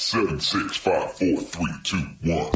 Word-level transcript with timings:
Seven, 0.00 0.38
six, 0.38 0.76
five, 0.76 1.12
four, 1.14 1.40
three, 1.40 1.72
two, 1.82 1.96
one. 2.22 2.52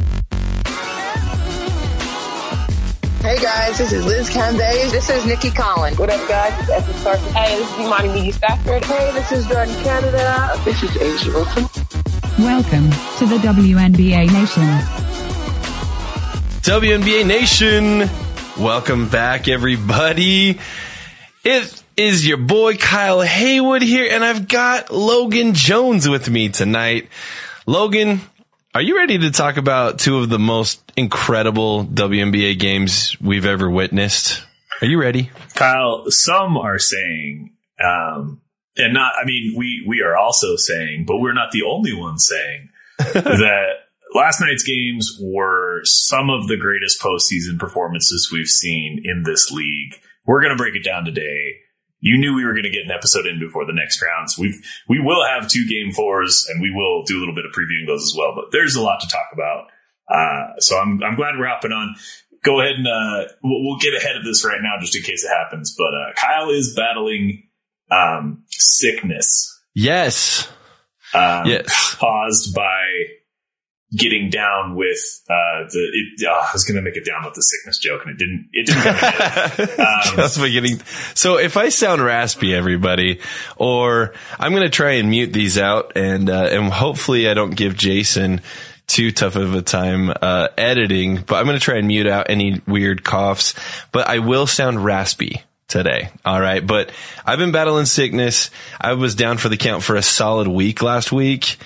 Hey 3.20 3.36
guys, 3.42 3.76
this 3.78 3.92
is 3.92 4.06
Liz 4.06 4.30
Cambage. 4.30 4.92
This 4.92 5.10
is 5.10 5.26
Nikki 5.26 5.50
Collins. 5.50 5.98
What 5.98 6.08
up, 6.08 6.28
guys? 6.28 6.56
It's 6.60 6.70
Esther 6.70 6.92
Sarkis. 6.92 7.32
Hey, 7.32 7.58
this 7.58 7.68
is 7.68 7.78
Imani 7.80 8.08
McGee-Stafford. 8.10 8.84
Hey, 8.84 9.12
this 9.14 9.32
is 9.32 9.46
Jordan 9.48 9.74
Canada. 9.82 10.52
This 10.64 10.84
is 10.84 10.90
A'ja 10.90 11.34
Wilson. 11.34 11.64
Welcome 12.38 12.90
to 13.18 13.26
the 13.26 13.38
WNBA 13.38 14.32
Nation. 14.32 14.62
WNBA 16.62 17.26
Nation, 17.26 18.08
welcome 18.56 19.08
back, 19.08 19.48
everybody. 19.48 20.60
It 21.42 21.81
is 21.96 22.26
your 22.26 22.36
boy 22.36 22.76
Kyle 22.76 23.20
Haywood 23.20 23.82
here, 23.82 24.08
and 24.10 24.24
I've 24.24 24.48
got 24.48 24.90
Logan 24.90 25.54
Jones 25.54 26.08
with 26.08 26.28
me 26.28 26.48
tonight. 26.48 27.08
Logan, 27.66 28.20
are 28.74 28.82
you 28.82 28.96
ready 28.96 29.18
to 29.18 29.30
talk 29.30 29.56
about 29.56 29.98
two 29.98 30.18
of 30.18 30.28
the 30.28 30.38
most 30.38 30.80
incredible 30.96 31.84
WNBA 31.84 32.58
games 32.58 33.16
we've 33.20 33.44
ever 33.44 33.68
witnessed? 33.68 34.42
Are 34.80 34.86
you 34.86 35.00
ready? 35.00 35.30
Kyle, 35.54 36.10
some 36.10 36.56
are 36.56 36.78
saying, 36.78 37.52
um, 37.82 38.40
and 38.76 38.94
not, 38.94 39.12
I 39.20 39.26
mean, 39.26 39.54
we, 39.56 39.84
we 39.86 40.02
are 40.02 40.16
also 40.16 40.56
saying, 40.56 41.04
but 41.06 41.18
we're 41.18 41.34
not 41.34 41.52
the 41.52 41.62
only 41.62 41.94
ones 41.94 42.26
saying 42.28 42.68
that 43.12 43.66
last 44.14 44.40
night's 44.40 44.64
games 44.64 45.18
were 45.20 45.82
some 45.84 46.30
of 46.30 46.48
the 46.48 46.56
greatest 46.56 47.00
postseason 47.00 47.58
performances 47.58 48.30
we've 48.32 48.48
seen 48.48 49.02
in 49.04 49.22
this 49.24 49.50
league. 49.50 49.94
We're 50.24 50.40
going 50.40 50.56
to 50.56 50.62
break 50.62 50.74
it 50.74 50.84
down 50.84 51.04
today. 51.04 51.58
You 52.04 52.18
knew 52.18 52.34
we 52.34 52.44
were 52.44 52.52
going 52.52 52.64
to 52.64 52.70
get 52.70 52.84
an 52.84 52.90
episode 52.90 53.26
in 53.26 53.38
before 53.38 53.64
the 53.64 53.72
next 53.72 54.02
rounds. 54.02 54.36
We've, 54.36 54.60
we 54.88 54.98
will 55.00 55.24
have 55.24 55.48
two 55.48 55.64
game 55.68 55.92
fours 55.92 56.46
and 56.50 56.60
we 56.60 56.70
will 56.74 57.04
do 57.04 57.16
a 57.16 57.20
little 57.20 57.34
bit 57.34 57.44
of 57.46 57.52
previewing 57.52 57.86
those 57.86 58.02
as 58.02 58.14
well, 58.18 58.34
but 58.34 58.46
there's 58.50 58.74
a 58.74 58.82
lot 58.82 59.00
to 59.00 59.06
talk 59.08 59.28
about. 59.32 59.68
Uh, 60.10 60.58
so 60.58 60.76
I'm, 60.78 61.00
I'm 61.02 61.14
glad 61.14 61.38
we're 61.38 61.46
hopping 61.46 61.70
on. 61.70 61.94
Go 62.42 62.60
ahead 62.60 62.74
and, 62.74 62.88
uh, 62.88 63.30
we'll, 63.44 63.62
we'll 63.62 63.78
get 63.78 63.94
ahead 63.94 64.16
of 64.16 64.24
this 64.24 64.44
right 64.44 64.58
now 64.60 64.80
just 64.80 64.96
in 64.96 65.02
case 65.02 65.24
it 65.24 65.28
happens. 65.28 65.76
But, 65.78 65.94
uh, 65.94 66.12
Kyle 66.20 66.50
is 66.50 66.74
battling, 66.74 67.44
um, 67.90 68.42
sickness. 68.50 69.60
Yes. 69.72 70.48
Um, 71.14 71.46
Yes. 71.46 71.94
caused 72.00 72.52
by 72.52 72.82
getting 73.96 74.30
down 74.30 74.74
with 74.74 75.22
uh, 75.28 75.68
the. 75.70 75.90
It, 75.92 76.26
oh, 76.28 76.32
I 76.32 76.50
was 76.52 76.64
going 76.64 76.76
to 76.76 76.82
make 76.82 76.96
it 76.96 77.04
down 77.04 77.24
with 77.24 77.34
the 77.34 77.42
sickness 77.42 77.78
joke, 77.78 78.02
and 78.04 78.12
it 78.12 78.18
didn't. 78.18 78.48
It 78.52 78.66
didn't. 78.66 79.78
Um, 79.82 80.16
Just 80.16 80.40
beginning. 80.40 80.80
So 81.14 81.38
if 81.38 81.56
I 81.56 81.68
sound 81.68 82.02
raspy, 82.04 82.54
everybody, 82.54 83.20
or 83.56 84.14
I'm 84.38 84.52
going 84.52 84.62
to 84.62 84.70
try 84.70 84.92
and 84.92 85.10
mute 85.10 85.32
these 85.32 85.58
out, 85.58 85.92
and 85.96 86.28
uh, 86.30 86.48
and 86.50 86.72
hopefully 86.72 87.28
I 87.28 87.34
don't 87.34 87.54
give 87.54 87.76
Jason 87.76 88.40
too 88.86 89.10
tough 89.10 89.36
of 89.36 89.54
a 89.54 89.62
time 89.62 90.10
uh, 90.10 90.48
editing, 90.56 91.16
but 91.16 91.36
I'm 91.36 91.46
going 91.46 91.58
to 91.58 91.64
try 91.64 91.76
and 91.76 91.86
mute 91.86 92.06
out 92.06 92.26
any 92.28 92.60
weird 92.66 93.04
coughs. 93.04 93.54
But 93.90 94.08
I 94.08 94.18
will 94.18 94.46
sound 94.46 94.84
raspy 94.84 95.42
today. 95.68 96.10
All 96.24 96.40
right, 96.40 96.64
but 96.64 96.92
I've 97.24 97.38
been 97.38 97.52
battling 97.52 97.86
sickness. 97.86 98.50
I 98.80 98.92
was 98.92 99.14
down 99.14 99.38
for 99.38 99.48
the 99.48 99.56
count 99.56 99.82
for 99.82 99.96
a 99.96 100.02
solid 100.02 100.48
week 100.48 100.82
last 100.82 101.12
week, 101.12 101.56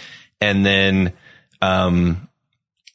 and 0.41 0.65
then 0.65 1.13
um 1.67 2.29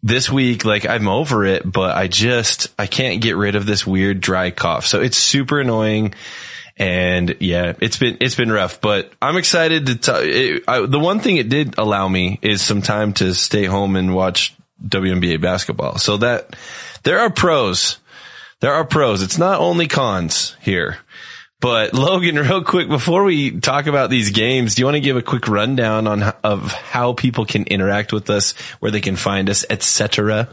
this 0.04 0.32
week, 0.32 0.66
like 0.66 0.86
I'm 0.88 1.08
over 1.08 1.46
it, 1.46 1.70
but 1.70 1.96
I 1.96 2.08
just, 2.08 2.70
I 2.80 2.88
can't 2.88 3.22
get 3.22 3.38
rid 3.38 3.56
of 3.56 3.66
this 3.66 3.86
weird 3.86 4.20
dry 4.20 4.52
cough. 4.52 4.88
So 4.88 5.02
it's 5.02 5.18
super 5.18 5.60
annoying. 5.60 6.14
And 6.78 7.36
yeah, 7.40 7.74
it's 7.80 7.98
been, 7.98 8.18
it's 8.20 8.36
been 8.36 8.52
rough, 8.52 8.82
but 8.82 9.12
I'm 9.22 9.38
excited 9.38 9.86
to 9.88 9.96
tell 9.96 10.88
the 10.88 11.00
one 11.00 11.20
thing 11.20 11.38
it 11.38 11.50
did 11.50 11.78
allow 11.78 12.08
me 12.08 12.40
is 12.42 12.62
some 12.62 12.82
time 12.82 13.14
to 13.14 13.36
stay 13.36 13.66
home 13.66 13.96
and 13.96 14.16
watch 14.16 14.56
WNBA 14.84 15.40
basketball. 15.40 16.00
So 16.00 16.18
that 16.18 16.56
there 17.04 17.20
are 17.20 17.30
pros. 17.30 17.98
There 18.62 18.74
are 18.74 18.86
pros. 18.86 19.22
It's 19.22 19.38
not 19.38 19.60
only 19.60 19.88
cons 19.88 20.56
here. 20.62 20.98
But 21.62 21.94
Logan, 21.94 22.36
real 22.36 22.64
quick, 22.64 22.90
before 22.90 23.24
we 23.24 23.60
talk 23.60 23.86
about 23.86 24.10
these 24.10 24.32
games, 24.32 24.76
do 24.76 24.82
you 24.82 24.86
want 24.86 24.96
to 24.96 25.02
give 25.02 25.16
a 25.16 25.22
quick 25.22 25.48
rundown 25.48 26.08
on 26.08 26.24
of 26.44 26.74
how 26.74 27.14
people 27.14 27.46
can 27.46 27.64
interact 27.64 28.12
with 28.12 28.30
us, 28.30 28.52
where 28.80 28.92
they 28.92 29.02
can 29.02 29.16
find 29.16 29.50
us, 29.50 29.64
etc.? 29.70 30.50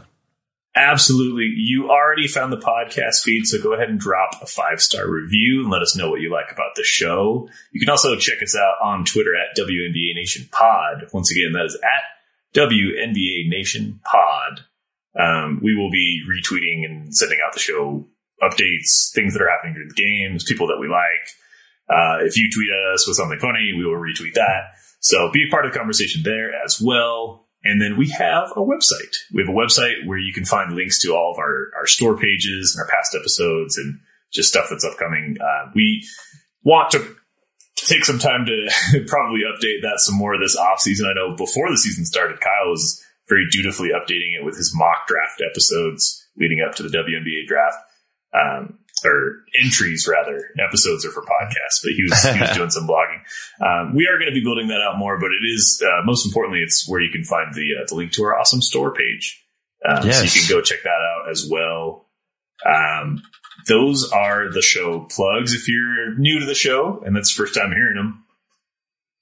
absolutely. 0.75 1.51
You 1.55 1.89
already 1.89 2.27
found 2.27 2.53
the 2.53 2.57
podcast 2.57 3.21
feed, 3.23 3.45
so 3.45 3.61
go 3.61 3.73
ahead 3.73 3.89
and 3.89 3.99
drop 3.99 4.41
a 4.41 4.45
five 4.45 4.81
star 4.81 5.09
review 5.09 5.61
and 5.61 5.69
let 5.69 5.81
us 5.81 5.95
know 5.95 6.09
what 6.09 6.21
you 6.21 6.31
like 6.31 6.51
about 6.51 6.75
the 6.75 6.83
show. 6.83 7.49
You 7.71 7.79
can 7.79 7.89
also 7.89 8.15
check 8.15 8.41
us 8.41 8.55
out 8.55 8.75
on 8.81 9.05
Twitter 9.05 9.35
at 9.35 9.57
WNBA 9.57 10.15
Nation 10.15 10.47
Pod. 10.51 11.07
Once 11.13 11.31
again, 11.31 11.51
that 11.53 11.65
is 11.65 11.77
at 11.83 12.59
WNBA 12.59 13.49
Nation 13.49 13.99
Pod. 14.03 14.61
Um, 15.19 15.59
we 15.61 15.75
will 15.75 15.91
be 15.91 16.23
retweeting 16.27 16.85
and 16.85 17.15
sending 17.15 17.39
out 17.45 17.53
the 17.53 17.59
show 17.59 18.05
updates, 18.41 19.11
things 19.13 19.33
that 19.33 19.41
are 19.41 19.49
happening 19.49 19.73
during 19.73 19.89
the 19.89 19.95
games, 19.95 20.43
people 20.43 20.67
that 20.67 20.79
we 20.79 20.87
like. 20.87 21.25
Uh, 21.89 22.23
if 22.23 22.37
you 22.37 22.49
tweet 22.53 22.69
us 22.93 23.07
with 23.07 23.17
something 23.17 23.39
funny, 23.39 23.73
we 23.75 23.85
will 23.85 23.99
retweet 23.99 24.33
that. 24.35 24.75
So 24.99 25.31
be 25.31 25.45
a 25.47 25.51
part 25.51 25.65
of 25.65 25.71
the 25.71 25.77
conversation 25.77 26.21
there 26.23 26.51
as 26.63 26.81
well. 26.81 27.47
And 27.63 27.81
then 27.81 27.97
we 27.97 28.09
have 28.09 28.51
a 28.55 28.61
website. 28.61 29.15
We 29.33 29.41
have 29.41 29.49
a 29.49 29.57
website 29.57 30.05
where 30.05 30.17
you 30.17 30.33
can 30.33 30.45
find 30.45 30.73
links 30.73 31.01
to 31.01 31.13
all 31.13 31.33
of 31.33 31.39
our, 31.39 31.71
our 31.77 31.87
store 31.87 32.17
pages 32.17 32.75
and 32.75 32.83
our 32.83 32.89
past 32.89 33.15
episodes 33.19 33.77
and 33.77 33.99
just 34.31 34.49
stuff 34.49 34.67
that's 34.69 34.85
upcoming. 34.85 35.37
Uh, 35.41 35.71
we 35.75 36.05
want 36.63 36.91
to 36.91 37.15
take 37.75 38.05
some 38.05 38.19
time 38.19 38.45
to 38.45 39.05
probably 39.07 39.41
update 39.41 39.81
that 39.81 39.99
some 39.99 40.15
more 40.15 40.39
this 40.39 40.55
off 40.55 40.79
season. 40.79 41.07
I 41.09 41.13
know 41.13 41.35
before 41.35 41.69
the 41.69 41.77
season 41.77 42.05
started, 42.05 42.39
Kyle 42.39 42.69
was 42.69 43.03
very 43.27 43.47
dutifully 43.51 43.89
updating 43.89 44.35
it 44.39 44.43
with 44.43 44.55
his 44.55 44.73
mock 44.75 45.07
draft 45.07 45.41
episodes 45.49 46.27
leading 46.37 46.61
up 46.65 46.75
to 46.75 46.83
the 46.83 46.89
WNBA 46.89 47.47
draft. 47.47 47.77
Um, 48.33 48.79
or 49.05 49.43
entries 49.63 50.07
rather. 50.09 50.49
Episodes 50.59 51.05
are 51.05 51.11
for 51.11 51.21
podcasts, 51.21 51.81
but 51.83 51.93
he 51.95 52.03
was 52.03 52.21
he 52.23 52.41
was 52.41 52.49
doing 52.55 52.69
some 52.69 52.87
blogging. 52.87 53.21
Um, 53.61 53.95
we 53.95 54.07
are 54.07 54.17
going 54.17 54.29
to 54.29 54.33
be 54.33 54.43
building 54.43 54.67
that 54.67 54.81
out 54.81 54.97
more, 54.97 55.19
but 55.19 55.27
it 55.31 55.45
is 55.45 55.81
uh, 55.85 56.05
most 56.05 56.25
importantly, 56.25 56.61
it's 56.61 56.87
where 56.87 57.01
you 57.01 57.11
can 57.11 57.23
find 57.23 57.53
the 57.53 57.75
uh, 57.79 57.85
the 57.87 57.95
link 57.95 58.11
to 58.13 58.23
our 58.23 58.37
awesome 58.37 58.61
store 58.61 58.93
page, 58.93 59.43
um, 59.87 60.01
so 60.11 60.23
you 60.23 60.29
can 60.29 60.49
go 60.49 60.61
check 60.61 60.79
that 60.83 60.89
out 60.89 61.29
as 61.29 61.47
well. 61.49 62.07
Um, 62.65 63.21
those 63.67 64.11
are 64.11 64.51
the 64.51 64.61
show 64.61 65.07
plugs. 65.09 65.53
If 65.53 65.67
you're 65.67 66.17
new 66.17 66.39
to 66.39 66.45
the 66.45 66.55
show 66.55 67.01
and 67.05 67.15
that's 67.15 67.33
the 67.33 67.41
first 67.41 67.55
time 67.55 67.71
hearing 67.71 67.95
them, 67.95 68.25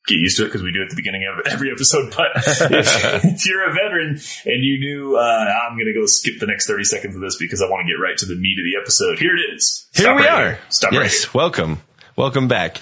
get 0.07 0.15
used 0.15 0.37
to 0.37 0.43
it 0.43 0.47
because 0.47 0.63
we 0.63 0.71
do 0.71 0.81
it 0.81 0.85
at 0.85 0.89
the 0.89 0.95
beginning 0.95 1.27
of 1.27 1.45
every 1.45 1.69
episode. 1.71 2.13
But 2.15 2.27
if, 2.35 3.25
if 3.25 3.45
you're 3.45 3.69
a 3.69 3.73
veteran 3.73 4.19
and 4.45 4.63
you 4.63 4.79
knew, 4.79 5.17
uh, 5.17 5.19
I'm 5.21 5.75
going 5.75 5.85
to 5.87 5.93
go 5.93 6.05
skip 6.05 6.39
the 6.39 6.47
next 6.47 6.65
30 6.65 6.85
seconds 6.85 7.15
of 7.15 7.21
this 7.21 7.37
because 7.37 7.61
I 7.61 7.69
want 7.69 7.85
to 7.85 7.93
get 7.93 7.99
right 8.01 8.17
to 8.17 8.25
the 8.25 8.35
meat 8.35 8.57
of 8.57 8.63
the 8.63 8.81
episode. 8.81 9.19
Here 9.19 9.35
it 9.35 9.55
is. 9.55 9.87
Here 9.93 10.05
Stop 10.05 10.15
we 10.15 10.23
right 10.23 10.31
are. 10.31 10.45
here. 10.51 10.59
Stop 10.69 10.91
right 10.91 11.03
yes, 11.03 11.23
here. 11.23 11.31
welcome, 11.33 11.81
welcome 12.15 12.47
back. 12.47 12.79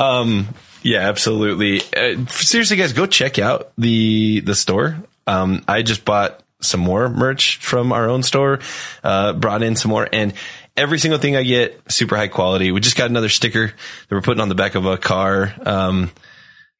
Um, 0.00 0.48
yeah, 0.82 1.08
absolutely. 1.08 1.82
Uh, 1.94 2.26
seriously, 2.26 2.76
guys, 2.76 2.92
go 2.92 3.06
check 3.06 3.38
out 3.38 3.72
the 3.78 4.40
the 4.40 4.54
store. 4.54 4.96
Um, 5.26 5.62
I 5.68 5.82
just 5.82 6.04
bought 6.04 6.42
some 6.60 6.80
more 6.80 7.08
merch 7.08 7.58
from 7.58 7.92
our 7.92 8.08
own 8.08 8.22
store. 8.22 8.60
Uh, 9.04 9.34
brought 9.34 9.62
in 9.62 9.76
some 9.76 9.90
more, 9.90 10.08
and 10.12 10.32
every 10.76 10.98
single 10.98 11.20
thing 11.20 11.36
I 11.36 11.42
get 11.42 11.92
super 11.92 12.16
high 12.16 12.28
quality. 12.28 12.72
We 12.72 12.80
just 12.80 12.96
got 12.96 13.10
another 13.10 13.28
sticker 13.28 13.66
that 13.66 14.14
we're 14.14 14.22
putting 14.22 14.40
on 14.40 14.48
the 14.48 14.54
back 14.54 14.74
of 14.74 14.86
a 14.86 14.96
car. 14.96 15.54
Um, 15.64 16.10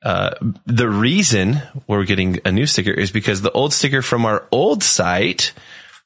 uh, 0.03 0.35
the 0.67 0.89
reason 0.89 1.63
we're 1.87 2.05
getting 2.05 2.41
a 2.45 2.53
new 2.53 2.67
sticker 2.67 2.91
is 2.91 3.11
because 3.11 3.41
the 3.41 3.53
old 3.53 3.73
sticker 3.73 4.03
from 4.03 4.27
our 4.27 4.47
old 4.51 4.83
site 4.83 5.53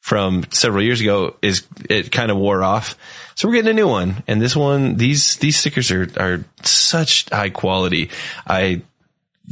from 0.00 0.44
several 0.50 0.84
years 0.84 1.00
ago 1.00 1.36
is 1.42 1.66
it 1.88 2.12
kind 2.12 2.30
of 2.30 2.36
wore 2.36 2.62
off. 2.62 2.96
So 3.34 3.48
we're 3.48 3.54
getting 3.54 3.70
a 3.70 3.74
new 3.74 3.88
one. 3.88 4.22
And 4.28 4.40
this 4.40 4.54
one, 4.54 4.96
these, 4.96 5.36
these 5.38 5.56
stickers 5.56 5.90
are, 5.90 6.08
are 6.16 6.44
such 6.62 7.28
high 7.30 7.50
quality. 7.50 8.10
I 8.46 8.82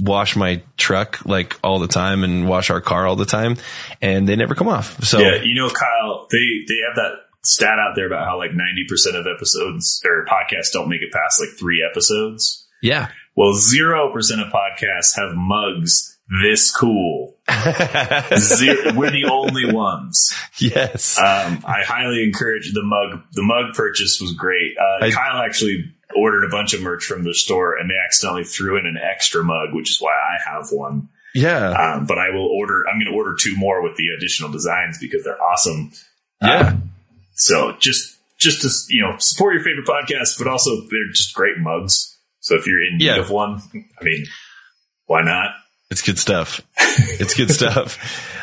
wash 0.01 0.37
my 0.37 0.63
truck 0.77 1.25
like 1.25 1.59
all 1.65 1.79
the 1.79 1.89
time 1.89 2.23
and 2.23 2.49
wash 2.49 2.71
our 2.71 2.81
car 2.81 3.07
all 3.07 3.17
the 3.17 3.27
time 3.27 3.57
and 4.03 4.29
they 4.29 4.37
never 4.37 4.55
come 4.55 4.69
off. 4.69 5.03
So 5.05 5.19
Yeah, 5.21 5.43
you 5.43 5.55
know, 5.55 5.71
Kyle, 5.71 6.27
they, 6.31 6.65
they 6.69 6.81
have 6.87 6.97
that 6.97 7.13
stat 7.45 7.79
out 7.79 7.95
there 7.95 8.07
about 8.07 8.27
how 8.27 8.39
like 8.39 8.51
90% 8.51 9.19
of 9.19 9.27
episodes 9.27 10.03
or 10.05 10.27
podcasts 10.27 10.73
don't 10.73 10.89
make 10.89 11.03
it 11.03 11.13
past 11.13 11.41
like 11.41 11.59
three 11.59 11.85
episodes. 11.89 12.69
yeah. 12.83 13.09
Well, 13.37 13.53
0% 13.55 14.15
of 14.15 14.53
podcasts 14.53 15.17
have 15.17 15.35
mugs 15.35 16.11
this 16.43 16.75
cool. 16.75 17.37
Zero, 18.39 18.95
we're 18.95 19.11
the 19.11 19.29
only 19.31 19.71
ones. 19.73 20.33
Yes. 20.59 21.19
Um, 21.19 21.63
I 21.67 21.83
highly 21.85 22.23
encourage 22.25 22.73
the 22.73 22.83
mug. 22.83 23.23
The 23.33 23.43
mug 23.43 23.75
purchase 23.75 24.21
was 24.21 24.33
great. 24.35 24.73
Uh, 24.79 25.05
I- 25.07 25.11
Kyle 25.11 25.43
actually 25.43 25.93
ordered 26.17 26.45
a 26.45 26.49
bunch 26.49 26.73
of 26.75 26.81
merch 26.83 27.05
from 27.05 27.25
the 27.25 27.35
store 27.35 27.77
and 27.77 27.91
they 27.91 27.95
accidentally 28.07 28.45
threw 28.45 28.79
in 28.79 28.87
an 28.87 28.97
extra 28.97 29.43
mug, 29.43 29.75
which 29.75 29.91
is 29.91 30.01
why 30.01 30.13
I 30.13 30.51
have 30.51 30.69
one. 30.71 31.09
yeah. 31.35 31.71
Um, 31.97 32.07
but 32.07 32.19
I 32.19 32.31
will 32.31 32.47
order, 32.47 32.85
I'm 32.89 32.99
going 33.01 33.11
to 33.11 33.17
order 33.17 33.37
two 33.39 33.57
more 33.57 33.83
with 33.83 33.97
the 33.97 34.09
additional 34.17 34.51
designs 34.51 34.97
because 34.99 35.25
they're 35.25 35.43
awesome. 35.43 35.91
yeah. 36.41 36.69
Um, 36.69 36.91
so 37.35 37.75
just, 37.81 38.17
just 38.39 38.63
to, 38.63 38.95
you 38.95 39.03
know, 39.03 39.17
support 39.19 39.55
your 39.55 39.65
favorite 39.65 39.87
podcast, 39.87 40.39
but 40.39 40.47
also 40.47 40.71
they're 40.91 41.11
just 41.13 41.35
great 41.35 41.59
mugs. 41.59 42.14
So 42.45 42.57
if 42.57 42.67
you're 42.67 42.83
in 42.85 42.99
need 42.99 43.07
Yeah. 43.07 43.17
of 43.21 43.31
one, 43.31 43.63
I 43.75 44.05
mean, 44.05 44.27
why 45.07 45.23
not? 45.23 45.55
It's 45.91 46.03
good 46.03 46.19
stuff. 46.19 46.61
It's 46.79 47.35
good 47.35 47.51
stuff. 47.61 47.99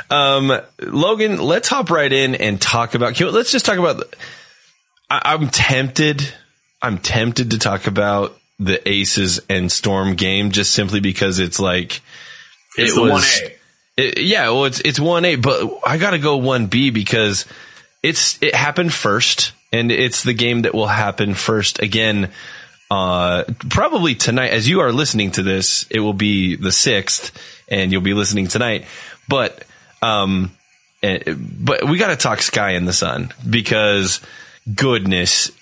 Um, 0.09 0.51
Logan, 0.80 1.38
let's 1.38 1.68
hop 1.68 1.92
right 1.92 2.12
in 2.12 2.33
and 2.33 2.59
talk 2.59 2.95
about. 2.95 3.13
can 3.13 3.27
we- 3.27 3.31
Let's 3.31 3.51
just 3.51 3.63
talk 3.65 3.77
about. 3.77 4.15
I, 5.09 5.21
I'm 5.25 5.50
tempted. 5.50 6.33
I'm 6.81 6.98
tempted 6.98 7.51
to 7.51 7.59
talk 7.59 7.86
about 7.86 8.36
the 8.57 8.88
Aces 8.89 9.39
and 9.50 9.71
Storm 9.71 10.15
game 10.15 10.50
just 10.51 10.74
simply 10.74 11.00
because 11.00 11.38
it's 11.38 11.59
like 11.59 12.01
It's 12.77 12.97
it 12.97 13.00
was- 13.00 13.12
one 13.12 13.21
A. 13.21 14.01
it, 14.04 14.18
yeah, 14.21 14.50
well, 14.50 14.65
it's 14.65 14.80
it's 14.81 15.00
one 15.00 15.25
A, 15.25 15.36
but 15.36 15.80
I 15.86 15.97
got 16.00 16.12
to 16.12 16.19
go 16.19 16.38
one 16.38 16.65
B 16.68 16.89
because 16.89 17.45
it's 18.01 18.42
it 18.42 18.56
happened 18.56 18.94
first, 18.94 19.51
and 19.71 19.92
it's 19.92 20.24
the 20.24 20.33
game 20.33 20.63
that 20.63 20.74
will 20.74 20.88
happen 20.88 21.36
first 21.36 21.80
again. 21.83 22.31
Uh, 22.92 23.46
probably 23.70 24.16
tonight, 24.16 24.52
as 24.52 24.68
you 24.68 24.82
are 24.82 24.92
listening 24.92 25.32
to 25.32 25.44
this, 25.44 25.86
it 25.90 26.02
will 26.02 26.12
be 26.12 26.58
the 26.58 26.74
sixth, 26.74 27.32
and 27.70 27.90
you'll 27.90 28.02
be 28.02 28.14
listening 28.14 28.48
tonight. 28.48 28.84
But 29.30 29.64
um, 30.02 30.52
eh, 31.02 31.34
but 31.34 31.88
we 31.88 31.98
got 31.98 32.10
to 32.10 32.18
talk 32.18 32.42
Sky 32.42 32.72
and 32.72 32.86
the 32.86 32.92
Sun 32.92 33.34
because 33.50 34.20
goodness, 34.76 35.54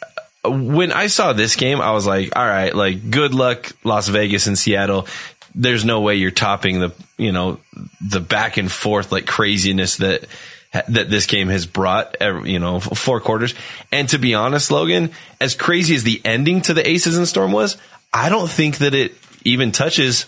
when 0.44 0.92
I 0.92 1.06
saw 1.06 1.34
this 1.34 1.56
game, 1.56 1.82
I 1.82 1.92
was 1.92 2.08
like, 2.08 2.36
all 2.36 2.48
right, 2.48 2.74
like 2.74 3.12
good 3.12 3.36
luck 3.36 3.74
Las 3.84 4.08
Vegas 4.08 4.48
and 4.48 4.58
Seattle. 4.58 5.06
There's 5.54 5.86
no 5.86 6.02
way 6.02 6.16
you're 6.16 6.32
topping 6.32 6.80
the, 6.80 6.94
you 7.20 7.32
know, 7.32 7.60
the 8.10 8.22
back 8.22 8.58
and 8.58 8.72
forth 8.72 9.12
like 9.12 9.28
craziness 9.28 9.98
that 9.98 10.26
that 10.72 11.10
this 11.10 11.26
game 11.26 11.48
has 11.50 11.66
brought, 11.66 12.18
you 12.46 12.60
know, 12.60 12.80
four 12.80 13.20
quarters. 13.20 13.56
And 13.92 14.08
to 14.10 14.20
be 14.20 14.36
honest, 14.36 14.72
Logan, 14.72 15.12
as 15.42 15.56
crazy 15.56 15.96
as 15.96 16.04
the 16.04 16.22
ending 16.24 16.62
to 16.62 16.74
the 16.74 16.88
Aces 16.88 17.18
and 17.18 17.28
Storm 17.28 17.52
was, 17.52 17.78
I 18.14 18.30
don't 18.30 18.50
think 18.50 18.78
that 18.78 18.94
it 18.94 19.16
even 19.44 19.72
touches 19.72 20.26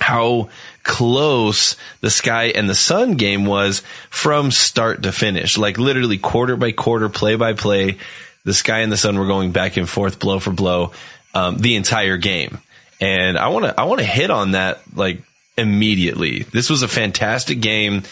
how 0.00 0.48
close 0.82 1.76
the 2.00 2.10
sky 2.10 2.44
and 2.46 2.68
the 2.68 2.74
sun 2.74 3.14
game 3.14 3.46
was 3.46 3.82
from 4.10 4.50
start 4.50 5.02
to 5.02 5.12
finish. 5.12 5.56
Like 5.56 5.78
literally 5.78 6.18
quarter 6.18 6.56
by 6.56 6.72
quarter, 6.72 7.08
play 7.08 7.36
by 7.36 7.52
play, 7.52 7.98
the 8.44 8.54
sky 8.54 8.80
and 8.80 8.92
the 8.92 8.96
sun 8.96 9.18
were 9.18 9.26
going 9.26 9.52
back 9.52 9.76
and 9.76 9.88
forth, 9.88 10.18
blow 10.18 10.40
for 10.40 10.50
blow, 10.50 10.92
um, 11.34 11.58
the 11.58 11.76
entire 11.76 12.16
game. 12.16 12.58
And 13.00 13.38
I 13.38 13.48
want 13.48 13.66
to, 13.66 13.80
I 13.80 13.84
want 13.84 14.00
to 14.00 14.06
hit 14.06 14.30
on 14.30 14.52
that 14.52 14.80
like 14.94 15.22
immediately. 15.56 16.42
This 16.42 16.70
was 16.70 16.82
a 16.82 16.88
fantastic 16.88 17.60
game. 17.60 18.02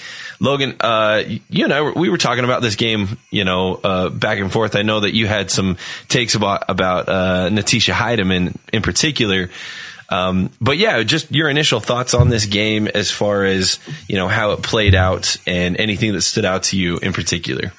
Logan, 0.43 0.75
uh, 0.81 1.23
you 1.49 1.65
and 1.65 1.73
I, 1.73 1.81
were- 1.83 1.93
we 1.93 2.09
were 2.09 2.19
talking 2.19 2.43
about 2.43 2.63
this 2.63 2.75
game, 2.75 3.17
you 3.31 3.45
know, 3.45 3.77
uh, 3.77 4.09
back 4.09 4.39
and 4.41 4.51
forth. 4.53 4.75
I 4.75 4.83
know 4.83 4.99
that 5.01 5.15
you 5.15 5.29
had 5.29 5.53
some 5.53 5.77
takes 6.09 6.35
about, 6.35 6.65
about, 6.69 7.09
uh, 7.09 7.49
Natisha 7.49 7.95
Hiedeman 7.95 8.57
in 8.73 8.83
particular. 8.83 9.51
Um, 10.09 10.51
but 10.61 10.79
yeah, 10.79 11.03
just 11.05 11.31
your 11.31 11.49
initial 11.49 11.79
thoughts 11.79 12.13
on 12.13 12.29
this 12.29 12.47
game 12.47 12.89
as 12.89 13.11
far 13.11 13.45
as, 13.45 13.79
you 14.09 14.17
know, 14.17 14.27
how 14.27 14.51
it 14.51 14.63
played 14.63 14.97
out 14.97 15.37
and 15.47 15.77
anything 15.79 16.13
that 16.13 16.23
stood 16.23 16.45
out 16.45 16.65
to 16.65 16.77
you 16.77 16.99
in 16.99 17.13
particular. 17.13 17.73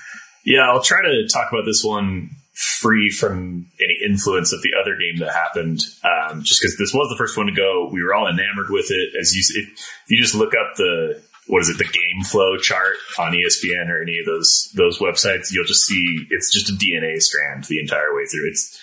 Yeah, 0.46 0.62
I'll 0.62 0.82
try 0.82 1.02
to 1.02 1.28
talk 1.32 1.52
about 1.52 1.66
this 1.66 1.84
one 1.84 2.30
free 2.54 3.10
from 3.10 3.68
any 3.80 3.98
influence 4.10 4.54
of 4.54 4.62
the 4.62 4.72
other 4.82 4.96
game 4.96 5.20
that 5.20 5.34
happened. 5.34 5.82
Um, 6.04 6.44
just 6.44 6.62
because 6.62 6.78
this 6.78 6.94
was 6.94 7.10
the 7.10 7.18
first 7.18 7.36
one 7.38 7.48
to 7.48 7.52
go, 7.52 7.90
we 7.92 8.02
were 8.02 8.14
all 8.14 8.28
enamored 8.28 8.70
with 8.70 8.88
it. 8.90 9.20
As 9.20 9.36
you, 9.36 9.44
if, 9.62 9.80
if 10.06 10.10
you 10.10 10.22
just 10.22 10.34
look 10.34 10.54
up 10.54 10.76
the 10.78 11.22
what 11.48 11.62
is 11.62 11.70
it, 11.70 11.78
the 11.78 11.84
game 11.84 12.24
flow 12.24 12.58
chart 12.58 12.96
on 13.20 13.34
ESPN 13.34 13.90
or 13.90 14.02
any 14.02 14.20
of 14.20 14.26
those 14.26 14.72
those 14.76 15.00
websites, 15.00 15.52
you'll 15.52 15.66
just 15.66 15.86
see 15.86 16.26
it's 16.30 16.54
just 16.54 16.70
a 16.70 16.74
DNA 16.74 17.22
strand 17.22 17.66
the 17.66 17.80
entire 17.80 18.16
way 18.16 18.26
through. 18.26 18.50
It's 18.50 18.80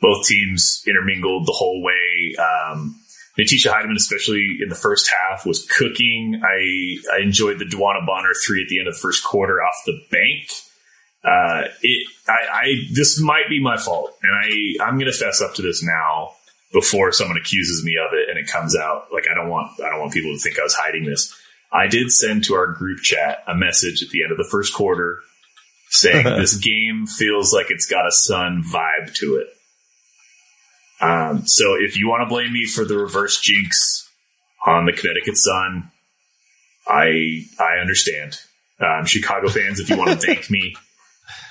both 0.00 0.26
teams 0.26 0.82
intermingled 0.86 1.46
the 1.46 1.52
whole 1.52 1.82
way. 1.82 2.34
Um, 2.38 3.00
Natisha 3.38 3.72
Hiedeman, 3.72 3.96
especially 3.96 4.58
in 4.60 4.68
the 4.68 4.74
first 4.74 5.10
half, 5.10 5.46
was 5.46 5.66
cooking. 5.66 6.42
I 6.44 7.16
I 7.16 7.22
enjoyed 7.22 7.58
the 7.58 7.64
DeWanna 7.64 8.06
Bonner 8.06 8.32
three 8.46 8.62
at 8.62 8.68
the 8.68 8.78
end 8.78 8.88
of 8.88 8.94
the 8.94 9.00
first 9.00 9.24
quarter 9.24 9.62
off 9.62 9.74
the 9.86 9.98
bank. 10.10 10.50
Uh, 11.24 11.68
it 11.82 12.08
I, 12.28 12.32
I 12.52 12.74
this 12.92 13.20
might 13.20 13.48
be 13.48 13.60
my 13.62 13.78
fault, 13.78 14.18
and 14.22 14.32
I 14.32 14.84
I'm 14.84 14.98
gonna 14.98 15.12
fess 15.12 15.40
up 15.40 15.54
to 15.54 15.62
this 15.62 15.82
now 15.82 16.32
before 16.72 17.12
someone 17.12 17.36
accuses 17.36 17.84
me 17.84 17.96
of 17.96 18.12
it 18.12 18.28
and 18.28 18.38
it 18.38 18.50
comes 18.50 18.76
out. 18.76 19.06
Like 19.12 19.24
I 19.30 19.34
don't 19.34 19.48
want 19.48 19.80
I 19.80 19.88
don't 19.88 20.00
want 20.00 20.12
people 20.12 20.32
to 20.32 20.38
think 20.38 20.58
I 20.58 20.62
was 20.62 20.74
hiding 20.74 21.04
this. 21.04 21.34
I 21.72 21.86
did 21.86 22.10
send 22.12 22.44
to 22.44 22.54
our 22.54 22.66
group 22.66 23.00
chat 23.00 23.42
a 23.46 23.54
message 23.54 24.02
at 24.02 24.10
the 24.10 24.22
end 24.22 24.32
of 24.32 24.38
the 24.38 24.48
first 24.50 24.74
quarter 24.74 25.20
saying 25.88 26.24
this 26.38 26.56
game 26.56 27.06
feels 27.06 27.52
like 27.52 27.66
it's 27.70 27.86
got 27.86 28.06
a 28.06 28.12
sun 28.12 28.62
vibe 28.62 29.14
to 29.14 29.36
it. 29.36 29.46
Um, 31.02 31.46
so 31.46 31.74
if 31.74 31.96
you 31.96 32.08
want 32.08 32.22
to 32.22 32.32
blame 32.32 32.52
me 32.52 32.66
for 32.66 32.84
the 32.84 32.96
reverse 32.96 33.40
jinx 33.40 34.08
on 34.64 34.86
the 34.86 34.92
Connecticut 34.92 35.36
Sun, 35.36 35.90
I 36.86 37.44
I 37.58 37.80
understand. 37.80 38.38
Um, 38.78 39.04
Chicago 39.04 39.48
fans, 39.48 39.80
if 39.80 39.90
you 39.90 39.96
want 39.96 40.10
to 40.10 40.16
thank 40.26 40.50
me, 40.50 40.76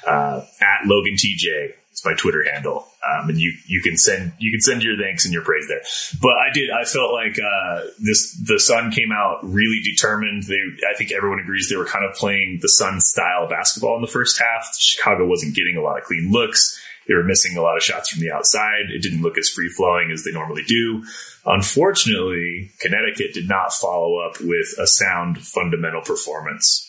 uh, 0.08 0.42
at 0.62 0.86
Logan 0.86 1.16
TJ 1.16 1.74
is 1.94 2.02
my 2.06 2.14
Twitter 2.14 2.44
handle, 2.44 2.88
um, 3.08 3.30
and 3.30 3.40
you 3.40 3.54
you 3.68 3.82
can 3.82 3.98
send 3.98 4.34
you 4.40 4.52
can 4.52 4.62
send 4.62 4.84
your 4.84 4.98
thanks 4.98 5.26
and 5.26 5.34
your 5.34 5.44
praise 5.44 5.68
there. 5.68 5.82
But 6.22 6.38
I 6.38 6.52
did 6.54 6.70
I 6.70 6.86
felt 6.86 7.14
like 7.14 7.38
uh, 7.40 7.88
this 8.00 8.34
the 8.46 8.60
Sun 8.60 8.92
came 8.92 9.12
out 9.12 9.40
really 9.44 9.82
determined. 9.84 10.44
They 10.44 10.62
I 10.90 10.96
think 10.96 11.12
everyone 11.12 11.40
agrees 11.40 11.70
they 11.70 11.78
were 11.78 11.86
kind 11.86 12.06
of 12.06 12.16
playing 12.16 12.60
the 12.62 12.70
Sun 12.70 13.02
style 13.02 13.48
basketball 13.50 13.96
in 13.96 14.02
the 14.02 14.08
first 14.08 14.40
half. 14.40 14.76
Chicago 14.78 15.28
wasn't 15.28 15.56
getting 15.56 15.78
a 15.78 15.82
lot 15.82 15.98
of 15.98 16.04
clean 16.04 16.32
looks. 16.32 16.80
They 17.08 17.16
were 17.16 17.24
missing 17.24 17.58
a 17.58 17.62
lot 17.62 17.78
of 17.78 17.84
shots 17.84 18.10
from 18.10 18.22
the 18.22 18.32
outside. 18.32 18.90
It 18.90 19.02
didn't 19.02 19.22
look 19.22 19.38
as 19.38 19.50
free 19.50 19.70
flowing 19.70 20.12
as 20.12 20.24
they 20.24 20.32
normally 20.32 20.64
do. 20.64 21.04
Unfortunately, 21.46 22.72
Connecticut 22.80 23.34
did 23.34 23.50
not 23.50 23.74
follow 23.74 24.20
up 24.20 24.40
with 24.40 24.76
a 24.80 24.86
sound 24.86 25.40
fundamental 25.40 26.02
performance. 26.02 26.88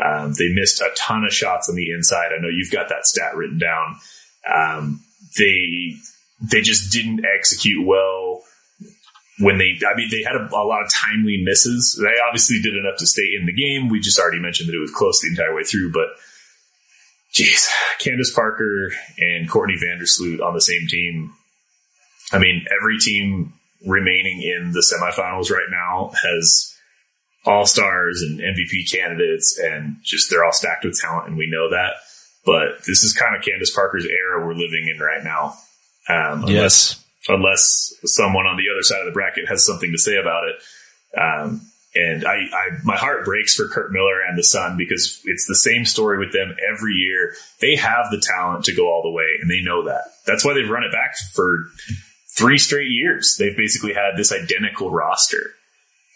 Um, 0.00 0.34
they 0.38 0.52
missed 0.52 0.80
a 0.80 0.90
ton 0.96 1.24
of 1.24 1.32
shots 1.32 1.68
on 1.68 1.76
the 1.76 1.90
inside. 1.90 2.30
I 2.32 2.40
know 2.40 2.48
you've 2.48 2.70
got 2.70 2.88
that 2.88 3.06
stat 3.06 3.36
written 3.36 3.58
down. 3.58 3.96
Um, 4.52 5.00
they 5.38 5.96
they 6.40 6.60
just 6.60 6.92
didn't 6.92 7.24
execute 7.24 7.86
well 7.86 8.42
when 9.38 9.58
they. 9.58 9.78
I 9.86 9.96
mean, 9.96 10.08
they 10.10 10.22
had 10.22 10.36
a, 10.36 10.48
a 10.54 10.66
lot 10.66 10.82
of 10.82 10.92
timely 10.92 11.42
misses. 11.42 12.00
They 12.00 12.20
obviously 12.26 12.60
did 12.60 12.76
enough 12.76 12.98
to 12.98 13.06
stay 13.06 13.34
in 13.38 13.46
the 13.46 13.52
game. 13.52 13.88
We 13.88 14.00
just 14.00 14.18
already 14.18 14.40
mentioned 14.40 14.68
that 14.68 14.76
it 14.76 14.80
was 14.80 14.92
close 14.92 15.20
the 15.20 15.28
entire 15.28 15.54
way 15.54 15.64
through, 15.64 15.92
but 15.92 16.08
geez, 17.32 17.68
Candace 17.98 18.32
Parker 18.32 18.92
and 19.18 19.50
Courtney 19.50 19.76
Vandersloot 19.76 20.40
on 20.40 20.54
the 20.54 20.60
same 20.60 20.86
team. 20.88 21.32
I 22.32 22.38
mean, 22.38 22.64
every 22.80 22.98
team 22.98 23.54
remaining 23.86 24.40
in 24.42 24.72
the 24.72 24.80
semifinals 24.80 25.50
right 25.50 25.68
now 25.70 26.12
has 26.22 26.74
all 27.44 27.66
stars 27.66 28.22
and 28.22 28.40
MVP 28.40 28.90
candidates, 28.90 29.58
and 29.58 29.96
just 30.02 30.30
they're 30.30 30.44
all 30.44 30.52
stacked 30.52 30.84
with 30.84 30.98
talent, 30.98 31.28
and 31.28 31.36
we 31.36 31.50
know 31.50 31.70
that. 31.70 31.94
But 32.46 32.84
this 32.86 33.04
is 33.04 33.12
kind 33.12 33.36
of 33.36 33.42
Candace 33.42 33.74
Parker's 33.74 34.06
we're 34.44 34.54
living 34.54 34.88
in 34.88 34.98
right 34.98 35.22
now. 35.22 35.54
Um, 36.08 36.44
unless, 36.44 37.02
unless 37.28 37.94
someone 38.04 38.46
on 38.46 38.56
the 38.56 38.70
other 38.72 38.82
side 38.82 39.00
of 39.00 39.06
the 39.06 39.12
bracket 39.12 39.48
has 39.48 39.64
something 39.64 39.92
to 39.92 39.98
say 39.98 40.16
about 40.16 40.44
it. 40.48 41.18
Um, 41.18 41.62
and 41.94 42.24
I, 42.26 42.34
I, 42.52 42.68
my 42.82 42.96
heart 42.96 43.24
breaks 43.24 43.54
for 43.54 43.68
Curt 43.68 43.92
Miller 43.92 44.20
and 44.28 44.36
the 44.36 44.42
Sun 44.42 44.76
because 44.76 45.20
it's 45.24 45.46
the 45.46 45.54
same 45.54 45.84
story 45.84 46.18
with 46.18 46.32
them 46.32 46.56
every 46.72 46.92
year. 46.94 47.34
They 47.60 47.76
have 47.76 48.10
the 48.10 48.20
talent 48.20 48.64
to 48.64 48.74
go 48.74 48.92
all 48.92 49.02
the 49.02 49.10
way, 49.10 49.36
and 49.40 49.48
they 49.48 49.62
know 49.62 49.84
that. 49.84 50.02
That's 50.26 50.44
why 50.44 50.54
they've 50.54 50.68
run 50.68 50.82
it 50.82 50.92
back 50.92 51.14
for 51.32 51.70
three 52.36 52.58
straight 52.58 52.90
years. 52.90 53.36
They've 53.38 53.56
basically 53.56 53.92
had 53.94 54.16
this 54.16 54.32
identical 54.32 54.90
roster, 54.90 55.52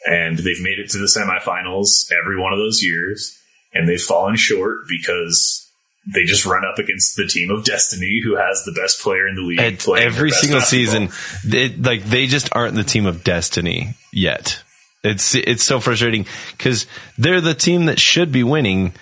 and 0.05 0.37
they've 0.37 0.63
made 0.63 0.81
it 0.81 0.91
to 0.91 0.99
the 0.99 1.07
semifinals 1.07 2.11
every 2.21 2.41
one 2.41 2.53
of 2.53 2.59
those 2.59 2.83
years, 2.83 3.39
and 3.73 3.89
they've 3.89 4.03
fallen 4.03 4.35
short 4.35 4.81
because 4.89 5.68
they 6.15 6.25
just 6.25 6.47
run 6.47 6.65
up 6.65 6.79
against 6.79 7.17
the 7.17 7.27
team 7.27 7.51
of 7.51 7.65
destiny, 7.65 8.21
who 8.25 8.37
has 8.37 8.65
the 8.65 8.73
best 8.73 9.01
player 9.01 9.29
in 9.29 9.35
the 9.35 9.43
league. 9.43 9.59
Every 9.61 10.31
single 10.31 10.61
basketball. 10.61 10.61
season, 10.61 11.09
they, 11.45 11.69
like 11.69 12.05
they 12.05 12.27
just 12.27 12.49
aren't 12.53 12.75
the 12.75 12.85
team 12.85 13.07
of 13.07 13.25
destiny 13.25 13.95
yet. 14.13 14.63
It's 15.05 15.35
it's 15.35 15.63
so 15.63 15.81
frustrating 15.81 16.27
because 16.57 16.87
they're 17.17 17.41
the 17.41 17.55
team 17.55 17.87
that 17.87 18.01
should 18.01 18.33
be 18.33 18.43
winning, 18.43 18.95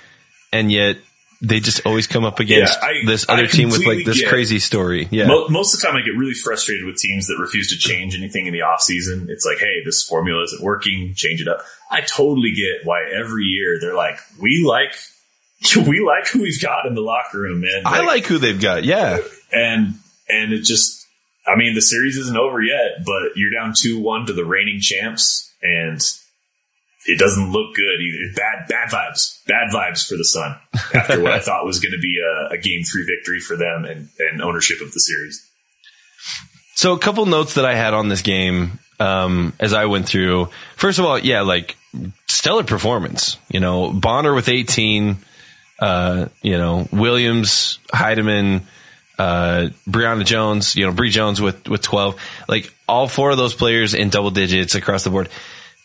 and 0.52 0.70
yet 0.70 0.98
they 1.42 1.60
just 1.60 1.84
always 1.86 2.06
come 2.06 2.24
up 2.24 2.40
against 2.40 2.74
Yeah, 2.80 2.86
I- 2.88 3.02
this 3.06 3.26
other 3.28 3.46
team 3.46 3.68
with 3.70 3.84
like 3.86 4.04
this 4.04 4.20
get 4.20 4.28
crazy 4.28 4.58
story. 4.58 5.06
Yeah, 5.10 5.26
Mo- 5.26 5.48
most 5.48 5.74
of 5.74 5.80
the 5.80 5.86
time, 5.86 5.96
I 5.96 6.00
get 6.00 6.16
really 6.16 6.34
frustrated 6.34 6.84
with 6.86 6.96
teams 6.96 7.26
that 7.28 7.36
refuse 7.38 7.68
to 7.70 7.76
change 7.78 8.14
anything 8.16 8.46
in 8.46 8.52
the 8.52 8.62
off 8.62 8.80
season. 8.82 9.26
It's 9.30 9.44
like, 9.44 9.58
hey, 9.58 9.82
this 9.84 10.02
formula 10.02 10.42
isn't 10.44 10.62
working. 10.62 11.12
Change 11.14 11.40
it 11.40 11.48
up. 11.48 11.60
I 11.90 12.00
totally 12.00 12.52
get 12.52 12.84
why 12.86 13.04
every 13.14 13.44
year 13.44 13.78
they're 13.80 13.94
like, 13.94 14.18
we 14.40 14.64
like, 14.66 14.94
we 15.76 16.00
like 16.00 16.28
who 16.28 16.42
we've 16.42 16.60
got 16.60 16.86
in 16.86 16.94
the 16.94 17.00
locker 17.00 17.40
room, 17.40 17.60
man. 17.60 17.82
I 17.84 18.04
like 18.04 18.26
who 18.26 18.38
they've 18.38 18.60
got. 18.60 18.84
Yeah, 18.84 19.18
and 19.52 19.94
and 20.28 20.52
it 20.52 20.64
just, 20.64 21.06
I 21.46 21.56
mean, 21.56 21.74
the 21.74 21.82
series 21.82 22.16
isn't 22.16 22.36
over 22.36 22.60
yet, 22.60 23.04
but 23.04 23.36
you're 23.36 23.50
down 23.50 23.72
two 23.76 24.00
one 24.00 24.26
to 24.26 24.32
the 24.32 24.44
reigning 24.44 24.80
champs, 24.80 25.54
and 25.62 26.00
it 27.06 27.18
doesn't 27.18 27.52
look 27.52 27.74
good 27.74 28.00
either. 28.00 28.34
Bad, 28.34 28.68
bad 28.68 28.90
vibes, 28.90 29.44
bad 29.46 29.72
vibes 29.72 30.06
for 30.06 30.16
the 30.16 30.24
Sun 30.24 30.56
after 30.94 31.22
what 31.22 31.32
I 31.32 31.38
thought 31.40 31.64
was 31.64 31.78
going 31.80 31.92
to 31.92 32.00
be 32.00 32.20
a, 32.20 32.54
a 32.54 32.58
game 32.58 32.82
three 32.82 33.06
victory 33.06 33.40
for 33.40 33.56
them 33.56 33.84
and, 33.84 34.08
and 34.18 34.42
ownership 34.42 34.80
of 34.80 34.92
the 34.92 35.00
series. 35.00 35.48
So 36.74 36.92
a 36.92 36.98
couple 36.98 37.24
notes 37.26 37.54
that 37.54 37.64
I 37.64 37.74
had 37.74 37.94
on 37.94 38.08
this 38.08 38.22
game. 38.22 38.80
um, 38.98 39.52
as 39.60 39.72
I 39.72 39.86
went 39.86 40.08
through. 40.08 40.48
First 40.76 40.98
of 40.98 41.04
all, 41.04 41.18
yeah, 41.18 41.42
like 41.42 41.76
stellar 42.26 42.64
performance. 42.64 43.38
You 43.48 43.60
know, 43.60 43.92
Bonner 43.92 44.34
with 44.34 44.48
18, 44.48 45.16
uh, 45.78 46.26
you 46.42 46.56
know, 46.58 46.88
Williams, 46.92 47.78
Hiedeman, 47.92 48.62
uh, 49.18 49.68
Brionna 49.88 50.24
Jones, 50.24 50.76
you 50.76 50.86
know, 50.86 50.92
Bree 50.92 51.10
Jones 51.10 51.40
with, 51.40 51.68
with 51.68 51.82
12, 51.82 52.16
like 52.48 52.72
all 52.88 53.08
four 53.08 53.30
of 53.30 53.36
those 53.38 53.54
players 53.54 53.94
in 53.94 54.10
double 54.10 54.30
digits 54.30 54.74
across 54.74 55.04
the 55.04 55.10
board. 55.10 55.28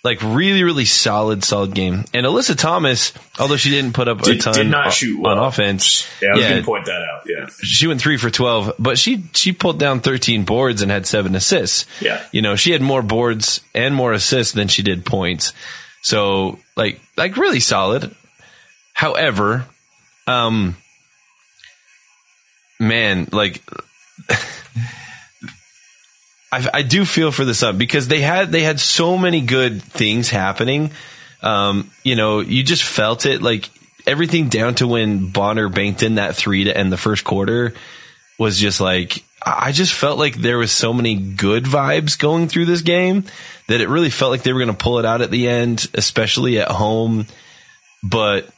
Like 0.04 0.20
really, 0.24 0.64
really 0.64 0.86
solid, 0.86 1.44
solid 1.44 1.76
game. 1.76 2.06
And 2.14 2.26
Alyssa 2.26 2.58
Thomas, 2.58 3.14
although 3.40 3.56
she 3.56 3.70
didn't 3.70 3.94
put 3.94 4.08
up 4.08 4.20
a 4.26 4.36
ton 4.36 4.56
did 4.56 4.68
not 4.68 4.88
o- 4.88 4.90
shoot 4.90 5.24
on 5.24 5.38
offense, 5.38 6.08
Yeah, 6.20 6.30
I 6.30 6.36
was 6.38 6.44
going 6.46 6.58
to 6.58 6.66
point 6.66 6.86
that 6.88 7.02
out. 7.04 7.22
Yeah. 7.28 7.46
she 7.62 7.86
went 7.86 8.02
three 8.02 8.18
for 8.18 8.32
12, 8.32 8.74
but 8.80 8.98
she, 8.98 9.24
she 9.34 9.52
pulled 9.52 9.78
down 9.80 10.00
13 10.00 10.44
boards 10.44 10.82
and 10.82 10.90
had 10.90 11.06
seven 11.06 11.36
assists. 11.36 11.86
Yeah. 12.02 12.24
You 12.32 12.42
know, 12.42 12.56
she 12.56 12.72
had 12.72 12.82
more 12.82 13.04
boards 13.04 13.62
and 13.76 13.94
more 13.94 14.12
assists 14.12 14.54
than 14.54 14.70
she 14.70 14.82
did 14.82 15.06
points. 15.06 15.54
So 16.02 16.58
like, 16.76 17.00
like 17.16 17.38
really 17.38 17.60
solid. 17.60 18.16
However, 18.94 19.66
um, 20.32 20.78
man, 22.80 23.28
like, 23.32 23.62
I, 26.52 26.68
I 26.74 26.82
do 26.82 27.06
feel 27.06 27.32
for 27.32 27.46
the 27.46 27.54
Sun 27.54 27.78
because 27.78 28.08
they 28.08 28.22
had, 28.22 28.52
they 28.52 28.62
had 28.62 28.80
so 28.80 29.18
many 29.18 29.42
good 29.42 29.82
things 29.82 30.30
happening. 30.30 30.92
Um, 31.42 31.92
you 32.04 32.16
know, 32.16 32.40
you 32.40 32.64
just 32.64 32.84
felt 32.84 33.26
it 33.26 33.42
like 33.42 33.70
everything 34.06 34.50
down 34.50 34.76
to 34.76 34.88
when 34.88 35.32
Bonner 35.32 35.70
banked 35.70 36.04
in 36.04 36.16
that 36.16 36.36
three 36.36 36.66
to 36.66 36.76
end 36.76 36.92
the 36.92 36.98
first 36.98 37.24
quarter 37.24 37.74
was 38.38 38.60
just 38.60 38.82
like, 38.82 39.24
I 39.44 39.72
just 39.72 39.94
felt 39.94 40.20
like 40.20 40.36
there 40.36 40.58
was 40.58 40.72
so 40.72 40.94
many 40.94 41.16
good 41.16 41.64
vibes 41.64 42.18
going 42.18 42.48
through 42.48 42.66
this 42.66 42.82
game 42.82 43.24
that 43.68 43.82
it 43.82 43.90
really 43.90 44.12
felt 44.12 44.32
like 44.32 44.44
they 44.44 44.54
were 44.54 44.60
going 44.60 44.76
to 44.76 44.84
pull 44.84 45.00
it 45.00 45.06
out 45.06 45.22
at 45.22 45.32
the 45.32 45.48
end, 45.48 45.88
especially 45.94 46.60
at 46.60 46.70
home. 46.70 47.26
But 48.04 48.50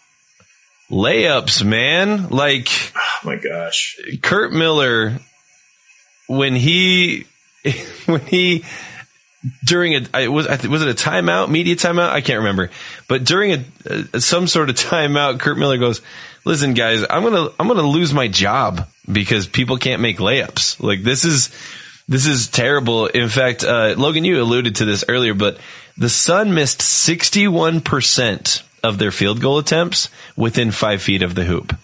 layups, 0.90 1.64
man, 1.64 2.30
like 2.30 2.68
Oh 2.96 3.20
my 3.26 3.36
gosh. 3.36 3.98
Curt 4.22 4.52
Miller, 4.52 5.20
when 6.28 6.56
he, 6.56 7.26
when 8.06 8.22
he, 8.22 8.66
during 9.64 9.96
a, 9.96 10.06
I 10.14 10.28
was, 10.28 10.48
I 10.48 10.68
was 10.68 10.82
it 10.82 10.90
a 10.90 10.94
timeout, 11.10 11.50
media 11.50 11.76
timeout? 11.76 12.10
I 12.10 12.22
can't 12.22 12.40
remember, 12.40 12.70
but 13.08 13.24
during 13.24 13.54
a, 13.54 13.64
a, 14.14 14.22
some 14.22 14.48
sort 14.48 14.70
of 14.70 14.76
timeout, 14.78 15.40
Curt 15.40 15.58
Miller 15.58 15.78
goes, 15.78 16.02
listen 16.46 16.74
guys, 16.74 17.06
I'm 17.10 17.24
going 17.24 17.34
to, 17.34 17.54
I'm 17.60 17.68
going 17.68 17.80
to 17.80 17.88
lose 17.88 18.14
my 18.14 18.28
job 18.28 18.88
because 19.12 19.48
people 19.48 19.78
can't 19.78 20.02
make 20.02 20.18
layups. 20.18 20.82
Like 20.82 21.04
this 21.04 21.26
is, 21.26 21.50
this 22.08 22.26
is 22.26 22.48
terrible. 22.50 23.08
In 23.08 23.30
fact, 23.30 23.64
uh, 23.64 23.96
Logan, 23.98 24.26
you 24.26 24.42
alluded 24.42 24.76
to 24.78 24.86
this 24.86 25.06
earlier, 25.08 25.34
but 25.34 25.58
the 25.98 26.10
Sun 26.10 26.54
missed 26.54 26.80
61% 26.80 28.64
of 28.84 28.98
their 28.98 29.12
field 29.12 29.42
goal 29.42 29.58
attempts 29.58 30.10
within 30.36 30.72
five 30.72 31.02
feet 31.02 31.22
of 31.24 31.36
the 31.36 31.44
hoop. 31.46 31.70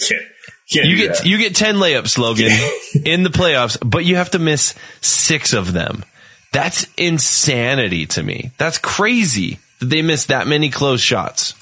Can't, 0.00 0.22
can't 0.70 0.86
You 0.86 0.96
get 0.96 1.16
that. 1.16 1.26
you 1.26 1.38
get 1.38 1.54
ten 1.56 1.76
layups, 1.76 2.18
Logan, 2.18 2.50
in 3.04 3.22
the 3.22 3.30
playoffs, 3.30 3.78
but 3.84 4.04
you 4.04 4.16
have 4.16 4.30
to 4.32 4.38
miss 4.38 4.74
six 5.00 5.52
of 5.54 5.72
them. 5.72 6.04
That's 6.52 6.86
insanity 6.96 8.06
to 8.06 8.22
me. 8.22 8.50
That's 8.58 8.76
crazy 8.78 9.58
that 9.78 9.86
they 9.86 10.02
missed 10.02 10.28
that 10.28 10.46
many 10.46 10.68
close 10.68 11.00
shots. 11.00 11.54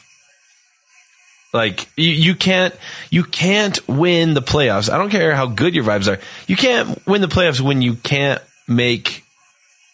Like 1.55 1.89
you, 1.97 2.11
you 2.11 2.35
can't 2.35 2.75
you 3.11 3.23
can't 3.25 3.87
win 3.89 4.35
the 4.35 4.43
playoffs. 4.43 4.91
I 4.93 4.99
don't 4.99 5.11
care 5.11 5.35
how 5.35 5.47
good 5.47 5.75
your 5.75 5.85
vibes 5.85 6.09
are. 6.13 6.21
You 6.47 6.57
can't 6.57 7.01
win 7.07 7.21
the 7.23 7.29
playoffs 7.29 7.61
when 7.61 7.81
you 7.81 7.95
can't 7.95 8.43
make 8.67 9.25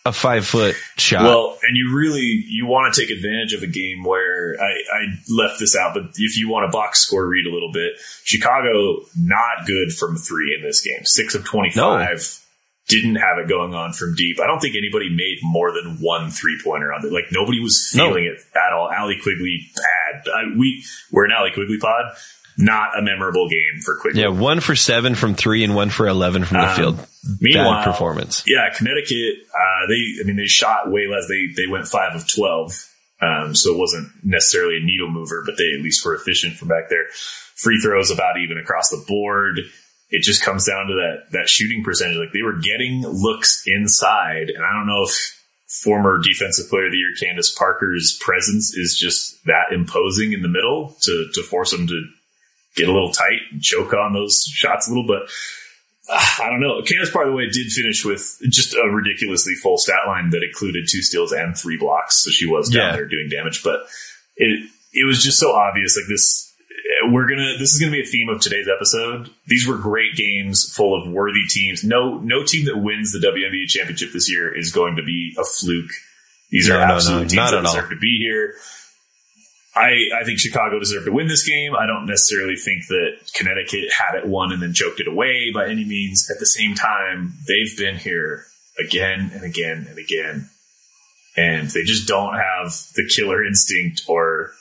a 0.07 0.13
five 0.13 0.47
foot 0.47 0.77
shot. 0.99 1.23
Well, 1.25 1.59
and 1.63 1.77
you 1.77 1.97
really 1.97 2.45
you 2.49 2.67
want 2.67 2.93
to 2.95 3.01
take 3.01 3.11
advantage 3.11 3.55
of 3.55 3.63
a 3.63 3.67
game 3.67 4.05
where 4.05 4.55
I, 4.61 4.67
I 4.71 5.05
left 5.31 5.59
this 5.61 5.75
out, 5.77 5.95
but 5.95 6.03
if 6.17 6.37
you 6.39 6.49
want 6.49 6.67
a 6.67 6.69
box 6.69 7.01
score 7.01 7.27
read 7.27 7.47
a 7.47 7.51
little 7.53 7.73
bit, 7.73 7.95
Chicago 8.25 9.01
not 9.17 9.67
good 9.67 9.93
from 9.93 10.17
three 10.17 10.55
in 10.55 10.63
this 10.63 10.81
game. 10.83 11.05
Six 11.05 11.35
of 11.35 11.45
twenty 11.45 11.71
five. 11.71 12.41
Didn't 12.87 13.15
have 13.15 13.39
it 13.39 13.49
going 13.49 13.73
on 13.73 13.95
from 13.95 14.15
deep. 14.15 14.39
I 14.43 14.47
don't 14.47 14.61
think 14.61 14.77
anybody 14.77 15.09
made 15.09 15.39
more 15.43 15.73
than 15.73 15.97
one 16.03 16.31
three 16.31 16.61
pointer 16.63 16.93
on 16.93 17.07
it. 17.07 17.11
Like 17.11 17.29
nobody 17.33 17.59
was 17.59 17.91
No. 17.97 18.09
feeling 18.09 18.27
it 18.27 18.39
at 18.55 18.75
all. 18.75 18.91
Allie 18.91 19.19
Quigley 19.23 19.67
bad. 19.75 20.31
I, 20.31 20.43
we 20.55 20.85
we're 21.11 21.25
an 21.25 21.33
Allie 21.33 21.53
Quigley 21.55 21.79
pod. 21.81 22.13
Not 22.59 22.97
a 22.99 23.01
memorable 23.01 23.49
game 23.49 23.81
for 23.83 23.97
Quigley. 23.97 24.21
yeah, 24.21 24.29
one 24.29 24.61
for 24.61 24.77
seven 24.77 25.15
from 25.15 25.35
three 25.35 25.65
and 25.65 25.75
one 25.75 25.89
for 25.89 26.07
eleven 26.07 26.45
from 26.45 26.59
the 26.59 26.69
Um, 26.71 26.77
field. 26.77 27.07
Meanwhile- 27.40 27.83
Bad 27.83 27.85
performance. 27.85 28.43
Yeah, 28.47 28.69
Connecticut. 28.76 29.35
Uh, 29.49 29.87
they, 29.88 30.21
I 30.21 30.25
mean, 30.25 30.37
they 30.37 30.47
shot 30.47 30.90
way 30.90 31.07
less. 31.07 31.26
They 31.28 31.49
they 31.54 31.66
went 31.71 31.87
five 31.88 32.14
of 32.14 32.26
twelve, 32.28 32.73
um, 33.21 33.54
so 33.54 33.75
it 33.75 33.78
wasn't 33.78 34.09
necessarily 34.23 34.76
a 34.78 34.85
needle 34.85 35.11
mover, 35.11 35.43
but 35.47 35.57
they 35.57 35.71
at 35.76 35.83
least 35.83 36.04
were 36.04 36.14
efficient 36.14 36.54
from 36.57 36.69
back 36.69 36.88
there. 36.90 37.07
Free 37.57 37.81
throws 37.81 38.11
about 38.11 38.38
even 38.40 38.59
across 38.59 38.90
the 38.90 39.02
board. 39.07 39.61
It 40.11 40.23
just 40.23 40.43
comes 40.43 40.66
down 40.66 40.87
to 40.88 40.95
that 40.95 41.33
that 41.33 41.49
shooting 41.49 41.83
percentage. 41.85 42.16
Like 42.16 42.33
they 42.33 42.43
were 42.43 42.59
getting 42.61 43.02
looks 43.07 43.62
inside, 43.66 44.50
and 44.50 44.64
I 44.64 44.73
don't 44.73 44.87
know 44.87 45.04
if 45.04 45.40
former 45.83 46.19
defensive 46.23 46.69
player 46.69 46.87
of 46.87 46.93
the 46.93 46.99
year 46.99 47.12
Candace 47.19 47.52
Parker's 47.52 48.16
presence 48.21 48.75
is 48.76 48.97
just 48.99 49.45
that 49.47 49.73
imposing 49.73 50.33
in 50.33 50.43
the 50.43 50.49
middle 50.49 50.95
to 51.02 51.28
to 51.35 51.43
force 51.43 51.71
them 51.73 51.87
to 51.87 52.04
get 52.76 52.88
a 52.88 52.93
little 52.93 53.12
tight 53.12 53.40
and 53.52 53.62
choke 53.62 53.93
on 53.95 54.12
those 54.12 54.45
shots 54.52 54.88
a 54.88 54.90
little, 54.90 55.07
but. 55.07 55.28
Ah, 56.11 56.45
I 56.45 56.51
don't 56.51 56.61
know. 56.61 56.83
Candace, 56.83 57.11
by 57.11 57.25
the 57.25 57.33
way, 57.33 57.47
did 57.49 57.73
finish 57.73 58.05
with 58.05 58.39
just 58.51 58.75
a 58.75 58.83
ridiculously 58.93 59.55
full 59.55 59.79
stat 59.79 60.01
line 60.07 60.31
that 60.31 60.43
included 60.43 60.87
two 60.91 61.01
steals 61.03 61.33
and 61.33 61.57
three 61.57 61.79
blocks. 61.79 62.23
So 62.25 62.31
she 62.31 62.47
was 62.47 62.69
down 62.69 62.91
Yeah. 62.91 62.97
there 62.97 63.07
doing 63.07 63.29
damage, 63.31 63.63
but 63.63 63.81
it, 64.37 64.69
it 64.93 65.07
was 65.07 65.23
just 65.25 65.39
so 65.39 65.53
obvious. 65.53 65.97
Like 65.97 66.07
this, 66.09 66.53
we're 67.11 67.27
gonna, 67.27 67.57
this 67.59 67.73
is 67.73 67.81
gonna 67.81 67.93
be 67.93 68.03
a 68.03 68.07
theme 68.07 68.29
of 68.29 68.41
today's 68.43 68.69
episode. 68.69 69.31
These 69.47 69.67
were 69.67 69.79
great 69.79 70.15
games 70.15 70.71
full 70.75 70.95
of 71.01 71.11
worthy 71.11 71.47
teams. 71.49 71.83
No, 71.83 72.19
no 72.19 72.45
team 72.45 72.67
that 72.67 72.77
wins 72.77 73.13
the 73.13 73.19
WNBA 73.27 73.67
championship 73.69 74.13
this 74.13 74.31
year 74.31 74.55
is 74.55 74.71
going 74.73 74.97
to 74.97 75.03
be 75.03 75.35
a 75.39 75.45
fluke. 75.45 75.91
These 76.51 76.69
No, 76.69 76.81
are 76.81 76.87
no, 76.89 76.95
no, 76.99 77.19
teams 77.21 77.33
not 77.35 77.51
that 77.53 77.63
deserve 77.63 77.89
to 77.91 77.97
be 77.97 78.19
here. 78.21 78.55
I, 79.76 80.21
I 80.21 80.25
think 80.25 80.38
Chicago 80.38 80.78
deserved 80.78 81.07
to 81.07 81.12
win 81.12 81.26
this 81.26 81.47
game. 81.47 81.75
I 81.75 81.87
don't 81.87 82.07
necessarily 82.07 82.57
think 82.57 82.87
that 82.88 83.33
Connecticut 83.35 83.93
had 83.93 84.16
it 84.16 84.26
won 84.26 84.52
and 84.52 84.62
then 84.62 84.73
choked 84.73 85.00
it 85.00 85.09
away 85.09 85.50
by 85.52 85.69
any 85.69 85.85
means. 85.85 86.31
At 86.31 86.38
the 86.38 86.47
same 86.47 86.75
time, 86.75 87.35
they've 87.49 87.76
been 87.76 87.97
here 87.97 88.47
again 88.78 89.31
and 89.35 89.43
again 89.43 89.87
and 89.88 89.99
again. 89.99 90.49
And 91.37 91.69
they 91.71 91.83
just 91.83 92.07
don't 92.07 92.35
have 92.35 92.73
the 92.95 93.09
killer 93.12 93.45
instinct 93.45 94.02
or 94.07 94.52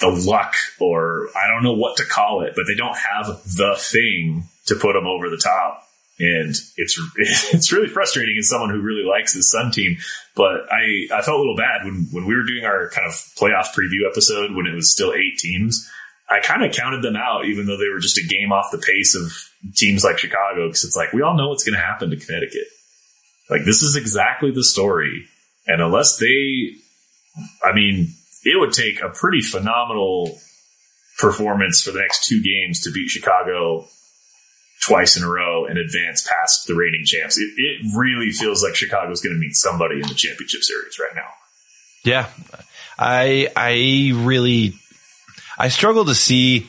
the 0.00 0.08
luck 0.08 0.54
or 0.80 1.28
I 1.36 1.46
don't 1.46 1.62
know 1.62 1.74
what 1.74 1.98
to 1.98 2.04
call 2.04 2.42
it, 2.42 2.54
but 2.56 2.64
they 2.66 2.74
don't 2.74 2.96
have 2.96 3.26
the 3.44 3.76
thing 3.78 4.44
to 4.66 4.74
put 4.74 4.94
them 4.94 5.06
over 5.06 5.28
the 5.28 5.36
top. 5.42 5.84
And 6.20 6.54
it's 6.76 7.00
it's 7.16 7.72
really 7.72 7.88
frustrating 7.88 8.36
as 8.38 8.48
someone 8.48 8.70
who 8.70 8.82
really 8.82 9.04
likes 9.08 9.34
this 9.34 9.50
Sun 9.50 9.72
team. 9.72 9.96
But 10.36 10.70
I, 10.70 11.08
I 11.12 11.22
felt 11.22 11.36
a 11.36 11.40
little 11.40 11.56
bad 11.56 11.84
when, 11.84 12.08
when 12.12 12.26
we 12.26 12.36
were 12.36 12.44
doing 12.44 12.64
our 12.64 12.90
kind 12.90 13.06
of 13.06 13.14
playoff 13.38 13.74
preview 13.74 14.08
episode 14.08 14.54
when 14.54 14.66
it 14.66 14.74
was 14.74 14.92
still 14.92 15.12
eight 15.12 15.38
teams. 15.38 15.88
I 16.28 16.38
kind 16.40 16.64
of 16.64 16.72
counted 16.72 17.02
them 17.02 17.16
out, 17.16 17.46
even 17.46 17.66
though 17.66 17.76
they 17.76 17.88
were 17.88 17.98
just 17.98 18.18
a 18.18 18.26
game 18.26 18.52
off 18.52 18.70
the 18.70 18.78
pace 18.78 19.16
of 19.16 19.32
teams 19.74 20.04
like 20.04 20.18
Chicago, 20.18 20.68
because 20.68 20.84
it's 20.84 20.96
like 20.96 21.12
we 21.12 21.22
all 21.22 21.36
know 21.36 21.48
what's 21.48 21.64
going 21.64 21.74
to 21.74 21.84
happen 21.84 22.10
to 22.10 22.16
Connecticut. 22.16 22.68
Like 23.48 23.64
this 23.64 23.82
is 23.82 23.96
exactly 23.96 24.52
the 24.52 24.62
story, 24.62 25.26
and 25.66 25.82
unless 25.82 26.18
they, 26.18 26.76
I 27.64 27.74
mean, 27.74 28.14
it 28.44 28.60
would 28.60 28.72
take 28.72 29.02
a 29.02 29.08
pretty 29.08 29.40
phenomenal 29.40 30.38
performance 31.18 31.82
for 31.82 31.90
the 31.90 32.00
next 32.00 32.24
two 32.24 32.40
games 32.42 32.82
to 32.82 32.92
beat 32.92 33.08
Chicago 33.08 33.86
twice 34.90 35.16
in 35.16 35.22
a 35.22 35.28
row 35.28 35.66
and 35.66 35.78
advance 35.78 36.26
past 36.26 36.66
the 36.66 36.74
reigning 36.74 37.04
champs. 37.04 37.38
It, 37.38 37.50
it 37.56 37.86
really 37.96 38.30
feels 38.30 38.62
like 38.62 38.74
Chicago's 38.74 39.20
going 39.20 39.34
to 39.34 39.40
meet 39.40 39.54
somebody 39.54 39.96
in 39.96 40.08
the 40.08 40.14
championship 40.14 40.62
series 40.62 40.98
right 40.98 41.14
now. 41.14 41.28
Yeah. 42.04 42.26
I 42.98 43.48
I 43.54 44.12
really 44.14 44.74
I 45.58 45.68
struggle 45.68 46.06
to 46.06 46.14
see 46.14 46.68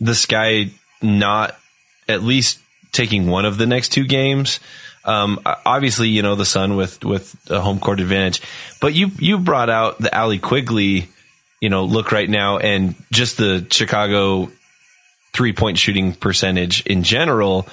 this 0.00 0.26
guy 0.26 0.70
not 1.02 1.56
at 2.08 2.22
least 2.22 2.58
taking 2.90 3.26
one 3.26 3.44
of 3.44 3.58
the 3.58 3.66
next 3.66 3.90
two 3.90 4.06
games. 4.06 4.58
Um, 5.04 5.40
obviously, 5.44 6.08
you 6.08 6.22
know 6.22 6.36
the 6.36 6.44
Sun 6.44 6.76
with 6.76 7.04
with 7.04 7.36
a 7.50 7.60
home 7.60 7.80
court 7.80 8.00
advantage, 8.00 8.40
but 8.80 8.94
you 8.94 9.10
you 9.18 9.38
brought 9.38 9.70
out 9.70 9.98
the 9.98 10.14
Allie 10.14 10.38
Quigley, 10.38 11.08
you 11.60 11.68
know, 11.68 11.84
look 11.84 12.12
right 12.12 12.30
now, 12.30 12.58
and 12.58 12.94
just 13.10 13.36
the 13.36 13.66
Chicago 13.70 14.50
three 15.32 15.52
point 15.52 15.78
shooting 15.78 16.14
percentage 16.14 16.84
in 16.86 17.02
general. 17.02 17.66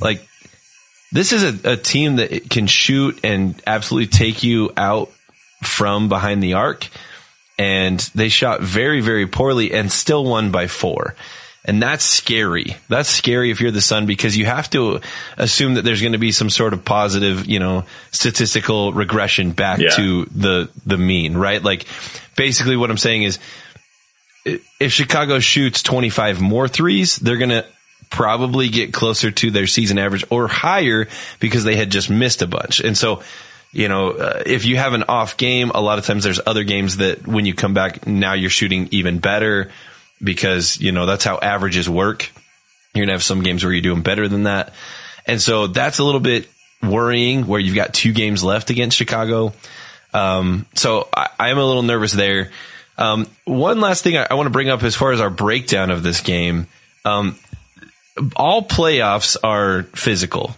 Like 0.00 0.26
this 1.12 1.32
is 1.32 1.64
a, 1.64 1.72
a 1.72 1.76
team 1.76 2.16
that 2.16 2.50
can 2.50 2.66
shoot 2.66 3.18
and 3.24 3.60
absolutely 3.66 4.08
take 4.08 4.42
you 4.42 4.70
out 4.76 5.10
from 5.62 6.08
behind 6.08 6.42
the 6.42 6.54
arc. 6.54 6.88
And 7.58 7.98
they 8.14 8.28
shot 8.28 8.60
very, 8.60 9.00
very 9.00 9.26
poorly 9.26 9.72
and 9.72 9.90
still 9.90 10.24
won 10.24 10.52
by 10.52 10.68
four. 10.68 11.16
And 11.64 11.82
that's 11.82 12.04
scary. 12.04 12.76
That's 12.88 13.08
scary 13.08 13.50
if 13.50 13.60
you're 13.60 13.72
the 13.72 13.80
Sun 13.80 14.06
because 14.06 14.36
you 14.36 14.46
have 14.46 14.70
to 14.70 15.00
assume 15.36 15.74
that 15.74 15.82
there's 15.82 16.00
going 16.00 16.12
to 16.12 16.18
be 16.18 16.30
some 16.32 16.50
sort 16.50 16.72
of 16.72 16.84
positive, 16.84 17.46
you 17.46 17.58
know, 17.58 17.84
statistical 18.12 18.92
regression 18.92 19.50
back 19.52 19.80
Yeah. 19.80 19.90
to 19.90 20.24
the, 20.26 20.70
the 20.86 20.96
mean, 20.96 21.36
right? 21.36 21.62
Like 21.62 21.84
basically 22.36 22.76
what 22.76 22.90
I'm 22.90 22.96
saying 22.96 23.24
is 23.24 23.38
if 24.80 24.92
Chicago 24.92 25.38
shoots 25.38 25.82
25 25.82 26.40
more 26.40 26.68
threes, 26.68 27.16
they're 27.16 27.36
going 27.36 27.50
to 27.50 27.66
probably 28.10 28.68
get 28.68 28.92
closer 28.92 29.30
to 29.30 29.50
their 29.50 29.66
season 29.66 29.98
average 29.98 30.24
or 30.30 30.48
higher 30.48 31.08
because 31.40 31.64
they 31.64 31.76
had 31.76 31.90
just 31.90 32.10
missed 32.10 32.42
a 32.42 32.46
bunch. 32.46 32.80
And 32.80 32.96
so, 32.96 33.22
you 33.72 33.88
know, 33.88 34.10
uh, 34.12 34.42
if 34.46 34.64
you 34.64 34.76
have 34.76 34.94
an 34.94 35.04
off 35.04 35.36
game, 35.36 35.70
a 35.74 35.80
lot 35.80 35.98
of 35.98 36.06
times 36.06 36.24
there's 36.24 36.40
other 36.46 36.64
games 36.64 36.98
that 36.98 37.26
when 37.26 37.44
you 37.44 37.54
come 37.54 37.74
back, 37.74 38.06
now 38.06 38.32
you're 38.32 38.50
shooting 38.50 38.88
even 38.92 39.18
better 39.18 39.70
because, 40.22 40.80
you 40.80 40.92
know, 40.92 41.06
that's 41.06 41.24
how 41.24 41.38
averages 41.38 41.88
work. 41.88 42.30
You're 42.94 43.02
going 43.02 43.08
to 43.08 43.14
have 43.14 43.22
some 43.22 43.42
games 43.42 43.62
where 43.62 43.72
you're 43.72 43.82
doing 43.82 44.02
better 44.02 44.26
than 44.28 44.44
that. 44.44 44.72
And 45.26 45.40
so 45.40 45.66
that's 45.66 45.98
a 45.98 46.04
little 46.04 46.20
bit 46.20 46.48
worrying 46.82 47.46
where 47.46 47.60
you've 47.60 47.74
got 47.74 47.92
two 47.92 48.12
games 48.12 48.42
left 48.42 48.70
against 48.70 48.96
Chicago. 48.96 49.52
Um, 50.14 50.66
so 50.74 51.08
I, 51.14 51.28
I'm 51.38 51.58
a 51.58 51.64
little 51.64 51.82
nervous 51.82 52.12
there. 52.12 52.50
Um, 52.98 53.26
one 53.44 53.80
last 53.80 54.02
thing 54.02 54.16
I, 54.16 54.26
I 54.30 54.34
want 54.34 54.46
to 54.46 54.50
bring 54.50 54.68
up 54.68 54.82
as 54.82 54.94
far 54.96 55.12
as 55.12 55.20
our 55.20 55.30
breakdown 55.30 55.90
of 55.90 56.02
this 56.02 56.20
game. 56.20 56.66
Um, 57.04 57.38
all 58.36 58.62
playoffs 58.62 59.36
are 59.42 59.84
physical. 59.94 60.54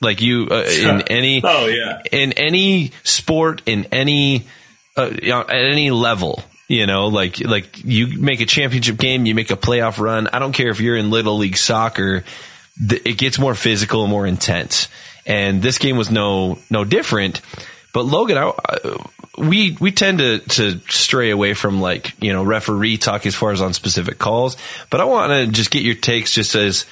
Like 0.00 0.20
you, 0.20 0.48
uh, 0.50 0.64
in 0.64 1.00
any, 1.08 1.40
Oh 1.42 1.66
yeah. 1.66 2.02
in 2.12 2.32
any 2.32 2.92
sport, 3.02 3.62
in 3.64 3.86
any, 3.90 4.44
uh, 4.96 5.10
at 5.10 5.50
any 5.50 5.90
level, 5.90 6.42
you 6.68 6.86
know, 6.86 7.06
like, 7.08 7.40
like 7.40 7.82
you 7.84 8.18
make 8.20 8.40
a 8.40 8.46
championship 8.46 8.98
game, 8.98 9.24
you 9.24 9.34
make 9.34 9.50
a 9.50 9.56
playoff 9.56 9.98
run. 9.98 10.28
I 10.32 10.38
don't 10.38 10.52
care 10.52 10.68
if 10.68 10.80
you're 10.80 10.96
in 10.96 11.10
little 11.10 11.38
league 11.38 11.56
soccer, 11.56 12.24
it 12.78 13.16
gets 13.16 13.38
more 13.38 13.54
physical 13.54 14.02
and 14.02 14.10
more 14.10 14.26
intense. 14.26 14.88
And 15.26 15.62
this 15.62 15.78
game 15.78 15.96
was 15.96 16.10
no, 16.10 16.58
no 16.70 16.84
different. 16.84 17.40
But 17.94 18.02
Logan, 18.04 18.36
I, 18.36 18.52
I- 18.68 19.06
we, 19.36 19.76
we 19.80 19.90
tend 19.90 20.18
to, 20.18 20.38
to 20.38 20.78
stray 20.88 21.30
away 21.30 21.54
from 21.54 21.80
like, 21.80 22.12
you 22.22 22.32
know, 22.32 22.44
referee 22.44 22.98
talk 22.98 23.26
as 23.26 23.34
far 23.34 23.50
as 23.50 23.60
on 23.60 23.72
specific 23.72 24.16
calls. 24.18 24.56
But 24.90 25.00
I 25.00 25.04
want 25.04 25.32
to 25.32 25.46
just 25.50 25.72
get 25.72 25.82
your 25.82 25.96
takes 25.96 26.30
just 26.32 26.54
as, 26.54 26.86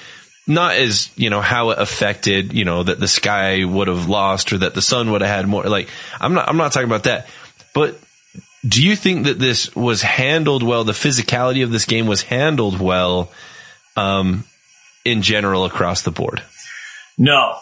not 0.49 0.75
as 0.75 1.09
you 1.17 1.31
know 1.31 1.41
how 1.41 1.71
it 1.71 1.79
affected 1.79 2.53
you 2.53 2.65
know 2.65 2.83
that 2.83 2.99
the 2.99 3.07
sky 3.07 3.65
would 3.65 3.87
have 3.87 4.09
lost 4.09 4.53
or 4.53 4.59
that 4.59 4.75
the 4.75 4.83
sun 4.83 5.13
would 5.13 5.21
have 5.21 5.31
had 5.31 5.47
more 5.47 5.63
like 5.63 5.89
i'm 6.21 6.35
not 6.35 6.49
i'm 6.49 6.57
not 6.57 6.73
talking 6.73 6.89
about 6.89 7.05
that 7.05 7.29
but 7.73 7.97
do 8.67 8.83
you 8.85 8.97
think 8.97 9.27
that 9.27 9.39
this 9.39 9.73
was 9.77 10.03
handled 10.03 10.65
well 10.65 10.83
the 10.83 10.91
physicality 10.91 11.63
of 11.63 11.71
this 11.71 11.85
game 11.85 12.09
was 12.09 12.23
handled 12.23 12.81
well 12.81 13.31
um 13.97 14.43
in 15.05 15.23
general 15.23 15.65
across 15.65 16.03
the 16.03 16.11
board 16.11 16.43
No. 17.17 17.61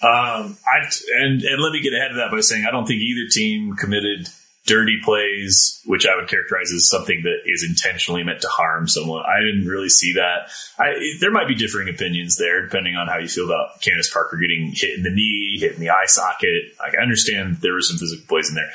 Um, 0.00 0.56
I 0.64 0.88
and 1.20 1.42
and 1.42 1.62
let 1.62 1.72
me 1.72 1.82
get 1.82 1.92
ahead 1.92 2.12
of 2.12 2.18
that 2.18 2.30
by 2.30 2.40
saying 2.40 2.64
I 2.66 2.70
don't 2.70 2.86
think 2.86 3.00
either 3.00 3.28
team 3.30 3.74
committed 3.74 4.28
dirty 4.68 4.98
plays, 5.02 5.82
which 5.86 6.06
I 6.06 6.14
would 6.14 6.28
characterize 6.28 6.70
as 6.72 6.88
something 6.88 7.22
that 7.22 7.50
is 7.50 7.66
intentionally 7.68 8.22
meant 8.22 8.42
to 8.42 8.48
harm 8.48 8.86
someone. 8.86 9.24
I 9.24 9.40
didn't 9.40 9.66
really 9.66 9.88
see 9.88 10.12
that. 10.12 10.50
I, 10.78 10.94
there 11.20 11.32
might 11.32 11.48
be 11.48 11.54
differing 11.54 11.88
opinions 11.88 12.36
there, 12.36 12.62
depending 12.62 12.94
on 12.94 13.08
how 13.08 13.16
you 13.16 13.28
feel 13.28 13.46
about 13.46 13.80
Candace 13.80 14.12
Parker 14.12 14.36
getting 14.36 14.72
hit 14.74 14.96
in 14.96 15.02
the 15.02 15.10
knee, 15.10 15.56
hit 15.58 15.72
in 15.72 15.80
the 15.80 15.88
eye 15.88 16.06
socket. 16.06 16.74
Like, 16.78 16.94
I 16.96 17.02
understand 17.02 17.56
there 17.62 17.72
were 17.72 17.80
some 17.80 17.96
physical 17.96 18.26
plays 18.28 18.50
in 18.50 18.54
there. 18.54 18.70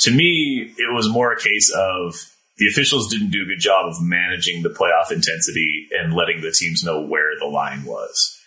To 0.00 0.10
me, 0.12 0.74
it 0.76 0.94
was 0.94 1.08
more 1.08 1.32
a 1.32 1.40
case 1.40 1.72
of 1.74 2.14
the 2.58 2.68
officials 2.68 3.08
didn't 3.08 3.30
do 3.30 3.42
a 3.42 3.46
good 3.46 3.60
job 3.60 3.86
of 3.86 4.02
managing 4.02 4.62
the 4.62 4.68
playoff 4.68 5.10
intensity 5.10 5.88
and 5.98 6.12
letting 6.12 6.42
the 6.42 6.52
teams 6.52 6.84
know 6.84 7.00
where 7.00 7.38
the 7.38 7.46
line 7.46 7.84
was. 7.84 8.37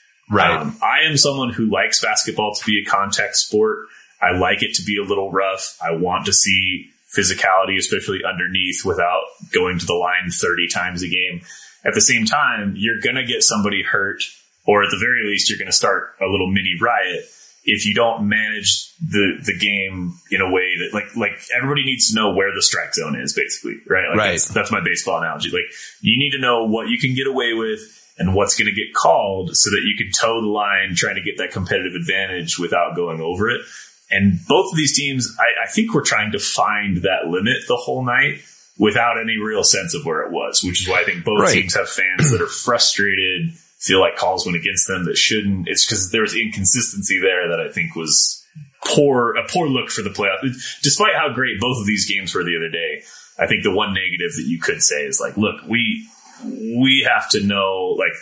Um, 0.62 0.78
I 0.82 1.10
am 1.10 1.18
someone 1.18 1.52
who 1.52 1.66
likes 1.66 2.02
basketball 2.02 2.54
to 2.56 2.66
be 2.66 2.84
a 2.86 2.90
contact 2.90 3.36
sport. 3.36 3.88
I 4.22 4.38
like 4.38 4.64
it 4.64 4.76
to 4.76 4.84
be 4.84 4.98
a 4.98 5.04
little 5.04 5.32
rough. 5.32 5.78
I 5.84 5.92
want 5.92 6.26
to 6.26 6.34
see 6.34 6.92
physicality, 7.16 7.78
especially 7.78 8.22
underneath, 8.24 8.86
without 8.86 9.24
going 9.52 9.80
to 9.80 9.86
the 9.86 9.94
line 9.94 10.30
30 10.30 10.68
times 10.68 11.04
a 11.04 11.08
game. 11.08 11.42
At 11.84 11.94
the 11.94 12.02
same 12.02 12.26
time, 12.26 12.76
you're 12.78 13.00
going 13.02 13.16
to 13.16 13.26
get 13.26 13.44
somebody 13.44 13.84
hurt, 13.84 14.24
or 14.66 14.84
at 14.84 14.92
the 14.92 14.98
very 14.98 15.28
least, 15.28 15.50
you're 15.50 15.58
going 15.58 15.68
to 15.68 15.76
start 15.76 16.16
a 16.22 16.26
little 16.26 16.48
mini 16.48 16.76
riot 16.80 17.26
if 17.64 17.86
you 17.86 17.94
don't 17.94 18.28
manage 18.28 18.92
the 19.00 19.38
the 19.44 19.58
game 19.58 20.14
in 20.32 20.42
a 20.42 20.52
way 20.52 20.78
that 20.80 20.94
like 20.94 21.16
like 21.16 21.40
everybody 21.56 21.86
needs 21.86 22.10
to 22.10 22.16
know 22.16 22.34
where 22.34 22.54
the 22.56 22.62
strike 22.62 22.94
zone 22.94 23.16
is 23.16 23.34
basically 23.34 23.78
right 23.88 24.10
like 24.10 24.18
Right. 24.18 24.32
That's, 24.32 24.48
that's 24.48 24.72
my 24.72 24.82
baseball 24.84 25.20
analogy 25.20 25.50
like 25.52 25.70
you 26.02 26.18
need 26.18 26.32
to 26.32 26.40
know 26.40 26.66
what 26.66 26.88
you 26.90 26.98
can 26.98 27.14
get 27.14 27.28
away 27.28 27.54
with 27.54 27.80
and 28.18 28.36
what's 28.36 28.56
going 28.56 28.68
to 28.68 28.76
get 28.76 28.94
called 28.94 29.56
so 29.56 29.70
that 29.70 29.82
you 29.86 29.96
can 29.98 30.12
toe 30.12 30.42
the 30.42 30.48
line 30.48 30.94
trying 30.96 31.16
to 31.16 31.22
get 31.22 31.38
that 31.38 31.52
competitive 31.52 31.94
advantage 31.96 32.60
without 32.60 32.96
going 32.96 33.22
over 33.22 33.50
it 33.50 33.62
and 34.10 34.40
both 34.48 34.72
of 34.72 34.78
these 34.78 34.96
teams 34.96 35.36
I, 35.40 35.66
I 35.66 35.72
think 35.72 35.94
were 35.94 36.02
trying 36.02 36.32
to 36.34 36.40
find 36.40 36.98
that 36.98 37.28
limit 37.28 37.58
the 37.68 37.78
whole 37.78 38.04
night 38.06 38.42
without 38.78 39.20
any 39.20 39.38
real 39.38 39.64
sense 39.64 39.94
of 39.94 40.06
where 40.06 40.22
it 40.22 40.32
was 40.32 40.64
which 40.64 40.82
is 40.82 40.88
why 40.88 41.02
I 41.02 41.04
think 41.04 41.24
both 41.24 41.42
Right. 41.42 41.54
teams 41.54 41.76
have 41.76 41.90
fans 41.90 42.32
that 42.32 42.42
are 42.42 42.48
frustrated 42.48 43.54
feel 43.82 44.00
like 44.00 44.16
calls 44.16 44.46
went 44.46 44.56
against 44.56 44.88
them 44.88 45.06
that 45.06 45.18
shouldn't. 45.18 45.68
It's 45.68 45.86
because 45.86 46.12
there 46.12 46.22
was 46.22 46.36
inconsistency 46.36 47.20
there 47.20 47.50
that 47.50 47.60
I 47.60 47.72
think 47.72 47.96
was 47.96 48.46
poor, 48.86 49.36
a 49.36 49.48
poor 49.48 49.68
look 49.68 49.90
for 49.90 50.04
the 50.04 50.12
playoff. 50.12 50.40
Despite 50.84 51.16
how 51.16 51.34
great 51.34 51.60
both 51.60 51.80
of 51.80 51.88
these 51.88 52.08
games 52.08 52.34
were 52.36 52.44
the 52.44 52.56
other 52.58 52.70
day, 52.70 53.02
I 53.40 53.48
think 53.48 53.64
the 53.64 53.74
one 53.74 53.96
negative 53.96 54.34
that 54.36 54.46
you 54.46 54.60
could 54.60 54.84
say 54.84 55.06
is 55.06 55.20
like, 55.20 55.36
look, 55.36 55.64
we 55.68 56.08
we 56.44 57.08
have 57.10 57.30
to 57.30 57.44
know 57.44 57.96
like 57.98 58.14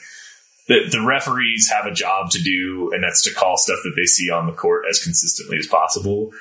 the, 0.67 0.88
the 0.89 1.05
referees 1.05 1.69
have 1.69 1.86
a 1.86 1.93
job 1.93 2.29
to 2.32 2.41
do, 2.41 2.91
and 2.93 3.03
that's 3.03 3.23
to 3.23 3.34
call 3.34 3.58
stuff 3.58 3.79
that 3.84 3.93
they 3.95 4.05
see 4.05 4.29
on 4.29 4.45
the 4.45 4.53
court 4.53 4.86
as 4.89 5.03
consistently 5.03 5.58
as 5.58 5.67
possible. 5.67 6.32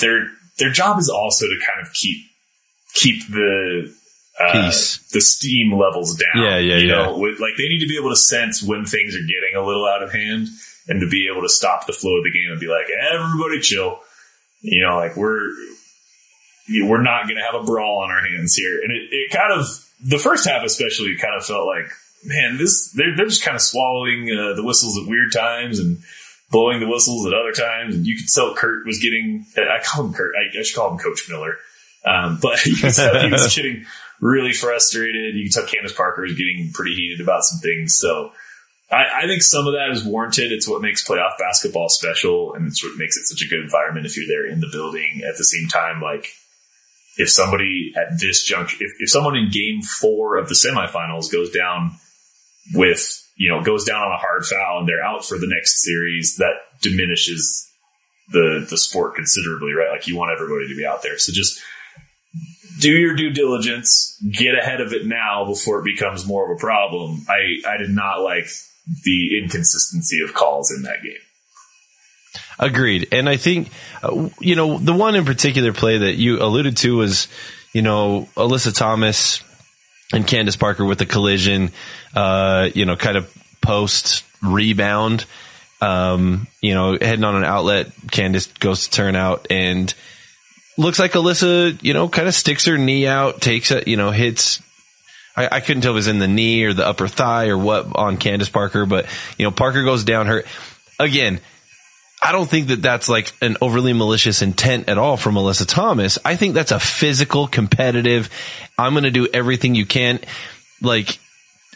Their 0.00 0.28
their 0.58 0.70
job 0.70 0.98
is 0.98 1.08
also 1.08 1.46
to 1.46 1.58
kind 1.66 1.86
of 1.86 1.92
keep 1.92 2.24
keep 2.94 3.26
the 3.28 3.92
uh, 4.40 4.52
Peace. 4.52 4.98
the 5.12 5.20
steam 5.20 5.72
levels 5.72 6.16
down. 6.16 6.42
Yeah, 6.42 6.58
yeah, 6.58 6.76
you 6.76 6.88
yeah. 6.88 6.94
Know, 6.94 7.18
with, 7.18 7.40
like 7.40 7.54
they 7.56 7.68
need 7.68 7.80
to 7.80 7.88
be 7.88 7.98
able 7.98 8.10
to 8.10 8.16
sense 8.16 8.62
when 8.62 8.84
things 8.84 9.14
are 9.14 9.26
getting 9.26 9.56
a 9.56 9.66
little 9.66 9.86
out 9.86 10.02
of 10.02 10.12
hand, 10.12 10.48
and 10.88 11.00
to 11.00 11.08
be 11.08 11.28
able 11.30 11.42
to 11.42 11.48
stop 11.48 11.86
the 11.86 11.92
flow 11.92 12.16
of 12.16 12.24
the 12.24 12.30
game 12.30 12.50
and 12.50 12.60
be 12.60 12.68
like, 12.68 12.86
everybody 12.90 13.60
chill. 13.60 13.98
You 14.60 14.80
know, 14.86 14.96
like 14.96 15.16
we're 15.16 15.50
we're 16.68 17.02
not 17.02 17.24
going 17.24 17.36
to 17.36 17.42
have 17.42 17.60
a 17.60 17.64
brawl 17.64 18.02
on 18.04 18.10
our 18.10 18.24
hands 18.24 18.54
here. 18.54 18.80
And 18.82 18.92
it, 18.92 19.08
it 19.10 19.30
kind 19.32 19.52
of 19.52 19.66
the 20.02 20.18
first 20.18 20.48
half 20.48 20.64
especially 20.64 21.16
kind 21.16 21.34
of 21.36 21.46
felt 21.46 21.66
like, 21.66 21.90
man, 22.24 22.58
this 22.58 22.90
they're 22.92 23.16
they're 23.16 23.26
just 23.26 23.44
kind 23.44 23.54
of 23.54 23.62
swallowing 23.62 24.28
uh, 24.30 24.54
the 24.54 24.64
whistles 24.64 24.98
at 24.98 25.08
weird 25.08 25.32
times 25.32 25.78
and 25.78 25.98
blowing 26.50 26.80
the 26.80 26.88
whistles 26.88 27.26
at 27.26 27.34
other 27.34 27.52
times. 27.52 27.94
And 27.94 28.06
you 28.06 28.16
could 28.16 28.28
tell 28.28 28.54
Curt 28.54 28.86
was 28.86 28.98
getting 28.98 29.46
I 29.56 29.82
call 29.84 30.06
him 30.06 30.12
Curt. 30.12 30.34
I, 30.36 30.58
I 30.58 30.62
should 30.62 30.76
call 30.76 30.92
him 30.92 30.98
Coach 30.98 31.28
Miller. 31.28 31.56
Um, 32.04 32.38
but 32.42 32.64
you 32.66 32.76
could 32.76 32.94
tell 32.94 33.20
he 33.20 33.30
was 33.30 33.54
getting 33.56 33.86
really 34.20 34.52
frustrated. 34.52 35.34
You 35.34 35.44
could 35.44 35.52
tell 35.52 35.66
Candace 35.66 35.92
Parker 35.92 36.24
is 36.24 36.34
getting 36.34 36.70
pretty 36.72 36.94
heated 36.94 37.20
about 37.20 37.44
some 37.44 37.60
things. 37.60 37.96
So 37.96 38.32
I, 38.90 39.22
I 39.22 39.26
think 39.26 39.42
some 39.42 39.66
of 39.66 39.72
that 39.72 39.90
is 39.90 40.04
warranted. 40.04 40.52
It's 40.52 40.68
what 40.68 40.82
makes 40.82 41.06
playoff 41.06 41.38
basketball 41.38 41.88
special, 41.88 42.54
and 42.54 42.66
it's 42.66 42.84
what 42.84 42.98
makes 42.98 43.16
it 43.16 43.24
such 43.24 43.42
a 43.42 43.48
good 43.48 43.60
environment 43.60 44.06
if 44.06 44.16
you're 44.16 44.28
there 44.28 44.46
in 44.46 44.60
the 44.60 44.68
building. 44.70 45.22
At 45.26 45.38
the 45.38 45.44
same 45.44 45.68
time, 45.68 46.00
like 46.02 46.28
if 47.16 47.30
somebody 47.30 47.92
at 47.96 48.18
this 48.18 48.44
juncture, 48.44 48.76
if, 48.80 48.92
if 48.98 49.10
someone 49.10 49.36
in 49.36 49.50
game 49.50 49.82
four 49.82 50.36
of 50.36 50.48
the 50.48 50.54
semifinals 50.54 51.30
goes 51.30 51.50
down 51.50 51.96
with, 52.74 53.22
you 53.36 53.50
know, 53.50 53.62
goes 53.62 53.84
down 53.84 54.02
on 54.02 54.12
a 54.12 54.18
hard 54.18 54.44
foul 54.44 54.80
and 54.80 54.88
they're 54.88 55.04
out 55.04 55.24
for 55.24 55.38
the 55.38 55.46
next 55.46 55.82
series, 55.82 56.36
that 56.36 56.54
diminishes 56.80 57.68
the, 58.30 58.66
the 58.68 58.78
sport 58.78 59.14
considerably, 59.14 59.72
right? 59.72 59.90
Like 59.90 60.06
you 60.06 60.16
want 60.16 60.32
everybody 60.32 60.68
to 60.68 60.76
be 60.76 60.86
out 60.86 61.02
there. 61.02 61.18
So 61.18 61.32
just 61.32 61.60
do 62.80 62.90
your 62.90 63.14
due 63.14 63.30
diligence, 63.30 64.18
get 64.32 64.54
ahead 64.54 64.80
of 64.80 64.92
it 64.92 65.06
now 65.06 65.44
before 65.44 65.80
it 65.80 65.84
becomes 65.84 66.26
more 66.26 66.50
of 66.50 66.56
a 66.56 66.60
problem. 66.60 67.24
I, 67.28 67.68
I 67.68 67.76
did 67.76 67.90
not 67.90 68.22
like 68.22 68.46
the 69.04 69.38
inconsistency 69.38 70.22
of 70.24 70.34
calls 70.34 70.72
in 70.72 70.82
that 70.82 71.02
game. 71.02 71.12
Agreed. 72.58 73.08
And 73.12 73.28
I 73.28 73.36
think, 73.36 73.70
uh, 74.02 74.28
you 74.40 74.56
know, 74.56 74.78
the 74.78 74.92
one 74.92 75.14
in 75.14 75.24
particular 75.24 75.72
play 75.72 75.98
that 75.98 76.14
you 76.14 76.42
alluded 76.42 76.76
to 76.78 76.96
was, 76.96 77.28
you 77.72 77.82
know, 77.82 78.28
Alyssa 78.36 78.76
Thomas 78.76 79.42
and 80.12 80.26
Candace 80.26 80.56
Parker 80.56 80.84
with 80.84 80.98
the 80.98 81.06
collision, 81.06 81.70
uh, 82.14 82.68
you 82.74 82.84
know, 82.84 82.96
kind 82.96 83.16
of 83.16 83.32
post 83.60 84.24
rebound, 84.42 85.24
um, 85.80 86.46
you 86.60 86.74
know, 86.74 86.98
heading 87.00 87.24
on 87.24 87.36
an 87.36 87.44
outlet. 87.44 87.90
Candace 88.10 88.46
goes 88.46 88.86
to 88.86 88.90
turn 88.90 89.16
out 89.16 89.46
and 89.50 89.92
looks 90.76 90.98
like 90.98 91.12
Alyssa, 91.12 91.82
you 91.82 91.94
know, 91.94 92.08
kind 92.08 92.28
of 92.28 92.34
sticks 92.34 92.66
her 92.66 92.78
knee 92.78 93.06
out, 93.06 93.40
takes 93.40 93.70
it, 93.70 93.88
you 93.88 93.96
know, 93.96 94.10
hits 94.10 94.60
I, 95.36 95.48
I 95.52 95.60
couldn't 95.60 95.82
tell 95.82 95.92
if 95.92 95.94
it 95.94 95.96
was 95.96 96.08
in 96.08 96.18
the 96.18 96.28
knee 96.28 96.64
or 96.64 96.72
the 96.72 96.86
upper 96.86 97.08
thigh 97.08 97.48
or 97.48 97.56
what 97.56 97.86
on 97.94 98.16
Candace 98.16 98.48
Parker, 98.48 98.86
but 98.86 99.06
you 99.38 99.44
know, 99.44 99.50
Parker 99.50 99.82
goes 99.82 100.04
down 100.04 100.26
her 100.26 100.44
again. 100.98 101.40
I 102.24 102.30
don't 102.30 102.48
think 102.48 102.68
that 102.68 102.80
that's 102.80 103.08
like 103.08 103.32
an 103.42 103.56
overly 103.60 103.92
malicious 103.92 104.42
intent 104.42 104.88
at 104.88 104.96
all 104.96 105.16
from 105.16 105.34
Melissa 105.34 105.66
Thomas. 105.66 106.18
I 106.24 106.36
think 106.36 106.54
that's 106.54 106.70
a 106.70 106.78
physical, 106.78 107.48
competitive. 107.48 108.30
I'm 108.78 108.92
going 108.92 109.04
to 109.04 109.10
do 109.10 109.26
everything 109.32 109.74
you 109.74 109.86
can. 109.86 110.20
Like 110.80 111.18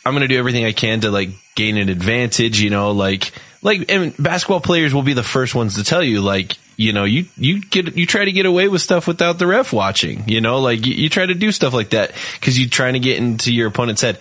I'm 0.07 0.13
going 0.13 0.23
to 0.23 0.29
do 0.29 0.39
everything 0.39 0.65
I 0.65 0.71
can 0.71 1.01
to 1.01 1.11
like 1.11 1.31
gain 1.57 1.77
an 1.77 1.89
advantage, 1.89 2.61
you 2.61 2.71
know, 2.71 2.93
like, 2.93 3.33
like, 3.61 3.91
and 3.91 4.17
basketball 4.17 4.61
players 4.61 4.95
will 4.95 5.03
be 5.03 5.15
the 5.15 5.25
first 5.25 5.57
ones 5.57 5.75
to 5.75 5.83
tell 5.83 6.03
you, 6.03 6.21
like, 6.21 6.57
you 6.77 6.93
know, 6.93 7.03
you, 7.03 7.25
you 7.37 7.61
get, 7.61 7.97
you 7.97 8.07
try 8.07 8.25
to 8.25 8.31
get 8.31 8.47
away 8.47 8.69
with 8.69 8.81
stuff 8.81 9.09
without 9.09 9.41
the 9.41 9.49
ref 9.49 9.73
watching, 9.73 10.29
you 10.29 10.41
know, 10.41 10.61
like 10.61 10.87
you, 10.87 10.95
you 10.95 11.09
try 11.09 11.27
to 11.27 11.35
do 11.35 11.51
stuff 11.51 11.75
like 11.75 11.91
that 11.91 12.13
because 12.35 12.57
you're 12.57 12.71
trying 12.71 12.93
to 12.93 13.01
get 13.01 13.19
into 13.19 13.53
your 13.53 13.67
opponent's 13.67 14.03
head. 14.03 14.21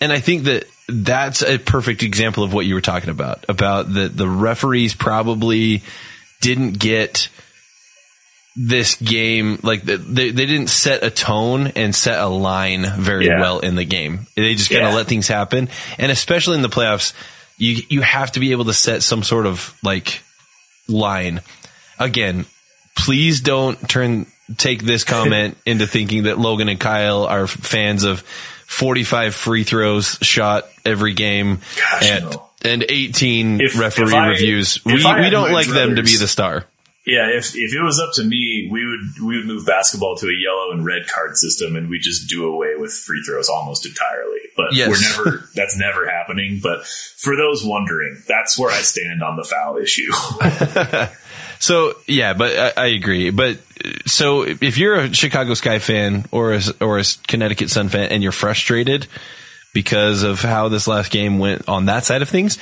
And 0.00 0.10
I 0.10 0.20
think 0.20 0.44
that 0.44 0.66
that's 0.88 1.42
a 1.42 1.58
perfect 1.58 2.02
example 2.02 2.44
of 2.44 2.52
what 2.52 2.66
you 2.66 2.74
were 2.74 2.80
talking 2.80 3.10
about, 3.10 3.44
about 3.48 3.92
the, 3.92 4.08
the 4.08 4.28
referees 4.28 4.94
probably 4.94 5.82
didn't 6.40 6.78
get, 6.78 7.28
this 8.58 8.94
game 8.96 9.58
like 9.62 9.82
they, 9.82 9.96
they 10.30 10.46
didn't 10.46 10.68
set 10.68 11.02
a 11.04 11.10
tone 11.10 11.66
and 11.76 11.94
set 11.94 12.18
a 12.18 12.26
line 12.26 12.86
very 12.98 13.26
Yeah. 13.26 13.38
well 13.38 13.58
in 13.58 13.74
the 13.76 13.84
game 13.84 14.26
they 14.34 14.54
just 14.54 14.70
kind 14.70 14.82
of 14.84 14.92
Yeah. 14.92 14.96
let 14.96 15.06
things 15.08 15.28
happen 15.28 15.68
and 15.98 16.10
especially 16.10 16.56
in 16.56 16.62
the 16.62 16.70
playoffs 16.70 17.12
you 17.58 17.82
you 17.90 18.00
have 18.00 18.32
to 18.32 18.40
be 18.40 18.52
able 18.52 18.64
to 18.64 18.72
set 18.72 19.02
some 19.02 19.22
sort 19.22 19.44
of 19.44 19.76
like 19.82 20.22
line 20.88 21.42
again 21.98 22.46
please 22.96 23.42
don't 23.42 23.76
turn 23.90 24.24
take 24.56 24.82
this 24.82 25.04
comment 25.04 25.58
into 25.66 25.86
thinking 25.86 26.22
that 26.22 26.38
Logan 26.38 26.70
and 26.70 26.80
Kyle 26.80 27.24
are 27.24 27.46
fans 27.46 28.04
of 28.04 28.24
45 28.66 29.34
free 29.34 29.64
throws 29.64 30.18
shot 30.22 30.68
every 30.84 31.14
game 31.14 31.60
Gosh, 31.76 32.10
and 32.10 32.24
no. 32.30 32.46
and 32.64 32.84
18 32.88 33.60
If- 33.60 33.78
referee 33.78 34.08
if 34.08 34.14
I- 34.14 34.28
reviews 34.28 34.84
we 34.84 34.94
we 34.94 35.30
don't 35.30 35.52
like 35.52 35.68
them 35.68 35.96
to 35.96 36.02
be 36.02 36.16
the 36.16 36.28
star 36.28 36.64
Yeah, 37.06 37.28
if 37.30 37.54
if 37.54 37.72
it 37.72 37.82
was 37.82 38.00
up 38.00 38.10
to 38.14 38.24
me, 38.24 38.68
we 38.70 38.84
would 38.84 39.24
we 39.24 39.36
would 39.36 39.46
move 39.46 39.64
basketball 39.64 40.16
to 40.16 40.26
a 40.26 40.34
yellow 40.42 40.72
and 40.72 40.84
red 40.84 41.06
card 41.06 41.36
system, 41.36 41.76
and 41.76 41.88
we 41.88 42.00
just 42.00 42.28
do 42.28 42.44
away 42.46 42.74
with 42.76 42.92
free 42.92 43.22
throws 43.24 43.48
almost 43.48 43.86
entirely. 43.86 44.40
But 44.56 44.72
Yes. 44.74 44.88
we're 44.88 45.00
never 45.30 45.48
that's 45.54 45.76
never 45.78 46.08
happening. 46.10 46.58
But 46.60 46.84
for 46.84 47.36
those 47.36 47.64
wondering, 47.64 48.20
that's 48.26 48.58
where 48.58 48.72
I 48.72 48.80
stand 48.82 49.22
on 49.22 49.36
the 49.36 49.44
foul 49.44 49.76
issue. 49.78 50.10
So 51.58 51.94
yeah, 52.06 52.34
but 52.34 52.76
I, 52.76 52.82
I 52.82 52.86
agree. 52.88 53.30
But 53.30 53.58
so 54.06 54.42
if 54.42 54.78
you're 54.78 54.94
a 54.94 55.14
Chicago 55.14 55.54
Sky 55.54 55.78
fan 55.78 56.26
or 56.30 56.54
a, 56.54 56.60
or 56.80 56.98
a 56.98 57.04
Connecticut 57.26 57.70
Sun 57.70 57.88
fan 57.88 58.10
and 58.10 58.22
you're 58.22 58.32
frustrated 58.32 59.06
because 59.74 60.22
of 60.22 60.40
how 60.40 60.68
this 60.68 60.88
last 60.88 61.10
game 61.10 61.38
went 61.38 61.68
on 61.68 61.86
that 61.86 62.04
side 62.04 62.22
of 62.22 62.28
things, 62.28 62.58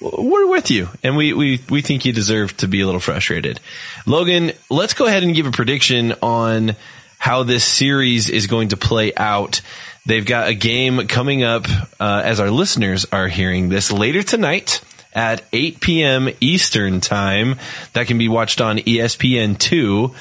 we're 0.00 0.48
with 0.48 0.70
you, 0.70 0.88
and 1.02 1.16
we 1.16 1.32
we 1.32 1.60
we 1.68 1.82
think 1.82 2.04
you 2.04 2.12
deserve 2.12 2.56
to 2.58 2.68
be 2.68 2.80
a 2.80 2.86
little 2.86 3.00
frustrated. 3.00 3.60
Logan, 4.06 4.52
let's 4.70 4.94
go 4.94 5.06
ahead 5.06 5.24
and 5.24 5.34
give 5.34 5.46
a 5.46 5.50
prediction 5.50 6.14
on 6.22 6.76
how 7.18 7.42
this 7.42 7.64
series 7.64 8.30
is 8.30 8.46
going 8.46 8.68
to 8.68 8.76
play 8.76 9.12
out. 9.16 9.60
They've 10.06 10.24
got 10.24 10.48
a 10.48 10.54
game 10.54 11.06
coming 11.08 11.42
up 11.42 11.66
uh, 11.98 12.22
as 12.24 12.38
our 12.38 12.50
listeners 12.50 13.06
are 13.10 13.28
hearing 13.28 13.68
this 13.68 13.90
later 13.90 14.22
tonight 14.22 14.80
at 15.12 15.42
8 15.52 15.80
p.m. 15.80 16.28
Eastern 16.40 17.00
time. 17.00 17.56
That 17.92 18.06
can 18.06 18.18
be 18.18 18.28
watched 18.28 18.60
on 18.60 18.78
E 18.78 18.98
ESPN2 18.98 20.14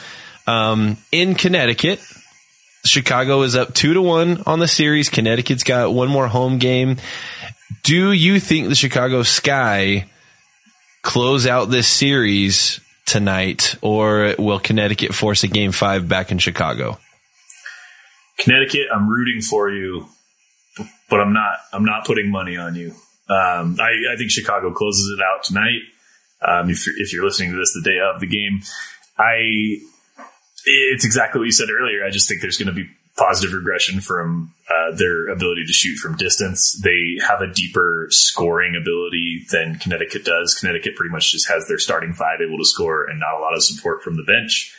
um, 0.48 0.98
in 1.12 1.36
Connecticut. 1.36 2.02
Chicago 2.86 3.42
is 3.42 3.56
up 3.56 3.74
two 3.74 3.94
to 3.94 4.02
one 4.02 4.44
on 4.46 4.60
the 4.60 4.68
series. 4.68 5.10
Connecticut's 5.10 5.64
got 5.64 5.94
one 5.94 6.08
more 6.08 6.28
home 6.28 6.58
game. 6.58 6.98
Do 7.84 8.12
you 8.14 8.40
think 8.40 8.70
the 8.70 8.76
Chicago 8.76 9.24
Sky 9.24 10.10
close 11.02 11.46
out 11.46 11.66
this 11.70 11.88
series 11.88 12.80
tonight, 13.06 13.76
or 13.82 14.36
will 14.40 14.60
Connecticut 14.60 15.14
force 15.14 15.44
a 15.44 15.48
game 15.48 15.72
five 15.72 16.08
back 16.08 16.32
in 16.32 16.38
Chicago? 16.38 16.98
Connecticut, 18.38 18.88
I'm 18.94 19.10
rooting 19.10 19.42
for 19.42 19.70
you, 19.70 20.08
but 21.10 21.20
I'm 21.20 21.34
not. 21.34 21.58
I'm 21.74 21.86
not 21.86 22.06
putting 22.06 22.30
money 22.30 22.56
on 22.56 22.76
you. 22.76 22.94
Um, 23.30 23.78
I, 23.80 24.14
I 24.14 24.16
think 24.18 24.32
Chicago 24.32 24.72
closes 24.72 25.18
it 25.18 25.22
out 25.22 25.44
tonight. 25.44 25.82
Um, 26.42 26.70
if 26.70 26.86
you're, 26.86 26.96
if 26.98 27.12
you're 27.12 27.26
listening 27.26 27.52
to 27.52 27.58
this 27.58 27.74
the 27.74 27.82
day 27.82 28.00
of 28.00 28.22
the 28.22 28.28
game, 28.28 28.62
I 29.18 29.80
it's 30.68 31.06
exactly 31.06 31.40
what 31.40 31.46
you 31.46 31.52
said 31.52 31.70
earlier. 31.70 32.06
I 32.06 32.10
just 32.10 32.28
think 32.28 32.42
there's 32.42 32.58
going 32.58 32.68
to 32.68 32.74
be 32.74 32.90
positive 33.18 33.54
regression 33.54 34.00
from 34.00 34.54
uh, 34.70 34.96
their 34.96 35.28
ability 35.30 35.66
to 35.66 35.74
shoot 35.74 35.98
from 35.98 36.16
distance. 36.18 36.80
They 36.84 37.18
have 37.28 37.42
a 37.42 37.52
deeper 37.52 38.08
scoring 38.12 38.76
ability 38.80 39.46
than 39.52 39.80
Connecticut 39.80 40.24
does. 40.24 40.54
Connecticut 40.54 40.96
pretty 40.96 41.12
much 41.12 41.32
just 41.32 41.50
has 41.50 41.68
their 41.68 41.80
starting 41.80 42.14
five 42.14 42.42
able 42.42 42.58
to 42.58 42.66
score 42.66 43.06
and 43.06 43.20
not 43.20 43.40
a 43.40 43.42
lot 43.42 43.56
of 43.56 43.64
support 43.64 44.04
from 44.04 44.18
the 44.18 44.24
bench. 44.24 44.76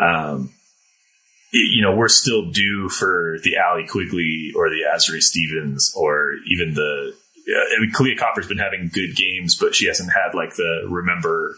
Um, 0.00 0.50
you 1.52 1.82
know, 1.82 1.96
we're 1.96 2.08
still 2.08 2.50
due 2.50 2.88
for 2.88 3.38
the 3.42 3.56
Allie 3.56 3.86
Quigley 3.86 4.52
or 4.54 4.68
the 4.68 4.82
Azurá 4.94 5.20
Stevens 5.20 5.92
or 5.96 6.34
even 6.46 6.74
the. 6.74 7.14
I 7.48 7.80
mean, 7.80 7.92
Kahleah 7.92 8.18
Copper's 8.18 8.48
been 8.48 8.58
having 8.58 8.90
good 8.92 9.14
games, 9.14 9.54
but 9.54 9.74
she 9.74 9.86
hasn't 9.86 10.10
had 10.12 10.34
like 10.34 10.56
the 10.56 10.86
remember 10.88 11.54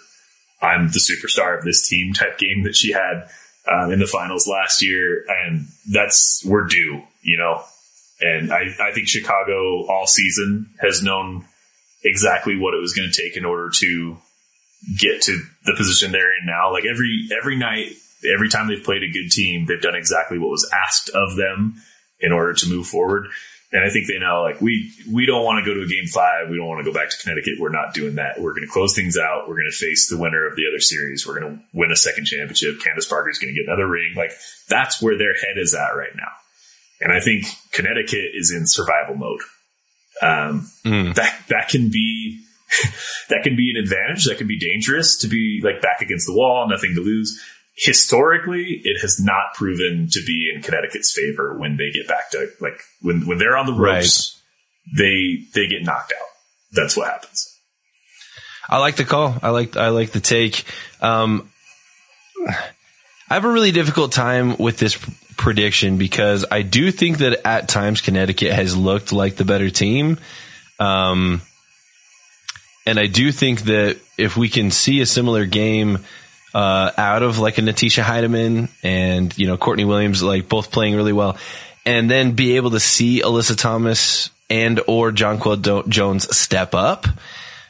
I'm 0.60 0.88
the 0.88 1.00
superstar 1.00 1.58
of 1.58 1.64
this 1.64 1.88
team 1.88 2.12
type 2.12 2.38
game 2.38 2.64
that 2.64 2.76
she 2.76 2.92
had 2.92 3.28
um, 3.70 3.92
in 3.92 3.98
the 3.98 4.06
finals 4.06 4.46
last 4.46 4.82
year, 4.82 5.24
and 5.28 5.66
that's 5.90 6.44
we're 6.44 6.66
due, 6.66 7.02
you 7.22 7.38
know. 7.38 7.62
And 8.20 8.52
I, 8.52 8.74
I 8.80 8.92
think 8.92 9.06
Chicago 9.08 9.86
all 9.86 10.06
season 10.06 10.70
has 10.80 11.02
known 11.02 11.44
exactly 12.02 12.56
what 12.56 12.74
it 12.74 12.80
was 12.80 12.92
going 12.92 13.10
to 13.10 13.22
take 13.22 13.36
in 13.36 13.44
order 13.44 13.70
to 13.80 14.16
get 14.96 15.22
to 15.22 15.42
the 15.64 15.74
position 15.76 16.12
they're 16.12 16.36
in 16.36 16.46
now. 16.46 16.72
Like 16.72 16.84
every 16.84 17.28
every 17.36 17.56
night, 17.56 17.92
every 18.34 18.48
time 18.48 18.68
they've 18.68 18.82
played 18.82 19.02
a 19.02 19.10
good 19.10 19.30
team, 19.30 19.66
they've 19.66 19.80
done 19.80 19.94
exactly 19.94 20.38
what 20.38 20.50
was 20.50 20.68
asked 20.72 21.10
of 21.10 21.36
them 21.36 21.82
in 22.20 22.32
order 22.32 22.54
to 22.54 22.68
move 22.68 22.86
forward. 22.86 23.26
And 23.70 23.84
I 23.84 23.90
think 23.90 24.06
they 24.06 24.18
know, 24.18 24.42
like 24.42 24.62
we 24.62 24.90
we 25.12 25.26
don't 25.26 25.44
want 25.44 25.62
to 25.62 25.70
go 25.70 25.74
to 25.74 25.84
a 25.84 25.86
game 25.86 26.06
five. 26.06 26.48
We 26.48 26.56
don't 26.56 26.68
want 26.68 26.84
to 26.84 26.90
go 26.90 26.94
back 26.94 27.10
to 27.10 27.16
Connecticut. 27.18 27.60
We're 27.60 27.68
not 27.68 27.92
doing 27.92 28.14
that. 28.14 28.40
We're 28.40 28.52
going 28.52 28.66
to 28.66 28.72
close 28.72 28.94
things 28.94 29.18
out. 29.18 29.46
We're 29.46 29.56
going 29.56 29.70
to 29.70 29.76
face 29.76 30.08
the 30.08 30.16
winner 30.16 30.46
of 30.46 30.56
the 30.56 30.64
other 30.66 30.80
series. 30.80 31.26
We're 31.26 31.40
going 31.40 31.56
to 31.56 31.62
win 31.74 31.92
a 31.92 31.96
second 31.96 32.24
championship. 32.24 32.80
Candace 32.82 33.06
Parker 33.06 33.28
is 33.28 33.38
going 33.38 33.54
to 33.54 33.60
get 33.60 33.68
another 33.68 33.86
ring. 33.86 34.14
Like 34.16 34.32
that's 34.68 35.02
where 35.02 35.18
their 35.18 35.34
head 35.34 35.58
is 35.58 35.74
at 35.74 35.90
right 35.90 36.16
now. 36.16 36.32
And 37.00 37.12
I 37.12 37.20
think 37.20 37.44
Connecticut 37.72 38.32
is 38.34 38.50
in 38.50 38.66
survival 38.66 39.16
mode. 39.16 39.40
Um, 40.22 40.68
that 41.14 41.38
that 41.48 41.68
can 41.68 41.90
be 41.90 42.40
that 43.28 43.42
can 43.42 43.56
be 43.56 43.70
an 43.74 43.82
advantage. 43.82 44.24
That 44.24 44.38
can 44.38 44.46
be 44.46 44.58
dangerous 44.58 45.16
to 45.18 45.28
be 45.28 45.60
like 45.62 45.80
back 45.80 46.00
against 46.00 46.26
the 46.26 46.34
wall, 46.34 46.66
nothing 46.68 46.94
to 46.94 47.00
lose. 47.00 47.38
Historically, 47.80 48.80
it 48.82 49.00
has 49.02 49.20
not 49.20 49.54
proven 49.54 50.08
to 50.10 50.20
be 50.26 50.50
in 50.52 50.62
Connecticut's 50.62 51.12
favor 51.12 51.56
when 51.56 51.76
they 51.76 51.92
get 51.92 52.08
back 52.08 52.30
to 52.32 52.48
like 52.60 52.80
when 53.02 53.26
when 53.26 53.38
they're 53.38 53.56
on 53.56 53.66
the 53.66 53.72
ropes, 53.72 54.42
they 54.96 55.44
they 55.54 55.68
get 55.68 55.84
knocked 55.84 56.12
out. 56.12 56.26
That's 56.72 56.96
what 56.96 57.08
happens. 57.08 57.56
I 58.68 58.78
like 58.78 58.96
the 58.96 59.04
call. 59.04 59.36
I 59.42 59.50
like 59.50 59.76
I 59.76 59.88
like 59.90 60.10
the 60.10 60.20
take. 60.20 60.64
Um, 61.00 61.50
I 63.30 63.34
have 63.34 63.44
a 63.44 63.50
really 63.50 63.70
difficult 63.72 64.12
time 64.12 64.56
with 64.56 64.78
this 64.78 64.96
p- 64.96 65.12
prediction 65.36 65.98
because 65.98 66.44
I 66.50 66.62
do 66.62 66.90
think 66.90 67.18
that 67.18 67.46
at 67.46 67.68
times 67.68 68.00
Connecticut 68.00 68.52
has 68.52 68.76
looked 68.76 69.12
like 69.12 69.36
the 69.36 69.44
better 69.44 69.70
team. 69.70 70.18
Um, 70.80 71.42
and 72.86 72.98
I 72.98 73.06
do 73.06 73.30
think 73.32 73.62
that 73.62 73.98
if 74.16 74.36
we 74.36 74.48
can 74.48 74.70
see 74.70 75.00
a 75.00 75.06
similar 75.06 75.44
game 75.44 76.04
uh, 76.54 76.90
out 76.96 77.22
of 77.22 77.38
like 77.38 77.58
a 77.58 77.60
Natisha 77.60 78.02
Hiedeman 78.02 78.68
and 78.82 79.36
you 79.36 79.46
know 79.46 79.56
Courtney 79.56 79.84
Williams, 79.84 80.22
like 80.22 80.48
both 80.48 80.70
playing 80.70 80.96
really 80.96 81.12
well, 81.12 81.36
and 81.84 82.10
then 82.10 82.32
be 82.32 82.56
able 82.56 82.70
to 82.70 82.80
see 82.80 83.22
Alyssa 83.22 83.56
Thomas 83.56 84.30
and 84.50 84.80
or 84.86 85.12
Jonquel 85.12 85.88
Jones 85.88 86.36
step 86.36 86.74
up. 86.74 87.06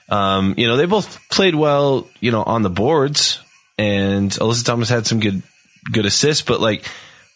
Um, 0.09 0.55
you 0.57 0.67
know, 0.67 0.77
they 0.77 0.87
both 0.87 1.29
played 1.29 1.55
well, 1.55 2.09
you 2.21 2.31
know, 2.31 2.43
on 2.43 2.63
the 2.63 2.71
boards 2.71 3.41
and 3.79 4.31
Alyssa 4.31 4.65
Thomas 4.65 4.89
had 4.89 5.07
some 5.07 5.21
good, 5.21 5.43
good 5.91 6.07
assists, 6.07 6.43
but 6.43 6.61
like 6.61 6.85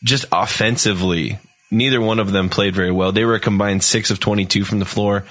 just 0.03 0.25
offensively, 0.33 1.39
neither 1.71 2.01
one 2.01 2.19
of 2.19 2.33
them 2.33 2.49
played 2.49 2.75
very 2.75 2.91
well. 2.91 3.13
They 3.13 3.25
were 3.25 3.35
a 3.35 3.41
combined 3.41 3.85
six 3.85 4.11
of 4.11 4.21
22 4.21 4.65
from 4.65 4.81
the 4.81 4.85
floor. 4.85 5.25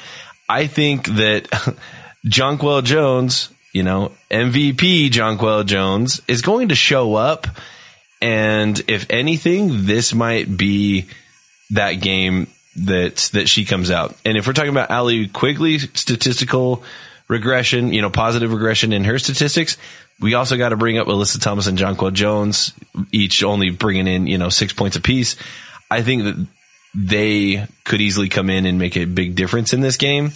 I 0.47 0.67
think 0.67 1.05
that 1.07 1.45
Jonquel 2.25 2.83
Jones, 2.83 3.49
you 3.71 3.83
know, 3.83 4.11
MVP 4.29 5.09
Jonquel 5.09 5.65
Jones 5.65 6.21
is 6.27 6.41
going 6.41 6.69
to 6.69 6.75
show 6.75 7.15
up. 7.15 7.47
And 8.21 8.79
if 8.87 9.09
anything, 9.09 9.85
this 9.85 10.13
might 10.13 10.55
be 10.55 11.07
that 11.71 11.93
game 11.93 12.47
that 12.75 13.29
that 13.33 13.49
she 13.49 13.65
comes 13.65 13.91
out. 13.91 14.15
And 14.25 14.37
if 14.37 14.47
we're 14.47 14.53
talking 14.53 14.71
about 14.71 14.91
Allie 14.91 15.27
Quigley 15.27 15.79
statistical 15.79 16.83
regression, 17.27 17.93
you 17.93 18.01
know, 18.01 18.09
positive 18.09 18.51
regression 18.51 18.93
in 18.93 19.03
her 19.05 19.17
statistics, 19.17 19.77
we 20.19 20.35
also 20.35 20.57
got 20.57 20.69
to 20.69 20.77
bring 20.77 20.97
up 20.97 21.07
Alyssa 21.07 21.41
Thomas 21.41 21.67
and 21.67 21.77
Jonquel 21.77 22.13
Jones, 22.13 22.73
each 23.11 23.43
only 23.43 23.71
bringing 23.71 24.07
in, 24.07 24.27
you 24.27 24.37
know, 24.37 24.49
six 24.49 24.73
points 24.73 24.95
apiece. 24.95 25.35
I 25.89 26.03
think 26.03 26.23
that 26.23 26.47
they 26.93 27.65
could 27.83 28.01
easily 28.01 28.29
come 28.29 28.49
in 28.49 28.65
and 28.65 28.77
make 28.77 28.97
a 28.97 29.05
big 29.05 29.35
difference 29.35 29.73
in 29.73 29.81
this 29.81 29.97
game. 29.97 30.31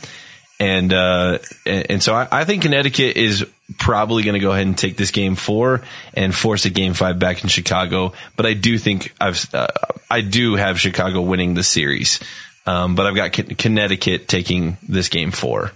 And, 0.60 0.94
uh, 0.94 1.40
and, 1.66 2.02
so 2.02 2.14
I, 2.16 2.28
I 2.32 2.46
think 2.46 2.62
Connecticut 2.62 3.18
is 3.18 3.46
probably 3.78 4.24
going 4.24 4.36
to 4.36 4.40
go 4.40 4.52
ahead 4.52 4.66
and 4.66 4.78
take 4.78 4.96
this 4.96 5.12
game 5.12 5.36
four 5.36 5.82
and 6.14 6.34
force 6.34 6.64
a 6.64 6.70
game 6.70 6.94
five 6.94 7.20
back 7.20 7.44
in 7.44 7.50
Chicago. 7.50 8.14
But 8.38 8.46
I 8.46 8.54
do 8.54 8.78
think 8.78 9.14
I've, 9.20 9.54
uh, 9.54 9.68
I 10.10 10.22
do 10.22 10.56
have 10.56 10.80
Chicago 10.80 11.22
winning 11.22 11.56
the 11.56 11.64
series. 11.64 12.22
Um, 12.66 12.96
but 12.96 13.06
I've 13.06 13.16
got 13.16 13.34
Con- 13.34 13.48
Connecticut 13.48 14.28
taking 14.28 14.78
this 14.88 15.10
game 15.10 15.32
four. 15.32 15.72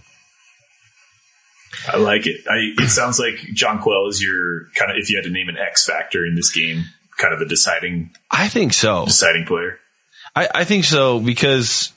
I 1.87 1.97
like 1.97 2.25
it. 2.25 2.41
I, 2.49 2.73
it 2.81 2.89
sounds 2.89 3.19
like 3.19 3.35
Jonquel 3.53 4.09
is 4.09 4.21
your 4.21 4.65
kind 4.75 4.91
of 4.91 4.97
if 4.97 5.09
you 5.09 5.17
had 5.17 5.25
to 5.25 5.31
name 5.31 5.49
an 5.49 5.57
X 5.57 5.85
factor 5.85 6.25
in 6.25 6.35
this 6.35 6.51
game, 6.51 6.85
kind 7.17 7.33
of 7.33 7.41
a 7.41 7.45
deciding 7.45 8.11
I 8.31 8.49
think 8.49 8.73
so. 8.73 9.05
deciding 9.05 9.45
player. 9.45 9.79
I, 10.35 10.49
I 10.53 10.63
think 10.63 10.83
so 10.83 11.19
because 11.19 11.93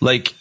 like 0.00 0.34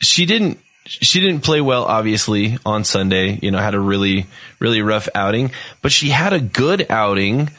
she 0.00 0.26
didn't 0.26 0.58
she 0.84 1.20
didn't 1.20 1.42
play 1.44 1.60
well 1.60 1.84
obviously 1.84 2.58
on 2.64 2.84
Sunday, 2.84 3.38
you 3.42 3.50
know, 3.50 3.58
had 3.58 3.74
a 3.74 3.80
really 3.80 4.26
really 4.58 4.82
rough 4.82 5.08
outing, 5.14 5.50
but 5.82 5.92
she 5.92 6.08
had 6.08 6.32
a 6.32 6.40
good 6.40 6.90
outing 6.90 7.50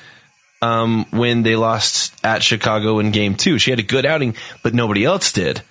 um 0.62 1.06
when 1.12 1.44
they 1.44 1.56
lost 1.56 2.14
at 2.24 2.44
Chicago 2.44 3.00
in 3.00 3.12
game 3.12 3.36
2. 3.36 3.60
She 3.60 3.72
had 3.72 3.80
a 3.80 3.84
good 3.84 4.06
outing, 4.06 4.36
but 4.64 4.74
nobody 4.74 5.06
else 5.06 5.32
did. 5.32 5.62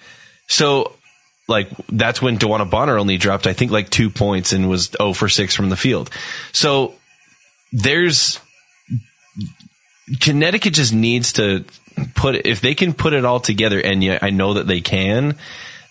So 0.46 0.94
like 1.48 1.68
that's 1.88 2.22
when 2.22 2.38
DeWanna 2.38 2.70
Bonner 2.70 2.98
only 2.98 3.16
dropped 3.16 3.46
I 3.46 3.52
think 3.52 3.70
like 3.70 3.90
2 3.90 4.10
points 4.10 4.52
and 4.52 4.68
was 4.68 4.90
0 4.96 5.12
for 5.14 5.28
6 5.28 5.54
from 5.54 5.68
the 5.68 5.76
field. 5.76 6.10
So 6.52 6.94
there's 7.72 8.40
Connecticut 10.20 10.74
just 10.74 10.92
needs 10.92 11.34
to 11.34 11.64
put 12.14 12.46
if 12.46 12.60
they 12.60 12.74
can 12.74 12.94
put 12.94 13.12
it 13.12 13.24
all 13.24 13.40
together, 13.40 13.80
and 13.80 14.02
I 14.22 14.30
know 14.30 14.54
that 14.54 14.66
they 14.66 14.80
can. 14.80 15.36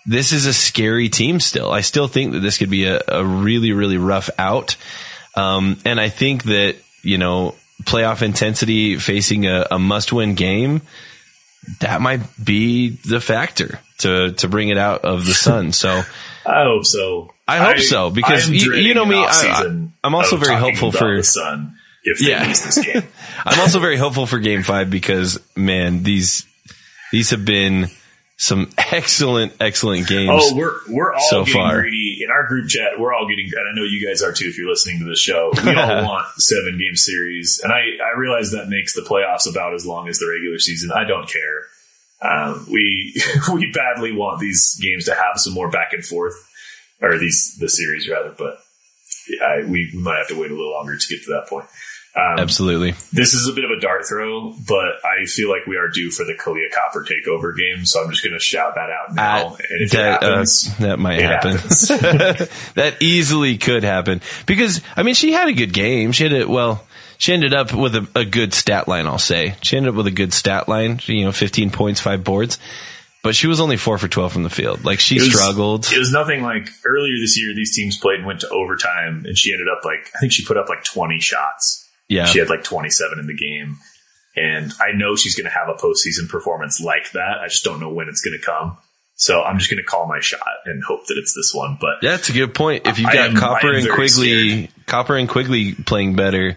This 0.07 0.31
is 0.31 0.45
a 0.45 0.53
scary 0.53 1.09
team 1.09 1.39
still. 1.41 1.69
I 1.71 1.81
still 1.81 2.07
think 2.07 2.31
that 2.31 2.39
this 2.39 2.57
could 2.57 2.69
be 2.69 2.85
a, 2.85 3.01
a 3.07 3.23
really, 3.25 3.73
really 3.73 3.97
rough 3.97 4.29
out. 4.39 4.77
Um, 5.35 5.77
and 5.85 5.99
I 5.99 6.09
think 6.09 6.43
that, 6.45 6.77
you 7.03 7.17
know, 7.17 7.55
playoff 7.83 8.21
intensity 8.21 8.97
facing 8.97 9.45
a, 9.45 9.67
a 9.69 9.77
must 9.77 10.13
win 10.13 10.35
game, 10.35 10.81
that 11.81 11.99
might 12.01 12.21
be 12.43 12.89
the 12.89 13.19
factor 13.19 13.79
to, 13.99 14.31
to 14.33 14.47
bring 14.47 14.69
it 14.69 14.77
out 14.77 15.01
of 15.03 15.25
the 15.25 15.33
sun. 15.33 15.73
So 15.73 16.03
I 16.45 16.63
hope 16.63 16.85
so. 16.85 17.33
I 17.47 17.57
hope 17.57 17.79
so, 17.79 18.09
because 18.09 18.49
you- 18.49 18.75
you 18.75 18.93
know 18.93 19.05
me, 19.05 19.17
I, 19.17 19.63
I'm 20.03 20.15
also 20.15 20.37
very 20.37 20.55
hopeful 20.55 20.91
for- 20.91 21.17
the 21.17 21.23
Sun 21.23 21.75
if 22.03 22.19
they 22.19 22.29
Yeah. 22.31 22.45
lose 22.47 22.61
this 22.63 22.77
game. 22.85 23.03
I'm 23.45 23.59
also 23.59 23.79
very 23.79 23.95
hopeful 23.97 24.25
for 24.25 24.39
game 24.39 24.63
five 24.63 24.89
because 24.89 25.39
man, 25.55 26.03
these, 26.03 26.45
these 27.11 27.29
have 27.31 27.43
been 27.45 27.89
some 28.37 28.69
excellent, 28.77 29.53
excellent 29.59 30.07
games. 30.07 30.29
Oh, 30.31 30.55
we're 30.55 30.77
we're 30.87 31.13
all 31.13 31.27
so 31.29 31.43
getting 31.43 31.61
far. 31.61 31.81
greedy 31.81 32.19
in 32.23 32.29
our 32.29 32.47
group 32.47 32.69
chat. 32.69 32.99
We're 32.99 33.13
all 33.13 33.27
getting, 33.27 33.45
and 33.45 33.67
I 33.69 33.75
know 33.75 33.83
you 33.83 34.07
guys 34.07 34.21
are 34.21 34.31
too. 34.31 34.47
If 34.47 34.57
you're 34.57 34.69
listening 34.69 34.99
to 34.99 35.05
the 35.05 35.15
show, 35.15 35.51
we 35.65 35.75
all 35.75 36.03
want 36.05 36.27
seven 36.37 36.77
game 36.77 36.95
series, 36.95 37.59
and 37.63 37.73
I 37.73 37.97
I 38.03 38.17
realize 38.17 38.51
that 38.51 38.69
makes 38.69 38.93
the 38.93 39.01
playoffs 39.01 39.49
about 39.49 39.73
as 39.73 39.85
long 39.85 40.07
as 40.07 40.19
the 40.19 40.27
regular 40.27 40.59
season. 40.59 40.91
I 40.91 41.03
don't 41.03 41.27
care. 41.27 41.63
Um, 42.21 42.65
we 42.71 43.19
we 43.53 43.71
badly 43.71 44.11
want 44.11 44.39
these 44.39 44.79
games 44.81 45.05
to 45.05 45.15
have 45.15 45.37
some 45.37 45.53
more 45.53 45.69
back 45.69 45.93
and 45.93 46.05
forth, 46.05 46.35
or 47.01 47.17
these 47.17 47.57
the 47.59 47.69
series 47.69 48.07
rather. 48.09 48.33
But 48.37 48.59
I, 49.43 49.63
we, 49.63 49.91
we 49.93 49.99
might 49.99 50.17
have 50.17 50.27
to 50.29 50.39
wait 50.39 50.51
a 50.51 50.55
little 50.55 50.71
longer 50.71 50.95
to 50.95 51.07
get 51.07 51.23
to 51.25 51.31
that 51.31 51.47
point. 51.49 51.65
Um, 52.17 52.39
Absolutely. 52.39 52.91
this 53.13 53.35
is 53.35 53.47
a 53.47 53.53
bit 53.53 53.63
of 53.63 53.69
a 53.69 53.79
dart 53.79 54.07
throw, 54.09 54.51
but 54.67 55.05
I 55.05 55.25
feel 55.25 55.49
like 55.51 55.67
we 55.67 55.77
are 55.77 55.87
due 55.87 56.09
for 56.09 56.23
the 56.25 56.33
Kahleah 56.33 56.71
Copper 56.73 57.05
takeover 57.05 57.55
game, 57.55 57.85
so 57.85 58.03
I'm 58.03 58.09
just 58.09 58.23
going 58.23 58.33
to 58.33 58.39
shout 58.39 58.73
that 58.73 58.89
out 58.89 59.13
now. 59.13 59.47
Uh, 59.49 59.57
and 59.69 59.81
if 59.83 59.91
that, 59.91 60.23
it 60.23 60.25
happens, 60.25 60.67
uh, 60.67 60.73
that 60.87 60.97
might 60.99 61.21
happen. 61.21 61.51
that 62.75 62.95
easily 63.01 63.57
could 63.57 63.83
happen 63.83 64.21
because 64.47 64.81
I 64.95 65.03
mean 65.03 65.13
she 65.15 65.31
had 65.31 65.47
a 65.47 65.53
good 65.53 65.73
game. 65.73 66.11
She 66.11 66.23
had 66.23 66.33
a 66.33 66.45
well. 66.47 66.83
She 67.19 67.33
ended 67.33 67.53
up 67.53 67.73
with 67.73 67.95
a, 67.95 68.07
a 68.15 68.25
good 68.25 68.53
stat 68.53 68.87
line. 68.87 69.07
I'll 69.07 69.17
say 69.17 69.55
she 69.61 69.75
ended 69.77 69.89
up 69.89 69.95
with 69.95 70.05
a 70.07 70.11
good 70.11 70.33
stat 70.33 70.67
line. 70.69 70.99
You 71.05 71.25
know, 71.25 71.31
15 71.31 71.71
points, 71.71 71.99
five 71.99 72.23
boards, 72.23 72.59
but 73.23 73.35
she 73.35 73.47
was 73.47 73.59
only 73.59 73.75
four 73.77 73.97
for 73.97 74.07
12 74.07 74.33
from 74.33 74.43
the 74.43 74.51
field. 74.51 74.85
Like 74.85 74.99
she 74.99 75.15
It 75.17 75.21
was- 75.23 75.33
struggled. 75.33 75.91
It 75.91 75.97
was 75.97 76.11
nothing 76.11 76.43
like 76.43 76.69
earlier 76.85 77.13
this 77.19 77.39
year. 77.39 77.53
These 77.55 77.75
teams 77.75 77.97
played 77.97 78.17
and 78.19 78.27
went 78.27 78.41
to 78.41 78.49
overtime, 78.49 79.23
and 79.25 79.35
she 79.37 79.51
ended 79.51 79.67
up 79.67 79.83
like 79.85 80.11
I 80.15 80.19
think 80.19 80.31
she 80.31 80.45
put 80.45 80.57
up 80.57 80.69
like 80.69 80.83
20 80.83 81.19
shots. 81.19 81.86
Yeah, 82.09 82.25
She 82.25 82.39
had 82.39 82.49
like 82.49 82.63
27 82.63 83.19
in 83.19 83.27
the 83.27 83.35
game, 83.35 83.77
and 84.35 84.71
I 84.79 84.95
know 84.95 85.15
she's 85.15 85.35
going 85.35 85.45
to 85.45 85.51
have 85.57 85.67
a 85.69 85.73
postseason 85.73 86.29
performance 86.29 86.79
like 86.81 87.11
that. 87.11 87.39
I 87.41 87.47
just 87.47 87.63
don't 87.63 87.79
know 87.79 87.89
when 87.93 88.07
it's 88.09 88.21
going 88.21 88.37
to 88.39 88.45
come. 88.45 88.77
So 89.19 89.41
I'm 89.41 89.57
just 89.57 89.71
going 89.71 89.81
to 89.81 89.87
call 89.87 90.05
my 90.07 90.19
shot 90.19 90.45
and 90.65 90.83
hope 90.83 91.07
that 91.07 91.17
it's 91.17 91.33
this 91.33 91.51
one. 91.53 91.77
But 91.81 91.95
yeah, 92.03 92.11
that's 92.11 92.29
a 92.29 92.33
good 92.33 92.53
point. 92.53 92.85
If 92.85 92.99
you've 92.99 93.11
got 93.11 93.31
am- 93.31 93.35
Copper 93.35 93.73
and 93.73 93.89
Quigley, 93.89 94.67
scared. 94.67 94.85
Copper 94.85 95.15
and 95.17 95.27
Quigley 95.27 95.73
playing 95.73 96.15
better, 96.15 96.55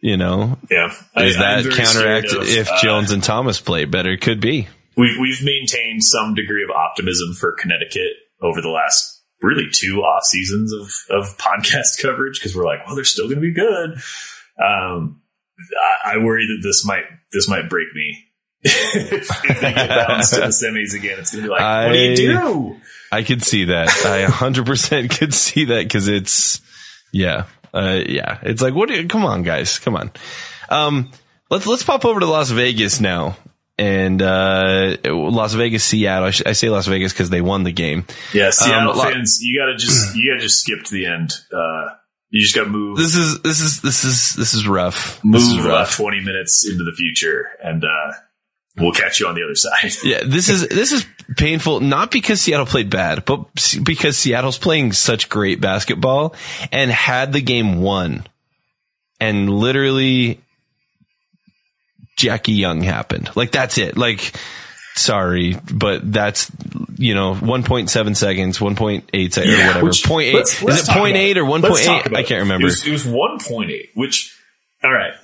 you 0.00 0.16
know, 0.16 0.58
yeah, 0.70 0.92
I- 1.14 1.24
is 1.24 1.36
I'm 1.36 1.64
that 1.64 1.76
counteract 1.76 2.32
of, 2.32 2.48
if 2.48 2.70
uh, 2.70 2.80
Jones 2.80 3.10
and 3.10 3.22
Thomas 3.22 3.60
play 3.60 3.84
better? 3.84 4.16
Could 4.16 4.40
be. 4.40 4.68
we've 4.96 5.18
we've 5.20 5.44
maintained 5.44 6.02
some 6.02 6.34
degree 6.34 6.64
of 6.64 6.70
optimism 6.70 7.34
for 7.34 7.52
Connecticut 7.52 8.14
over 8.40 8.62
the 8.62 8.70
last 8.70 9.20
really 9.42 9.68
two 9.70 9.98
off 10.00 10.24
seasons 10.24 10.72
of 10.72 10.88
of 11.20 11.36
podcast 11.36 12.00
coverage 12.00 12.38
because 12.38 12.56
we're 12.56 12.64
like, 12.64 12.86
well, 12.86 12.94
they're 12.96 13.04
still 13.04 13.26
going 13.26 13.36
to 13.36 13.42
be 13.42 13.52
good. 13.52 13.98
Um, 14.58 15.20
I, 16.04 16.14
I 16.14 16.18
worry 16.18 16.46
that 16.46 16.60
this 16.62 16.84
might 16.84 17.04
this 17.32 17.48
might 17.48 17.68
break 17.68 17.88
me. 17.94 18.24
if, 18.64 19.44
if 19.44 19.60
they 19.60 19.72
get 19.72 19.88
bounced 19.88 20.34
to 20.34 20.40
the 20.40 20.46
semis 20.46 20.94
again, 20.94 21.18
it's 21.18 21.30
to 21.32 21.42
be 21.42 21.48
like, 21.48 21.60
what 21.60 21.92
do 21.92 21.98
you 21.98 22.16
do? 22.16 22.80
I 23.10 23.22
could 23.24 23.42
see 23.42 23.64
that. 23.66 23.88
I 23.88 24.24
100% 24.24 25.18
could 25.18 25.34
see 25.34 25.66
that 25.66 25.82
because 25.82 26.08
it's, 26.08 26.60
yeah, 27.12 27.44
uh, 27.74 28.00
yeah. 28.06 28.38
It's 28.42 28.62
like, 28.62 28.74
what? 28.74 28.88
Do 28.88 28.94
you, 28.94 29.06
come 29.08 29.24
on, 29.26 29.42
guys, 29.42 29.78
come 29.78 29.96
on. 29.96 30.10
Um, 30.70 31.10
let's 31.50 31.66
let's 31.66 31.82
pop 31.82 32.04
over 32.04 32.20
to 32.20 32.26
Las 32.26 32.50
Vegas 32.50 33.00
now, 33.00 33.36
and 33.76 34.22
uh, 34.22 34.96
Las 35.04 35.52
Vegas, 35.54 35.84
Seattle. 35.84 36.28
I, 36.28 36.30
sh- 36.30 36.42
I 36.46 36.52
say 36.52 36.70
Las 36.70 36.86
Vegas 36.86 37.12
because 37.12 37.28
they 37.30 37.42
won 37.42 37.64
the 37.64 37.72
game. 37.72 38.06
Yeah, 38.32 38.50
Seattle 38.50 38.98
Um, 38.98 39.12
fans, 39.12 39.40
you 39.42 39.58
got 39.60 39.66
to 39.66 39.76
just 39.76 40.16
you 40.16 40.32
got 40.32 40.36
to 40.38 40.42
just 40.46 40.60
skip 40.60 40.84
to 40.84 40.94
the 40.94 41.06
end. 41.06 41.32
Uh, 41.52 41.90
you 42.32 42.40
just 42.40 42.54
got 42.54 42.64
to 42.64 42.70
move 42.70 42.96
This 42.96 43.14
is 43.14 43.42
this 43.42 43.60
is 43.60 43.82
this 43.82 44.04
is 44.04 44.34
this 44.34 44.54
is 44.54 44.66
rough. 44.66 45.22
move 45.22 45.34
this 45.34 45.48
is 45.48 45.64
uh, 45.64 45.68
rough. 45.68 45.94
twenty 45.94 46.20
minutes 46.20 46.66
into 46.66 46.82
the 46.82 46.92
future, 46.96 47.46
and 47.62 47.84
uh, 47.84 48.12
we'll 48.78 48.92
catch 48.92 49.20
you 49.20 49.26
on 49.28 49.34
the 49.34 49.44
other 49.44 49.54
side. 49.54 49.92
Yeah, 50.02 50.22
this 50.24 50.48
is 50.48 50.66
this 50.66 50.92
is 50.92 51.06
painful. 51.36 51.80
Not 51.80 52.10
because 52.10 52.40
Seattle 52.40 52.66
played 52.66 52.88
bad, 52.88 53.26
but 53.26 53.46
because 53.82 54.16
Seattle's 54.16 54.56
playing 54.58 54.92
such 54.92 55.28
great 55.28 55.60
basketball 55.60 56.34
and 56.72 56.90
had 56.90 57.34
the 57.34 57.42
game 57.42 57.82
won, 57.82 58.26
and 59.20 59.50
literally 59.50 60.40
Jackie 62.16 62.52
Young 62.52 62.80
happened. 62.80 63.30
Like 63.36 63.52
that's 63.52 63.76
it. 63.76 63.98
Like 63.98 64.32
sorry, 64.94 65.56
but 65.72 66.10
that's 66.12 66.50
you 66.96 67.14
know 67.14 67.34
1.7 67.34 68.16
seconds, 68.16 68.58
1.8 68.58 69.32
seconds, 69.32 69.54
or 69.54 69.66
whatever. 69.66 69.86
which- 69.86 70.04
Point 70.04 70.28
eight. 70.28 70.34
let's- 70.34 70.62
let's 70.62 70.78
Is 70.78 70.84
it 70.84 70.86
talk 70.88 70.98
point 70.98 71.16
eight 71.16 71.38
or 71.38 71.44
1.8? 71.44 72.16
I 72.16 72.22
can't 72.22 72.42
remember. 72.42 72.66
It 72.66 72.70
was, 72.70 72.86
it 72.86 72.92
was 72.92 73.04
1.8, 73.04 73.88
which, 73.94 74.36
all 74.84 74.92
right. 74.92 75.14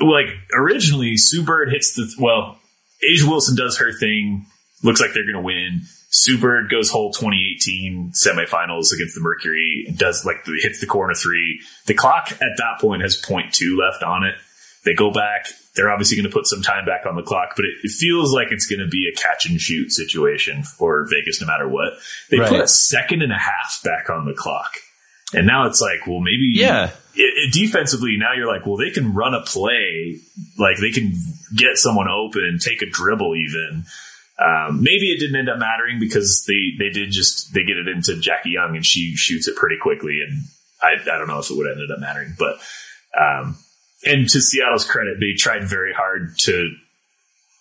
Like, 0.00 0.26
originally, 0.54 1.16
Sue 1.16 1.42
Bird 1.42 1.70
hits 1.70 1.94
the, 1.94 2.10
well, 2.18 2.58
A'ja 3.02 3.24
Wilson 3.28 3.56
does 3.56 3.78
her 3.78 3.92
thing. 3.92 4.46
Looks 4.82 5.00
like 5.00 5.12
they're 5.14 5.22
going 5.24 5.34
to 5.34 5.40
win. 5.40 5.82
Sue 6.10 6.38
Bird 6.38 6.70
goes 6.70 6.90
whole 6.90 7.12
2018 7.12 8.12
semifinals 8.14 8.92
against 8.94 9.14
the 9.14 9.20
Mercury 9.20 9.84
and 9.88 9.96
does 9.98 10.24
like 10.24 10.44
hits 10.62 10.80
the 10.80 10.86
corner 10.86 11.14
three. 11.14 11.60
The 11.86 11.94
clock 11.94 12.30
at 12.32 12.56
that 12.58 12.78
point 12.80 13.02
has 13.02 13.20
0.2 13.20 13.76
left 13.78 14.02
on 14.04 14.24
it. 14.24 14.34
They 14.84 14.94
go 14.94 15.10
back. 15.10 15.46
They're 15.76 15.90
obviously 15.90 16.16
going 16.16 16.28
to 16.30 16.32
put 16.32 16.46
some 16.46 16.62
time 16.62 16.84
back 16.84 17.06
on 17.06 17.16
the 17.16 17.22
clock, 17.22 17.54
but 17.56 17.64
it, 17.64 17.72
it 17.82 17.90
feels 17.90 18.32
like 18.32 18.48
it's 18.52 18.66
going 18.66 18.80
to 18.80 18.86
be 18.88 19.10
a 19.12 19.16
catch 19.18 19.46
and 19.46 19.60
shoot 19.60 19.90
situation 19.90 20.62
for 20.62 21.04
Vegas 21.10 21.40
no 21.40 21.46
matter 21.46 21.66
what. 21.68 21.94
They 22.30 22.36
put 22.38 22.60
a 22.60 22.68
second 22.68 23.22
and 23.22 23.32
a 23.32 23.38
half 23.38 23.80
back 23.82 24.08
on 24.10 24.24
the 24.26 24.34
clock. 24.34 24.72
And 25.32 25.46
now 25.46 25.66
it's 25.66 25.80
like, 25.80 26.06
well, 26.06 26.20
maybe 26.20 26.52
Yeah. 26.54 26.90
it, 27.14 27.20
it- 27.48 27.52
defensively, 27.52 28.16
now 28.18 28.34
you're 28.36 28.46
like, 28.46 28.66
well, 28.66 28.76
they 28.76 28.90
can 28.90 29.14
run 29.14 29.34
a 29.34 29.40
play, 29.40 30.20
like 30.58 30.76
they 30.78 30.90
can 30.92 31.14
get 31.56 31.76
someone 31.76 32.06
open, 32.08 32.58
take 32.60 32.82
a 32.82 32.86
dribble, 32.86 33.34
even. 33.34 33.84
Um, 34.38 34.78
maybe 34.82 35.10
it 35.12 35.18
didn't 35.20 35.36
end 35.36 35.48
up 35.48 35.58
mattering 35.58 35.98
because 36.00 36.44
they 36.46 36.72
they 36.76 36.90
did 36.90 37.10
just 37.12 37.54
they 37.54 37.62
get 37.62 37.76
it 37.76 37.86
into 37.86 38.16
Jackie 38.20 38.50
Young 38.50 38.74
and 38.74 38.84
she 38.84 39.14
shoots 39.14 39.46
it 39.46 39.54
pretty 39.54 39.76
quickly, 39.80 40.18
and 40.28 40.42
I 40.82 40.94
I 41.02 41.18
don't 41.18 41.28
know 41.28 41.38
if 41.38 41.50
it 41.50 41.56
would 41.56 41.68
have 41.68 41.76
ended 41.76 41.92
up 41.92 42.00
mattering, 42.00 42.34
but 42.36 42.58
um, 43.16 43.56
and 44.06 44.28
to 44.28 44.40
Seattle's 44.40 44.84
credit, 44.84 45.18
they 45.20 45.32
tried 45.36 45.64
very 45.64 45.92
hard 45.92 46.36
to 46.40 46.70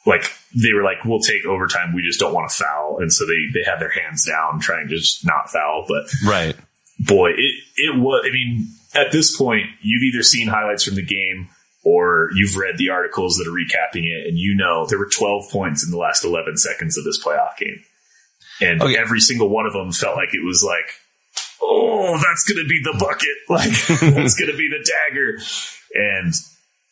like 0.06 0.24
they 0.54 0.74
were 0.74 0.84
like, 0.84 1.06
we'll 1.06 1.20
take 1.22 1.46
overtime, 1.46 1.94
we 1.94 2.02
just 2.02 2.20
don't 2.20 2.34
want 2.34 2.50
to 2.50 2.56
foul, 2.56 2.98
and 3.00 3.12
so 3.12 3.26
they 3.26 3.60
they 3.60 3.64
had 3.64 3.80
their 3.80 3.90
hands 3.92 4.26
down 4.26 4.60
trying 4.60 4.88
to 4.90 4.96
just 4.98 5.26
not 5.26 5.50
foul, 5.50 5.86
but 5.88 6.04
right. 6.26 6.56
boy, 7.00 7.30
it 7.32 7.54
it 7.78 8.00
was. 8.00 8.26
I 8.28 8.32
mean, 8.32 8.68
at 8.94 9.12
this 9.12 9.36
point, 9.38 9.68
you've 9.82 10.04
either 10.04 10.24
seen 10.24 10.48
highlights 10.48 10.84
from 10.84 10.96
the 10.96 11.06
game 11.06 11.50
or 11.86 12.30
you've 12.36 12.56
read 12.56 12.78
the 12.78 12.90
articles 12.90 13.36
that 13.38 13.48
are 13.48 13.52
recapping 13.52 14.06
it, 14.06 14.28
and 14.28 14.38
you 14.38 14.56
know 14.56 14.86
there 14.88 15.00
were 15.00 15.10
12 15.10 15.50
points 15.52 15.84
in 15.86 15.92
the 15.92 15.98
last 15.98 16.24
11 16.24 16.58
seconds 16.58 16.98
of 16.98 17.04
this 17.04 17.22
playoff 17.24 17.58
game, 17.58 17.82
and 18.62 18.82
Okay. 18.82 18.98
every 18.98 19.20
single 19.20 19.50
one 19.50 19.66
of 19.66 19.74
them 19.74 19.92
felt 19.92 20.16
like 20.16 20.34
it 20.34 20.44
was 20.46 20.64
like, 20.66 20.94
oh, 21.62 22.18
that's 22.26 22.44
going 22.44 22.64
to 22.64 22.68
be 22.68 22.82
the 22.84 22.98
bucket, 23.00 23.38
like 23.50 24.14
that's 24.14 24.36
going 24.36 24.52
to 24.52 24.58
be 24.58 24.70
the 24.70 24.86
dagger, 25.10 25.40
and 25.94 26.34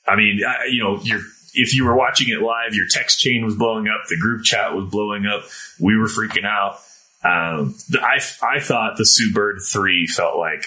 I 0.07 0.15
mean, 0.15 0.41
I, 0.45 0.65
you 0.69 0.83
know, 0.83 0.99
you're 1.01 1.21
if 1.53 1.75
you 1.75 1.85
were 1.85 1.95
watching 1.95 2.29
it 2.29 2.41
live, 2.41 2.73
your 2.73 2.85
text 2.89 3.19
chain 3.19 3.43
was 3.43 3.55
blowing 3.55 3.87
up, 3.87 4.01
the 4.09 4.17
group 4.17 4.43
chat 4.43 4.73
was 4.73 4.89
blowing 4.89 5.25
up. 5.25 5.43
We 5.79 5.97
were 5.97 6.07
freaking 6.07 6.45
out. 6.45 6.79
Um, 7.23 7.75
the, 7.89 8.01
I 8.01 8.19
I 8.41 8.59
thought 8.59 8.97
the 8.97 9.05
Sue 9.05 9.31
Bird 9.33 9.59
three 9.61 10.07
felt 10.07 10.37
like 10.37 10.65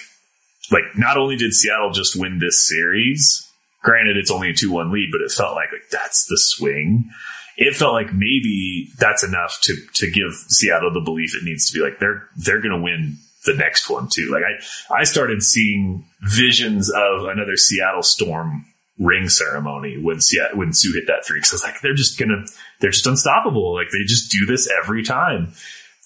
like 0.71 0.83
not 0.95 1.17
only 1.17 1.35
did 1.35 1.53
Seattle 1.53 1.91
just 1.91 2.15
win 2.15 2.39
this 2.39 2.67
series, 2.67 3.51
granted 3.83 4.17
it's 4.17 4.31
only 4.31 4.49
a 4.49 4.53
two 4.53 4.71
one 4.71 4.91
lead, 4.91 5.09
but 5.11 5.21
it 5.21 5.31
felt 5.31 5.55
like 5.55 5.71
like 5.71 5.89
that's 5.91 6.25
the 6.25 6.37
swing. 6.37 7.09
It 7.57 7.75
felt 7.75 7.93
like 7.93 8.13
maybe 8.13 8.89
that's 8.97 9.23
enough 9.23 9.59
to 9.63 9.75
to 9.95 10.11
give 10.11 10.33
Seattle 10.33 10.93
the 10.93 11.01
belief 11.01 11.35
it 11.35 11.43
needs 11.43 11.69
to 11.69 11.77
be 11.77 11.83
like 11.83 11.99
they're 11.99 12.27
they're 12.37 12.61
going 12.61 12.77
to 12.77 12.81
win 12.81 13.17
the 13.45 13.53
next 13.53 13.89
one 13.89 14.07
too. 14.11 14.29
Like 14.31 14.43
I 14.43 14.99
I 15.01 15.03
started 15.03 15.41
seeing 15.43 16.05
visions 16.23 16.89
of 16.91 17.25
another 17.25 17.57
Seattle 17.57 18.03
Storm 18.03 18.65
ring 18.97 19.27
ceremony 19.27 19.97
when 20.01 20.21
Seattle, 20.21 20.57
when 20.57 20.71
Sue 20.73 20.93
hit 20.93 21.07
that 21.07 21.25
three 21.25 21.39
because 21.39 21.51
I 21.51 21.55
was 21.55 21.63
like 21.63 21.81
they're 21.81 21.93
just 21.93 22.17
gonna 22.19 22.45
they're 22.79 22.91
just 22.91 23.07
unstoppable. 23.07 23.73
Like 23.73 23.87
they 23.91 24.03
just 24.05 24.31
do 24.31 24.45
this 24.45 24.69
every 24.83 25.03
time. 25.03 25.53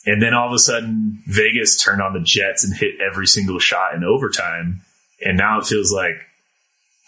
And 0.06 0.22
then 0.22 0.34
all 0.34 0.48
of 0.48 0.54
a 0.54 0.60
sudden, 0.60 1.22
Vegas 1.28 1.82
turned 1.84 2.02
on 2.02 2.14
the 2.14 2.22
Jets 2.22 2.64
and 2.64 2.76
hit 2.76 2.96
every 3.02 3.28
single 3.28 3.60
shot 3.60 3.94
in 3.94 4.04
overtime. 4.04 4.82
And 5.24 5.38
now 5.38 5.60
it 5.60 5.66
feels 5.66 5.92
like, 5.92 6.16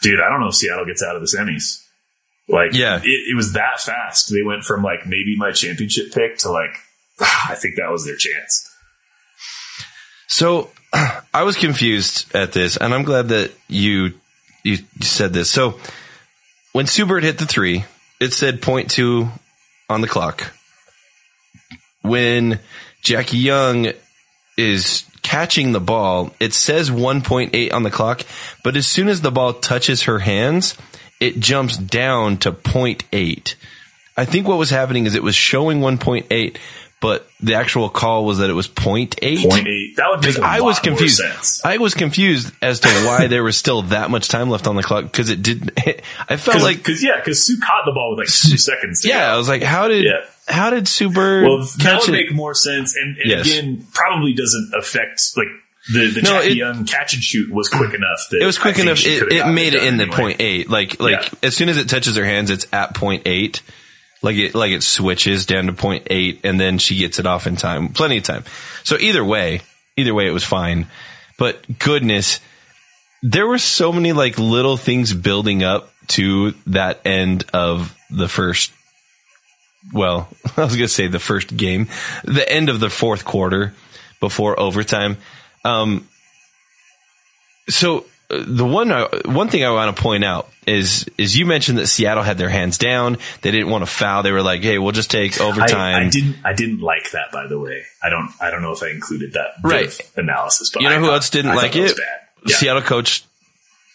dude, 0.01 0.19
I 0.19 0.29
don't 0.29 0.41
know 0.41 0.49
if 0.49 0.55
Seattle 0.55 0.85
gets 0.85 1.01
out 1.01 1.15
of 1.15 1.21
the 1.21 1.27
semis. 1.27 1.83
Like, 2.49 2.73
Yeah. 2.73 2.97
it, 2.97 3.05
it 3.07 3.35
was 3.35 3.53
that 3.53 3.79
fast. 3.79 4.29
They 4.31 4.43
went 4.43 4.65
from 4.65 4.83
like 4.83 5.05
maybe 5.05 5.35
my 5.37 5.51
championship 5.53 6.11
pick 6.13 6.37
to 6.39 6.51
like, 6.51 6.75
I 7.21 7.55
think 7.55 7.77
that 7.77 7.89
was 7.89 8.05
their 8.05 8.17
chance. 8.17 8.69
So 10.31 10.69
I 11.33 11.43
was 11.43 11.57
confused 11.57 12.33
at 12.33 12.53
this, 12.53 12.77
and 12.77 12.93
I'm 12.93 13.03
glad 13.03 13.27
that 13.27 13.51
you 13.67 14.13
you 14.63 14.77
said 15.01 15.33
this. 15.33 15.51
So 15.51 15.77
when 16.71 16.87
Sue 16.87 17.05
Bird 17.05 17.23
hit 17.23 17.37
the 17.37 17.45
three, 17.45 17.83
it 18.19 18.33
said 18.33 18.61
point 18.61 18.89
two 18.89 19.29
on 19.89 19.99
the 19.99 20.07
clock. 20.07 20.53
When 22.01 22.59
Jackie 23.01 23.37
Young 23.37 23.91
is 24.57 25.05
catching 25.21 25.73
the 25.73 25.79
ball, 25.79 26.33
it 26.39 26.53
says 26.53 26.89
1.8 26.89 27.73
on 27.73 27.83
the 27.83 27.91
clock, 27.91 28.21
but 28.63 28.75
as 28.75 28.87
soon 28.87 29.07
as 29.07 29.21
the 29.21 29.31
ball 29.31 29.53
touches 29.53 30.03
her 30.03 30.19
hands, 30.19 30.75
it 31.19 31.39
jumps 31.39 31.77
down 31.77 32.37
to 32.37 32.51
0.8. 32.51 33.55
I 34.21 34.25
think 34.25 34.47
what 34.47 34.57
was 34.57 34.69
happening 34.69 35.05
is 35.05 35.15
it 35.15 35.23
was 35.23 35.35
showing 35.35 35.79
1.8, 35.79 36.57
but 36.99 37.27
the 37.39 37.55
actual 37.55 37.89
call 37.89 38.25
was 38.25 38.37
that 38.37 38.49
it 38.49 38.53
was 38.53 38.67
0.8. 38.67 39.49
Point 39.49 39.67
eight. 39.67 39.95
That 39.97 40.09
would 40.11 40.21
make 40.23 40.37
a 40.37 40.43
I 40.43 40.61
was 40.61 40.77
more 40.77 40.83
confused. 40.83 41.17
sense. 41.17 41.65
I 41.65 41.77
was 41.77 41.93
confused 41.95 42.53
as 42.61 42.79
to 42.81 42.89
why 43.05 43.25
there 43.27 43.43
was 43.43 43.57
still 43.57 43.81
that 43.83 44.11
much 44.11 44.27
time 44.27 44.49
left 44.51 44.67
on 44.67 44.75
the 44.75 44.83
clock 44.83 45.05
because 45.05 45.29
it 45.29 45.41
didn't. 45.41 45.71
I 46.29 46.37
felt 46.37 46.53
Cause, 46.57 46.63
like, 46.63 46.83
cause 46.83 47.01
yeah, 47.01 47.19
cause 47.21 47.39
Sue 47.45 47.59
caught 47.59 47.85
the 47.85 47.91
ball 47.91 48.11
with 48.15 48.19
like 48.19 48.33
two 48.33 48.57
seconds. 48.71 49.03
Yeah, 49.03 49.27
go. 49.29 49.33
I 49.33 49.37
was 49.37 49.49
like, 49.49 49.63
how 49.63 49.87
did 49.87 50.03
Yeah. 50.05 50.19
how 50.47 50.69
did 50.69 50.87
Super 50.87 51.41
Well, 51.43 51.57
that 51.59 51.77
catch 51.79 52.01
would 52.07 52.09
it? 52.09 52.25
make 52.27 52.33
more 52.35 52.53
sense, 52.53 52.95
and, 52.95 53.17
and 53.17 53.25
Yes. 53.29 53.47
again, 53.47 53.87
probably 53.93 54.33
doesn't 54.33 54.71
affect 54.77 55.35
like 55.35 55.47
the 55.91 56.11
the 56.11 56.21
No, 56.21 56.33
Jackie 56.37 56.51
it- 56.51 56.57
Young 56.57 56.85
catch 56.85 57.15
and 57.15 57.23
shoot 57.23 57.49
was 57.51 57.67
quick 57.67 57.95
enough 57.95 58.27
that 58.29 58.39
it 58.39 58.45
was 58.45 58.59
quick 58.59 58.77
enough. 58.77 58.99
It, 59.03 59.31
it 59.33 59.47
made 59.47 59.73
it 59.73 59.81
in 59.81 59.97
the 59.97 60.05
point 60.05 60.39
eight. 60.39 60.69
Like 60.69 60.99
like 60.99 61.23
Yeah. 61.33 61.39
as 61.47 61.55
soon 61.55 61.69
as 61.69 61.77
it 61.77 61.89
touches 61.89 62.15
her 62.15 62.23
hands, 62.25 62.51
it's 62.51 62.67
at 62.71 62.93
point 62.93 63.23
eight. 63.25 63.63
Like 64.21 64.35
it 64.35 64.53
like 64.53 64.71
it 64.71 64.83
switches 64.83 65.45
down 65.45 65.65
to 65.65 65.73
point 65.73 66.07
eight, 66.09 66.41
and 66.43 66.59
then 66.59 66.77
she 66.77 66.97
gets 66.97 67.17
it 67.17 67.25
off 67.25 67.47
in 67.47 67.55
time, 67.55 67.89
plenty 67.89 68.17
of 68.17 68.23
time. 68.23 68.43
So 68.83 68.97
either 68.99 69.23
way, 69.25 69.61
either 69.97 70.13
way, 70.13 70.27
it 70.27 70.31
was 70.31 70.43
fine. 70.43 70.87
But 71.37 71.79
goodness, 71.79 72.39
there 73.23 73.47
were 73.47 73.57
so 73.57 73.91
many 73.91 74.13
like 74.13 74.37
little 74.37 74.77
things 74.77 75.13
building 75.13 75.63
up 75.63 75.91
to 76.09 76.51
that 76.67 77.01
end 77.05 77.45
of 77.53 77.95
the 78.09 78.27
first. 78.27 78.71
Well, 79.91 80.29
I 80.57 80.65
was 80.65 80.75
gonna 80.75 80.87
say 80.87 81.07
the 81.07 81.19
first 81.19 81.55
game, 81.55 81.87
the 82.23 82.47
end 82.47 82.69
of 82.69 82.79
the 82.79 82.89
fourth 82.89 83.25
quarter 83.25 83.73
before 84.19 84.59
overtime. 84.59 85.17
Um, 85.65 86.07
so 87.69 88.05
the 88.45 88.65
one 88.65 88.91
I, 88.91 89.07
one 89.25 89.49
thing 89.49 89.63
I 89.65 89.71
want 89.71 89.95
to 89.95 90.01
point 90.01 90.23
out 90.23 90.49
is 90.67 91.05
is 91.17 91.37
you 91.37 91.45
mentioned 91.45 91.77
that 91.79 91.87
Seattle 91.87 92.23
had 92.23 92.37
their 92.37 92.49
hands 92.49 92.77
down. 92.77 93.17
They 93.41 93.51
didn't 93.51 93.69
want 93.69 93.83
to 93.83 93.91
foul. 93.91 94.23
They 94.23 94.31
were 94.31 94.41
like, 94.43 94.61
"Hey, 94.61 94.77
we'll 94.77 94.91
just 94.91 95.11
take 95.11 95.39
overtime." 95.41 95.95
I, 95.95 96.05
I 96.05 96.09
didn't. 96.09 96.35
I 96.45 96.53
didn't 96.53 96.79
like 96.81 97.11
that. 97.11 97.31
By 97.31 97.47
the 97.47 97.59
way, 97.59 97.83
I 98.03 98.09
don't. 98.09 98.29
I 98.41 98.51
don't 98.51 98.61
know 98.61 98.71
if 98.71 98.83
I 98.83 98.89
included 98.89 99.33
that 99.33 99.53
Right. 99.63 99.95
analysis. 100.15 100.69
But 100.69 100.81
You 100.83 100.89
know 100.89 100.95
I 100.95 100.99
who 100.99 101.05
thought- 101.07 101.13
else 101.13 101.29
didn't 101.29 101.51
I 101.51 101.55
like 101.55 101.75
it? 101.75 101.99
Yeah. 102.45 102.55
Seattle 102.55 102.81
coach 102.81 103.23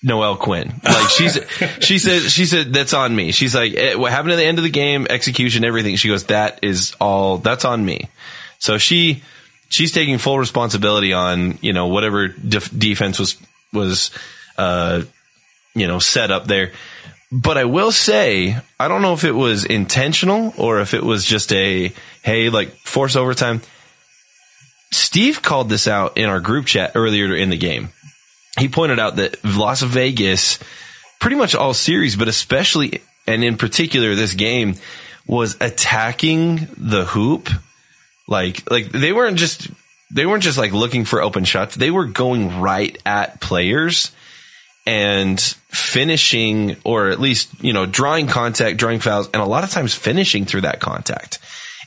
Noelle 0.03 0.37
Quinn. 0.37 0.73
Like 0.85 1.09
she's 1.11 1.39
she 1.81 1.99
said 1.99 2.23
she 2.31 2.47
said 2.47 2.73
that's 2.73 2.95
on 2.95 3.15
me. 3.15 3.33
She's 3.33 3.55
like 3.55 3.75
eh, 3.75 3.95
what 3.95 4.13
happened 4.13 4.33
at 4.33 4.37
the 4.37 4.45
end 4.45 4.59
of 4.59 4.65
the 4.65 4.71
game, 4.71 5.07
execution, 5.09 5.65
everything. 5.65 5.97
She 5.97 6.09
goes 6.09 6.25
that 6.25 6.61
is 6.63 6.95
all 7.01 7.39
that's 7.39 7.65
on 7.65 7.85
me. 7.85 8.09
So 8.59 8.79
she 8.79 9.23
she's 9.69 9.93
taking 9.93 10.19
full 10.19 10.39
responsibility 10.39 11.13
on 11.13 11.59
you 11.61 11.73
know 11.73 11.89
whatever 11.89 12.29
def- 12.29 12.77
defense 12.77 13.19
was 13.19 13.37
was 13.73 14.11
uh 14.59 15.03
you 15.75 15.87
know 15.87 15.99
set 15.99 16.31
up 16.31 16.47
there. 16.47 16.73
But 17.33 17.59
I 17.59 17.65
will 17.65 17.91
say, 17.91 18.57
I 18.79 18.89
don't 18.89 19.03
know 19.03 19.13
if 19.13 19.25
it 19.25 19.33
was 19.33 19.65
intentional 19.65 20.55
or 20.57 20.81
if 20.81 20.95
it 20.95 21.03
was 21.03 21.25
just 21.25 21.53
a, 21.53 21.93
hey, 22.23 22.51
like 22.51 22.71
force 22.77 23.17
overtime. 23.17 23.63
Steve 24.93 25.43
called 25.43 25.69
this 25.69 25.89
out 25.89 26.17
in 26.17 26.29
our 26.29 26.39
group 26.39 26.67
chat 26.67 26.93
earlier 26.95 27.35
in 27.35 27.51
the 27.51 27.57
game. 27.57 27.89
He 28.59 28.69
pointed 28.69 29.01
out 29.01 29.17
that 29.17 29.45
Las 29.45 29.83
Vegas, 29.83 30.61
pretty 31.21 31.37
much 31.37 31.55
all 31.55 31.75
series, 31.75 32.15
but 32.15 32.29
especially 32.29 33.03
and 33.27 33.43
in 33.43 33.57
particular 33.57 34.15
this 34.15 34.35
game, 34.35 34.77
was 35.27 35.57
attacking 35.61 36.69
the 36.77 37.05
hoop. 37.05 37.51
Like, 38.29 38.71
like 38.71 38.91
they 38.91 39.13
weren't 39.13 39.37
just, 39.37 39.69
they 40.11 40.27
weren't 40.27 40.43
just 40.43 40.59
like 40.59 40.73
looking 40.73 41.05
for 41.05 41.21
open 41.21 41.45
shots. 41.45 41.75
They 41.75 41.91
were 41.91 42.07
going 42.07 42.61
right 42.61 42.97
at 43.05 43.41
players 43.41 44.13
and 44.87 45.41
finishing 45.41 46.77
or 46.85 47.09
at 47.09 47.21
least, 47.21 47.63
you 47.63 47.73
know, 47.73 47.87
drawing 47.87 48.29
contact, 48.29 48.77
drawing 48.77 49.01
fouls, 49.01 49.29
and 49.35 49.43
a 49.43 49.47
lot 49.47 49.65
of 49.65 49.71
times 49.71 49.95
finishing 49.95 50.45
through 50.45 50.61
that 50.63 50.81
contact. 50.81 51.41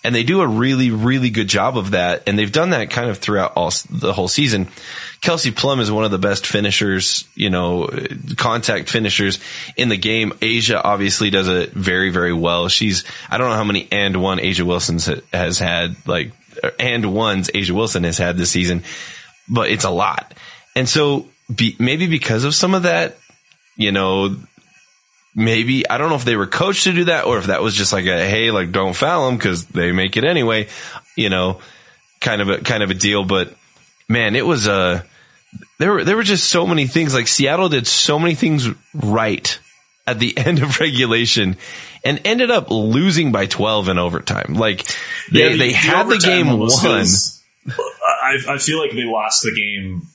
And 0.03 0.15
they 0.15 0.23
do 0.23 0.39
a 0.39 0.47
really, 0.47 0.91
really 0.91 1.29
good 1.29 1.49
job 1.49 1.77
of 1.77 1.91
that. 1.91 2.23
And 2.25 2.39
they've 2.39 2.51
done 2.51 2.69
that 2.69 2.89
kind 2.89 3.09
of 3.09 3.17
throughout 3.17 3.53
all 3.55 3.71
the 3.89 4.13
whole 4.13 4.29
season. 4.29 4.69
Kelsey 5.21 5.51
Plum 5.51 5.81
is 5.81 5.91
one 5.91 6.05
of 6.05 6.11
the 6.11 6.17
best 6.17 6.47
finishers, 6.47 7.27
you 7.35 7.49
know, 7.49 7.89
contact 8.37 8.89
finishers 8.89 9.39
in 9.75 9.89
the 9.89 9.97
game. 9.97 10.31
A'ja 10.41 10.79
obviously 10.81 11.29
does 11.29 11.49
it 11.49 11.71
very, 11.71 12.11
very 12.11 12.31
well. 12.31 12.69
She's, 12.69 13.03
I 13.29 13.37
don't 13.37 13.49
know 13.49 13.57
how 13.57 13.65
many 13.65 13.89
and 13.91 14.21
one 14.21 14.37
A'ja 14.37 14.61
Wilson's 14.61 15.09
has 15.33 15.59
had, 15.59 15.95
like, 16.07 16.31
and 16.79 17.13
ones 17.13 17.49
A'ja 17.53 17.71
Wilson 17.71 18.03
has 18.03 18.17
had 18.17 18.37
this 18.37 18.51
season, 18.51 18.83
but 19.47 19.69
it's 19.69 19.85
a 19.85 19.89
lot. 19.89 20.33
And 20.75 20.87
so 20.87 21.27
be, 21.53 21.75
maybe 21.79 22.07
because 22.07 22.43
of 22.43 22.55
some 22.55 22.73
of 22.73 22.83
that, 22.83 23.17
you 23.75 23.91
know, 23.91 24.35
maybe 25.35 25.87
I 25.89 25.97
don't 25.97 26.09
know 26.09 26.15
if 26.15 26.25
they 26.25 26.35
were 26.35 26.47
coached 26.47 26.83
to 26.85 26.93
do 26.93 27.05
that 27.05 27.25
or 27.25 27.37
if 27.37 27.47
that 27.47 27.61
was 27.61 27.75
just 27.75 27.93
like 27.93 28.05
a 28.05 28.27
hey, 28.27 28.51
like 28.51 28.71
don't 28.71 28.95
foul 28.95 29.27
them 29.27 29.37
because 29.37 29.65
they 29.65 29.91
make 29.91 30.17
it 30.17 30.23
anyway, 30.23 30.67
you 31.15 31.29
know, 31.29 31.59
kind 32.19 32.41
of 32.41 32.49
a 32.49 32.57
kind 32.59 32.83
of 32.83 32.89
a 32.91 32.95
deal. 32.95 33.23
But 33.23 33.53
man, 34.07 34.35
it 34.35 34.45
was 34.45 34.67
a 34.67 35.05
there 35.77 35.93
were 35.93 36.03
there 36.03 36.15
were 36.15 36.23
just 36.23 36.49
so 36.49 36.67
many 36.67 36.87
things. 36.87 37.13
Like 37.13 37.27
Seattle 37.27 37.69
did 37.69 37.87
so 37.87 38.19
many 38.19 38.35
things 38.35 38.67
right 38.93 39.59
at 40.05 40.19
the 40.19 40.37
end 40.37 40.61
of 40.61 40.79
regulation 40.79 41.57
and 42.03 42.21
ended 42.25 42.51
up 42.51 42.69
losing 42.69 43.31
by 43.31 43.45
twelve 43.45 43.89
in 43.89 43.97
overtime. 43.97 44.55
Like 44.55 44.85
they 45.31 45.51
Yeah, 45.51 45.57
they 45.57 45.71
had 45.71 46.07
the 46.07 46.17
game 46.17 46.49
almost 46.49 46.83
won. 46.83 47.05
I, 48.21 48.37
I 48.47 48.57
feel 48.57 48.79
like 48.79 48.91
they 48.91 49.03
lost 49.03 49.43
the 49.43 49.53
game 49.55 50.07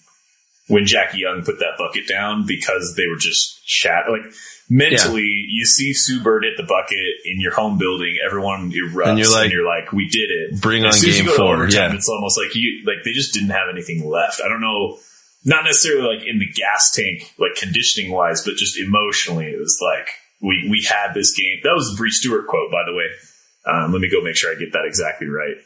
when 0.69 0.87
Jackie 0.87 1.19
Young 1.19 1.43
put 1.43 1.59
that 1.59 1.77
bucket 1.79 2.09
down 2.09 2.47
because 2.47 2.95
they 2.97 3.07
were 3.07 3.19
just 3.19 3.61
shat. 3.69 4.05
Like 4.09 4.33
mentally, 4.69 5.47
you 5.49 5.65
see 5.65 5.93
Sue 5.93 6.23
Bird 6.23 6.45
hit 6.45 6.57
the 6.57 6.63
bucket 6.63 6.99
in 7.25 7.41
your 7.41 7.53
home 7.55 7.79
building, 7.79 8.17
everyone 8.25 8.73
erupts, 8.73 9.09
And 9.09 9.19
you're 9.19 9.65
like, 9.65 9.85
like, 9.85 9.93
"We 9.93 10.09
did 10.09 10.31
it!" 10.31 10.61
bring 10.61 10.85
as 10.85 10.95
on 10.95 11.01
soon 11.01 11.11
as 11.11 11.19
you 11.19 11.25
game 11.27 11.37
four, 11.37 11.55
overtime, 11.55 11.91
yeah. 11.91 11.97
it's 11.97 12.09
almost 12.09 12.39
like 12.39 12.55
you 12.55 12.83
like 12.87 13.05
they 13.05 13.13
just 13.13 13.35
didn't 13.35 13.51
have 13.51 13.69
anything 13.71 14.09
left. 14.09 14.41
I 14.45 14.49
don't 14.49 14.61
know. 14.61 14.99
Not 15.47 15.65
necessarily 15.65 16.17
like 16.17 16.27
in 16.27 16.39
the 16.39 16.47
gas 16.47 16.91
tank, 16.93 17.35
like 17.39 17.55
conditioning 17.55 18.11
wise, 18.11 18.43
but 18.45 18.57
just 18.57 18.79
emotionally, 18.79 19.47
it 19.47 19.59
was 19.59 19.79
like 19.83 20.09
we 20.45 20.69
we 20.71 20.87
had 20.89 21.15
this 21.15 21.33
game. 21.35 21.61
That 21.65 21.75
was 21.75 21.93
a 21.93 21.97
Bree 21.97 22.11
Stewart 22.11 22.47
quote, 22.47 22.71
by 22.71 22.83
the 22.87 22.95
way. 22.95 23.07
Um, 23.67 23.93
let 23.93 24.01
me 24.01 24.11
go 24.11 24.21
make 24.23 24.37
sure 24.37 24.53
I 24.55 24.59
get 24.59 24.73
that 24.73 24.85
exactly 24.85 25.27
right. 25.27 25.57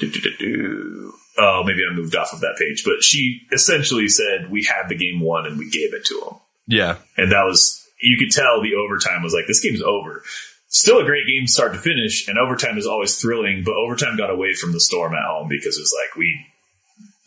Do-do-do-do. 0.00 1.12
Oh, 1.38 1.62
maybe 1.64 1.84
I 1.88 1.94
moved 1.94 2.16
off 2.16 2.32
of 2.32 2.40
that 2.40 2.56
page, 2.58 2.82
but 2.84 3.02
she 3.02 3.40
essentially 3.52 4.08
said 4.08 4.50
we 4.50 4.64
had 4.64 4.88
the 4.88 4.94
game 4.96 5.20
won 5.20 5.46
and 5.46 5.58
we 5.58 5.70
gave 5.70 5.92
it 5.94 6.04
to 6.06 6.20
them, 6.24 6.38
Yeah. 6.66 6.96
and 7.16 7.30
that 7.32 7.44
was 7.44 7.84
you 8.00 8.16
could 8.16 8.30
tell 8.30 8.62
the 8.62 8.74
overtime 8.76 9.22
was 9.22 9.34
like 9.34 9.46
this 9.46 9.60
game's 9.60 9.82
over. 9.82 10.22
Still 10.68 10.98
a 11.00 11.04
great 11.04 11.26
game 11.26 11.46
start 11.46 11.72
to 11.72 11.78
finish, 11.78 12.28
and 12.28 12.38
overtime 12.38 12.78
is 12.78 12.86
always 12.86 13.16
thrilling, 13.20 13.62
but 13.64 13.74
overtime 13.74 14.16
got 14.16 14.30
away 14.30 14.54
from 14.54 14.72
the 14.72 14.80
storm 14.80 15.14
at 15.14 15.24
home 15.26 15.48
because 15.48 15.76
it 15.76 15.80
was 15.82 15.94
like 16.04 16.16
we 16.16 16.44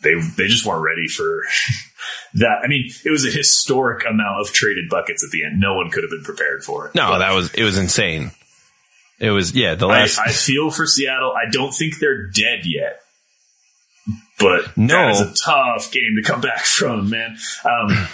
they 0.02 0.14
they 0.36 0.48
just 0.48 0.64
weren't 0.66 0.82
ready 0.84 1.06
for 1.08 1.42
that 2.34 2.60
I 2.64 2.68
mean, 2.68 2.90
it 3.04 3.10
was 3.10 3.26
a 3.26 3.30
historic 3.30 4.04
amount 4.08 4.40
of 4.40 4.52
traded 4.52 4.88
buckets 4.88 5.22
at 5.24 5.30
the 5.30 5.44
end. 5.44 5.60
No 5.60 5.74
one 5.74 5.90
could 5.90 6.02
have 6.04 6.10
been 6.10 6.24
prepared 6.24 6.64
for 6.64 6.86
it. 6.88 6.94
No, 6.94 7.08
But 7.10 7.18
that 7.18 7.32
was 7.34 7.52
it 7.54 7.62
was 7.64 7.78
insane. 7.78 8.30
It 9.18 9.30
was 9.30 9.54
yeah. 9.54 9.74
The 9.74 9.86
I, 9.86 10.00
last 10.00 10.18
I 10.18 10.32
feel 10.32 10.70
for 10.70 10.86
Seattle. 10.86 11.32
I 11.32 11.50
don't 11.50 11.72
think 11.72 11.98
they're 11.98 12.26
dead 12.28 12.60
yet. 12.64 13.00
But 14.38 14.76
No. 14.76 14.96
that 14.96 15.10
is 15.12 15.20
a 15.20 15.34
tough 15.34 15.92
game 15.92 16.16
to 16.16 16.22
come 16.28 16.40
back 16.40 16.64
from, 16.64 17.10
man. 17.10 17.36
Um, 17.64 18.08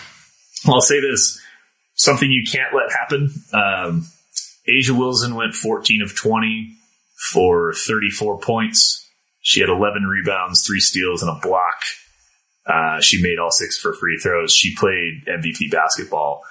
I'll 0.66 0.80
say 0.82 1.00
this: 1.00 1.40
something 1.94 2.30
you 2.30 2.44
can't 2.50 2.74
let 2.74 2.92
happen. 2.92 3.30
Um, 3.52 4.06
A'ja 4.68 4.90
Wilson 4.90 5.34
went 5.34 5.54
14 5.54 6.02
of 6.02 6.14
20 6.14 6.74
for 7.32 7.72
34 7.72 8.40
points. 8.40 9.06
She 9.40 9.60
had 9.60 9.70
11 9.70 10.02
rebounds, 10.02 10.66
three 10.66 10.80
steals, 10.80 11.22
and 11.22 11.30
a 11.30 11.40
block. 11.40 11.80
Uh, 12.68 13.00
she 13.00 13.22
made 13.22 13.38
all 13.38 13.50
six 13.50 13.78
for 13.78 13.94
free 13.94 14.18
throws. 14.18 14.52
She 14.54 14.74
played 14.76 15.24
MVP 15.26 15.70
basketball. 15.70 16.42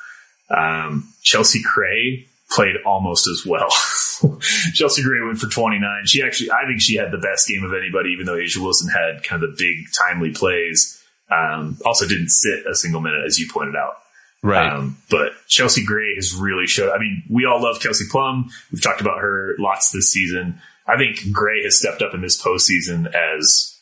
Um, 0.50 1.14
Chelsea 1.22 1.62
Gray 1.62 2.28
played 2.50 2.76
almost 2.86 3.28
as 3.28 3.46
well. 3.46 3.70
Chelsea 4.74 5.04
Gray 5.04 5.22
went 5.22 5.38
for 5.38 5.48
29. 5.48 6.06
She 6.06 6.24
actually, 6.24 6.52
I 6.52 6.66
think 6.66 6.82
she 6.82 6.96
had 6.96 7.12
the 7.12 7.18
best 7.18 7.48
game 7.48 7.64
of 7.64 7.74
anybody, 7.74 8.10
even 8.10 8.26
though 8.26 8.36
A'ja 8.36 8.58
Wilson 8.58 8.90
had 8.90 9.24
kind 9.24 9.44
of 9.44 9.52
the 9.52 9.56
big 9.58 9.86
timely 9.94 10.32
plays. 10.32 11.04
Um, 11.30 11.78
also 11.86 12.08
didn't 12.08 12.30
sit 12.30 12.66
a 12.66 12.74
single 12.74 13.02
minute, 13.02 13.26
as 13.26 13.38
you 13.38 13.48
pointed 13.52 13.76
out. 13.76 13.94
right. 14.42 14.74
Um, 14.74 14.98
but 15.12 15.34
Chelsea 15.48 15.86
Gray 15.86 16.16
has 16.16 16.34
really 16.34 16.66
showed. 16.66 16.92
I 16.92 17.00
mean, 17.00 17.24
we 17.30 17.46
all 17.46 17.62
love 17.62 17.82
Kelsey 17.82 18.06
Plum. 18.10 18.50
We've 18.72 18.82
talked 18.82 19.02
about 19.02 19.20
her 19.20 19.56
lots 19.60 19.92
this 19.92 20.12
season. 20.12 20.62
I 20.88 20.98
think 20.98 21.32
Gray 21.34 21.64
has 21.64 21.78
stepped 21.78 22.02
up 22.02 22.14
in 22.14 22.22
this 22.22 22.42
postseason 22.42 23.14
as 23.14 23.77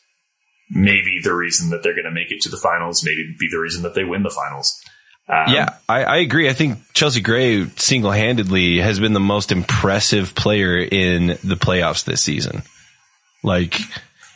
maybe 0.70 1.20
the 1.22 1.34
reason 1.34 1.70
that 1.70 1.82
they're 1.82 1.94
going 1.94 2.04
to 2.04 2.10
make 2.10 2.30
it 2.30 2.40
to 2.42 2.48
the 2.48 2.56
finals. 2.56 3.04
Maybe 3.04 3.34
be 3.38 3.48
the 3.50 3.58
reason 3.58 3.82
that 3.82 3.94
they 3.94 4.04
win 4.04 4.22
the 4.22 4.30
finals. 4.30 4.80
Um, 5.28 5.52
yeah, 5.52 5.74
I, 5.88 6.04
I 6.04 6.16
agree. 6.18 6.48
I 6.48 6.52
think 6.52 6.78
Chelsea 6.92 7.20
Gray 7.20 7.66
single 7.76 8.12
handedly 8.12 8.78
has 8.78 9.00
been 9.00 9.12
the 9.12 9.20
most 9.20 9.50
impressive 9.50 10.34
player 10.36 10.78
in 10.78 11.38
the 11.42 11.56
playoffs 11.56 12.04
this 12.04 12.22
season. 12.22 12.62
Like, 13.42 13.80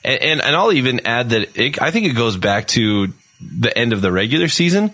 and, 0.03 0.21
and, 0.21 0.41
and 0.41 0.57
I'll 0.57 0.73
even 0.73 1.07
add 1.07 1.31
that 1.31 1.57
it, 1.57 1.81
I 1.81 1.93
think 1.93 2.07
it 2.07 2.15
goes 2.15 2.37
back 2.37 2.67
to 2.69 3.13
the 3.41 3.77
end 3.77 3.93
of 3.93 4.03
the 4.03 4.11
regular 4.11 4.49
season. 4.49 4.93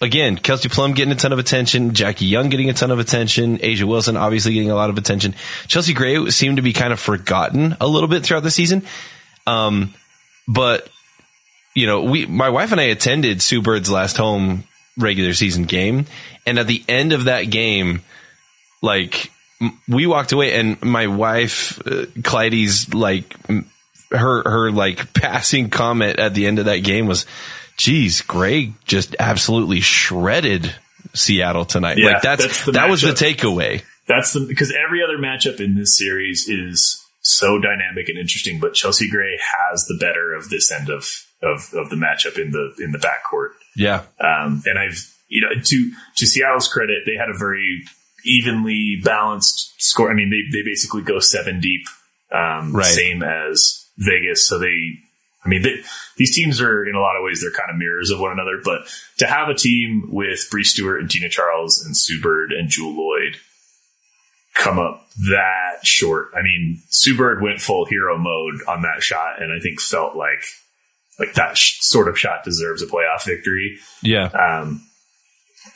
Again, 0.00 0.36
Kelsey 0.36 0.68
Plum 0.68 0.94
getting 0.94 1.12
a 1.12 1.16
ton 1.16 1.32
of 1.32 1.40
attention, 1.40 1.94
Jackie 1.94 2.26
Young 2.26 2.48
getting 2.48 2.70
a 2.70 2.74
ton 2.74 2.92
of 2.92 3.00
attention, 3.00 3.58
A'ja 3.58 3.82
Wilson 3.82 4.16
obviously 4.16 4.52
getting 4.52 4.70
a 4.70 4.76
lot 4.76 4.90
of 4.90 4.98
attention. 4.98 5.34
Chelsea 5.66 5.92
Gray 5.92 6.30
seemed 6.30 6.56
to 6.56 6.62
be 6.62 6.72
kind 6.72 6.92
of 6.92 7.00
forgotten 7.00 7.76
a 7.80 7.86
little 7.86 8.08
bit 8.08 8.24
throughout 8.24 8.44
the 8.44 8.50
season. 8.50 8.84
Um, 9.46 9.94
but 10.48 10.88
you 11.78 11.86
know, 11.86 12.02
we, 12.02 12.26
my 12.26 12.48
wife 12.48 12.72
and 12.72 12.80
I 12.80 12.84
attended 12.84 13.40
Sue 13.40 13.62
Bird's 13.62 13.88
last 13.88 14.16
home 14.16 14.64
regular 14.96 15.32
season 15.32 15.64
game. 15.64 16.06
And 16.44 16.58
at 16.58 16.66
the 16.66 16.82
end 16.88 17.12
of 17.12 17.24
that 17.24 17.44
game, 17.44 18.02
like 18.82 19.30
we 19.86 20.06
walked 20.06 20.32
away 20.32 20.54
and 20.54 20.82
my 20.82 21.06
wife, 21.06 21.80
uh, 21.86 22.06
Clyde's 22.24 22.92
like 22.92 23.36
her, 24.10 24.42
her 24.42 24.70
like 24.72 25.12
passing 25.20 25.70
comment 25.70 26.18
at 26.18 26.34
the 26.34 26.46
end 26.46 26.58
of 26.58 26.64
that 26.64 26.78
game 26.78 27.06
was, 27.06 27.26
geez, 27.76 28.22
Greg 28.22 28.72
just 28.84 29.14
absolutely 29.20 29.80
shredded 29.80 30.74
Seattle 31.14 31.64
tonight. 31.64 31.98
Yeah, 31.98 32.14
like 32.14 32.22
that's, 32.22 32.64
that's 32.64 32.76
that 32.76 32.90
was 32.90 33.02
the 33.02 33.12
takeaway. 33.12 33.82
That's 34.08 34.32
the 34.32 34.40
because 34.40 34.72
every 34.72 35.02
other 35.04 35.18
matchup 35.18 35.60
in 35.60 35.76
this 35.76 35.96
series 35.96 36.48
is 36.48 37.07
so 37.28 37.58
dynamic 37.58 38.08
and 38.08 38.18
interesting, 38.18 38.58
but 38.58 38.74
Chelsea 38.74 39.08
Gray 39.10 39.38
has 39.38 39.84
the 39.86 39.96
better 40.00 40.32
of 40.34 40.48
this 40.50 40.70
end 40.72 40.88
of 40.88 41.04
of, 41.42 41.72
of 41.74 41.90
the 41.90 41.96
matchup 41.96 42.38
in 42.38 42.50
the 42.50 42.74
in 42.82 42.92
the 42.92 42.98
backcourt. 42.98 43.50
Yeah. 43.76 44.02
Um, 44.20 44.62
and 44.66 44.78
I've 44.78 45.14
you 45.28 45.42
know 45.42 45.60
to 45.62 45.92
to 46.16 46.26
Seattle's 46.26 46.68
credit, 46.68 47.02
they 47.06 47.14
had 47.14 47.28
a 47.28 47.36
very 47.38 47.84
evenly 48.24 49.00
balanced 49.04 49.74
score. 49.80 50.10
I 50.10 50.14
mean, 50.14 50.30
they 50.30 50.56
they 50.56 50.64
basically 50.64 51.02
go 51.02 51.18
seven 51.20 51.60
deep, 51.60 51.86
um, 52.32 52.74
Right. 52.74 52.84
same 52.86 53.22
as 53.22 53.86
Vegas. 53.98 54.46
So 54.46 54.58
they, 54.58 54.98
I 55.44 55.48
mean, 55.48 55.62
they, 55.62 55.76
these 56.16 56.34
teams 56.34 56.60
are 56.60 56.84
in 56.84 56.94
a 56.94 57.00
lot 57.00 57.16
of 57.16 57.24
ways 57.24 57.40
they're 57.40 57.50
kind 57.50 57.70
of 57.70 57.76
mirrors 57.76 58.10
of 58.10 58.20
one 58.20 58.32
another. 58.32 58.60
But 58.62 58.82
to 59.18 59.26
have 59.26 59.48
a 59.48 59.54
team 59.54 60.08
with 60.10 60.48
Bree 60.50 60.64
Stewart 60.64 61.00
and 61.00 61.10
Tina 61.10 61.28
Charles 61.28 61.82
and 61.84 61.96
Sue 61.96 62.20
Bird 62.20 62.52
and 62.52 62.68
Jewell 62.68 62.94
Loyd 62.94 63.36
come 64.58 64.78
up 64.78 65.06
that 65.30 65.78
short. 65.84 66.30
I 66.36 66.42
mean, 66.42 66.82
Sue 66.90 67.16
Bird 67.16 67.42
went 67.42 67.60
full 67.60 67.86
hero 67.86 68.18
mode 68.18 68.60
on 68.66 68.82
that 68.82 69.02
shot, 69.02 69.40
and 69.40 69.52
I 69.52 69.60
think 69.60 69.80
felt 69.80 70.16
like 70.16 70.42
like 71.18 71.34
that 71.34 71.56
sh- 71.56 71.80
sort 71.80 72.08
of 72.08 72.18
shot 72.18 72.44
deserves 72.44 72.82
a 72.82 72.86
playoff 72.86 73.24
victory. 73.24 73.78
Yeah. 74.02 74.26
Um, 74.26 74.84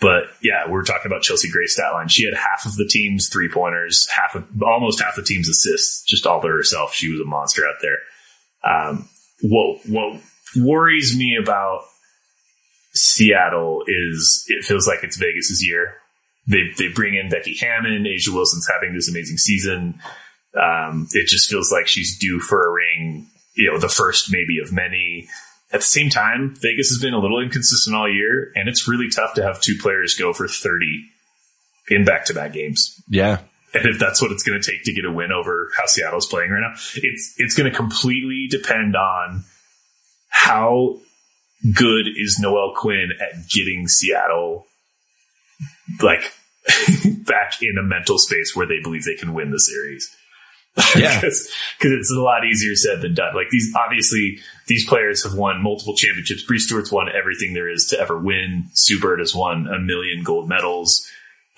but 0.00 0.24
yeah, 0.42 0.68
we're 0.68 0.84
talking 0.84 1.10
about 1.10 1.22
Chelsea 1.22 1.50
Gray's 1.50 1.74
stat 1.74 1.92
line. 1.92 2.08
She 2.08 2.24
had 2.24 2.34
half 2.34 2.66
of 2.66 2.76
the 2.76 2.86
team's 2.86 3.28
three 3.28 3.48
pointers, 3.48 4.08
half 4.10 4.34
of 4.34 4.44
almost 4.62 5.00
half 5.00 5.16
the 5.16 5.22
team's 5.22 5.48
assists, 5.48 6.02
just 6.04 6.26
all 6.26 6.40
to 6.40 6.48
herself. 6.48 6.94
She 6.94 7.10
was 7.10 7.20
a 7.20 7.24
monster 7.24 7.66
out 7.66 7.76
there. 7.82 7.98
Um, 8.64 9.08
what 9.42 9.80
what 9.86 10.20
worries 10.56 11.16
me 11.16 11.38
about 11.40 11.82
Seattle 12.94 13.84
is 13.86 14.44
it 14.48 14.64
feels 14.64 14.86
like 14.86 15.02
it's 15.02 15.16
Vegas's 15.16 15.64
year. 15.64 15.96
They 16.46 16.70
they 16.76 16.88
bring 16.88 17.14
in 17.14 17.28
Becky 17.28 17.56
Hammon. 17.56 18.04
A'ja 18.04 18.34
Wilson's 18.34 18.68
having 18.72 18.94
this 18.94 19.08
amazing 19.08 19.38
season. 19.38 20.00
Um, 20.60 21.08
it 21.12 21.28
just 21.28 21.48
feels 21.48 21.72
like 21.72 21.86
she's 21.86 22.18
due 22.18 22.40
for 22.40 22.66
a 22.66 22.72
ring. 22.72 23.28
You 23.54 23.70
know, 23.70 23.78
the 23.78 23.88
first 23.88 24.32
maybe 24.32 24.58
of 24.62 24.72
many. 24.72 25.28
At 25.72 25.80
the 25.80 25.86
same 25.86 26.10
time, 26.10 26.54
Vegas 26.60 26.90
has 26.90 26.98
been 27.00 27.14
a 27.14 27.18
little 27.18 27.40
inconsistent 27.40 27.96
all 27.96 28.12
year, 28.12 28.52
and 28.54 28.68
it's 28.68 28.86
really 28.86 29.08
tough 29.08 29.34
to 29.34 29.42
have 29.42 29.60
two 29.60 29.78
players 29.80 30.14
go 30.14 30.34
for 30.34 30.46
30 30.46 31.06
in 31.88 32.04
back 32.04 32.26
to 32.26 32.34
back 32.34 32.52
games. 32.52 33.02
Yeah. 33.08 33.40
And 33.74 33.86
if 33.86 33.98
that's 33.98 34.20
what 34.20 34.32
it's 34.32 34.42
going 34.42 34.60
to 34.60 34.70
take 34.70 34.84
to 34.84 34.92
get 34.92 35.06
a 35.06 35.10
win 35.10 35.32
over 35.32 35.70
how 35.76 35.86
Seattle's 35.86 36.26
playing 36.26 36.50
right 36.50 36.60
now, 36.60 36.74
it's 36.96 37.34
it's 37.38 37.54
going 37.54 37.70
to 37.70 37.76
completely 37.76 38.48
depend 38.50 38.96
on 38.96 39.44
how 40.28 40.98
good 41.74 42.06
is 42.06 42.38
Noelle 42.38 42.74
Quinn 42.76 43.12
at 43.20 43.48
getting 43.48 43.88
Seattle 43.88 44.51
like 46.02 46.32
back 47.26 47.62
in 47.62 47.76
a 47.78 47.82
mental 47.82 48.18
space 48.18 48.54
where 48.54 48.66
they 48.66 48.80
believe 48.82 49.04
they 49.04 49.16
can 49.16 49.34
win 49.34 49.50
the 49.50 49.60
series. 49.60 50.14
Yeah. 50.96 51.20
because 51.20 51.50
it's 51.78 52.10
a 52.10 52.20
lot 52.20 52.46
easier 52.46 52.74
said 52.74 53.02
than 53.02 53.14
done. 53.14 53.34
Like 53.34 53.50
these, 53.50 53.74
obviously, 53.76 54.38
these 54.68 54.86
players 54.86 55.22
have 55.22 55.34
won 55.34 55.62
multiple 55.62 55.94
championships. 55.94 56.44
Bree 56.44 56.58
Stewart's 56.58 56.90
won 56.90 57.08
everything 57.14 57.52
there 57.52 57.68
is 57.68 57.86
to 57.88 58.00
ever 58.00 58.18
win. 58.18 58.70
Sue 58.72 58.98
Bird 58.98 59.18
has 59.18 59.34
won 59.34 59.66
a 59.66 59.78
million 59.78 60.22
gold 60.22 60.48
medals, 60.48 61.06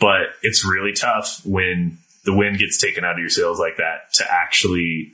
but 0.00 0.30
it's 0.42 0.66
really 0.68 0.92
tough 0.92 1.40
when 1.44 1.98
the 2.24 2.34
wind 2.34 2.58
gets 2.58 2.80
taken 2.80 3.04
out 3.04 3.12
of 3.12 3.18
your 3.18 3.28
sails 3.28 3.60
like 3.60 3.76
that 3.76 4.12
to 4.14 4.24
actually, 4.28 5.12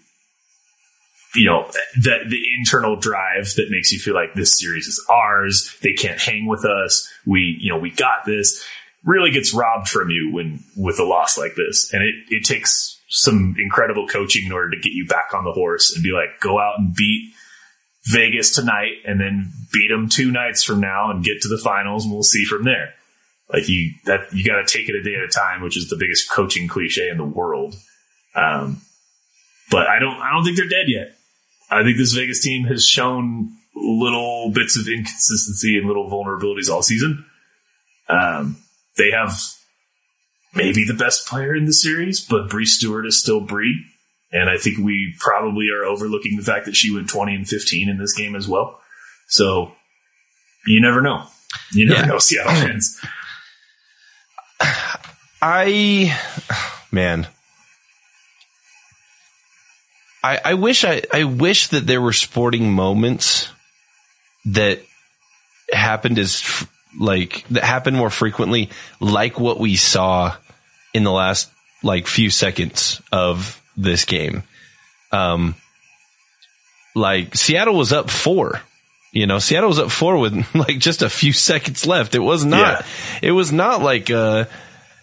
you 1.34 1.44
know, 1.44 1.70
the 1.94 2.20
the 2.26 2.42
internal 2.58 2.96
drive 2.96 3.52
that 3.56 3.66
makes 3.70 3.92
you 3.92 3.98
feel 3.98 4.14
like 4.14 4.32
this 4.34 4.58
series 4.58 4.86
is 4.86 5.04
ours. 5.10 5.76
They 5.82 5.92
can't 5.92 6.18
hang 6.18 6.46
with 6.46 6.64
us. 6.64 7.06
We, 7.26 7.58
you 7.60 7.70
know, 7.70 7.78
we 7.78 7.90
got 7.90 8.24
this. 8.24 8.64
Really 9.04 9.30
gets 9.30 9.54
robbed 9.54 9.88
from 9.88 10.10
you 10.10 10.30
when 10.32 10.62
with 10.76 11.00
a 11.00 11.04
loss 11.04 11.38
like 11.38 11.54
this, 11.54 11.90
and 11.92 12.02
it 12.02 12.14
it 12.28 12.44
takes 12.44 13.00
some 13.08 13.56
incredible 13.58 14.06
coaching 14.06 14.46
in 14.46 14.52
order 14.52 14.70
to 14.70 14.80
get 14.80 14.92
you 14.92 15.06
back 15.06 15.32
on 15.34 15.44
the 15.44 15.52
horse 15.52 15.92
and 15.94 16.02
be 16.02 16.12
like, 16.12 16.38
go 16.40 16.60
out 16.60 16.78
and 16.78 16.94
beat 16.94 17.32
Vegas 18.04 18.54
tonight, 18.54 18.98
and 19.06 19.20
then 19.20 19.52
beat 19.72 19.88
them 19.88 20.08
two 20.08 20.30
nights 20.30 20.62
from 20.62 20.80
now 20.80 21.10
and 21.10 21.24
get 21.24 21.40
to 21.42 21.48
the 21.48 21.58
finals, 21.58 22.04
and 22.04 22.12
we'll 22.12 22.22
see 22.22 22.44
from 22.44 22.64
there. 22.64 22.94
Like 23.52 23.68
you, 23.68 23.92
that 24.04 24.32
you 24.32 24.44
got 24.44 24.64
to 24.64 24.66
take 24.66 24.88
it 24.88 24.94
a 24.94 25.02
day 25.02 25.16
at 25.16 25.24
a 25.24 25.28
time, 25.28 25.60
which 25.60 25.76
is 25.76 25.88
the 25.88 25.96
biggest 25.96 26.30
coaching 26.30 26.68
cliche 26.68 27.08
in 27.08 27.16
the 27.16 27.24
world. 27.24 27.74
Um, 28.34 28.80
but 29.70 29.88
I 29.88 29.98
don't, 29.98 30.18
I 30.20 30.30
don't 30.32 30.44
think 30.44 30.56
they're 30.56 30.68
dead 30.68 30.86
yet. 30.86 31.16
I 31.70 31.82
think 31.82 31.96
this 31.96 32.12
Vegas 32.12 32.42
team 32.42 32.64
has 32.66 32.86
shown 32.86 33.50
little 33.74 34.50
bits 34.52 34.78
of 34.78 34.86
inconsistency 34.86 35.76
and 35.78 35.86
little 35.86 36.08
vulnerabilities 36.08 36.70
all 36.70 36.82
season. 36.82 37.24
Um, 38.08 38.56
they 38.96 39.10
have 39.10 39.32
maybe 40.54 40.84
the 40.84 40.94
best 40.94 41.26
player 41.26 41.54
in 41.54 41.64
the 41.66 41.72
series, 41.72 42.20
but 42.24 42.48
Bree 42.50 42.66
Stewart 42.66 43.06
is 43.06 43.18
still 43.18 43.40
Bree. 43.40 43.84
And 44.32 44.48
I 44.48 44.58
think 44.58 44.78
we 44.78 45.14
probably 45.18 45.68
are 45.70 45.84
overlooking 45.84 46.36
the 46.36 46.42
fact 46.44 46.66
that 46.66 46.76
she 46.76 46.94
went 46.94 47.08
20 47.08 47.34
and 47.34 47.48
15 47.48 47.88
in 47.88 47.98
this 47.98 48.14
game 48.14 48.36
as 48.36 48.46
well. 48.46 48.80
So 49.28 49.72
you 50.66 50.80
never 50.80 51.00
know. 51.00 51.24
You 51.72 51.86
never 51.86 52.00
Yeah. 52.02 52.06
know, 52.06 52.18
Seattle 52.18 52.52
fans. 52.60 53.00
I, 55.42 56.16
man, 56.92 57.26
I, 60.22 60.38
I 60.44 60.54
wish 60.54 60.84
I, 60.84 61.02
I 61.12 61.24
wish 61.24 61.68
that 61.68 61.86
there 61.86 62.00
were 62.02 62.12
sporting 62.12 62.72
moments 62.72 63.48
that 64.44 64.80
happened 65.72 66.18
as 66.18 66.40
f- 66.44 66.70
like 66.98 67.44
that 67.50 67.64
happened 67.64 67.96
more 67.96 68.10
frequently, 68.10 68.70
like 69.00 69.38
what 69.38 69.58
we 69.58 69.76
saw 69.76 70.34
in 70.92 71.04
the 71.04 71.12
last 71.12 71.50
like 71.82 72.06
few 72.06 72.30
seconds 72.30 73.00
of 73.12 73.62
this 73.76 74.04
game. 74.04 74.42
Um, 75.12 75.54
like 76.94 77.34
Seattle 77.36 77.74
was 77.76 77.92
up 77.92 78.10
four 78.10 78.60
You 79.12 79.26
know, 79.26 79.38
Seattle 79.38 79.68
was 79.68 79.78
up 79.78 79.90
four 79.90 80.18
with 80.18 80.46
like 80.54 80.78
just 80.78 81.02
a 81.02 81.10
few 81.10 81.32
seconds 81.32 81.86
left. 81.86 82.14
It 82.14 82.20
was 82.20 82.44
not, 82.44 82.84
it 83.22 83.32
was 83.32 83.52
not 83.52 83.82
like, 83.82 84.10
uh, 84.10 84.44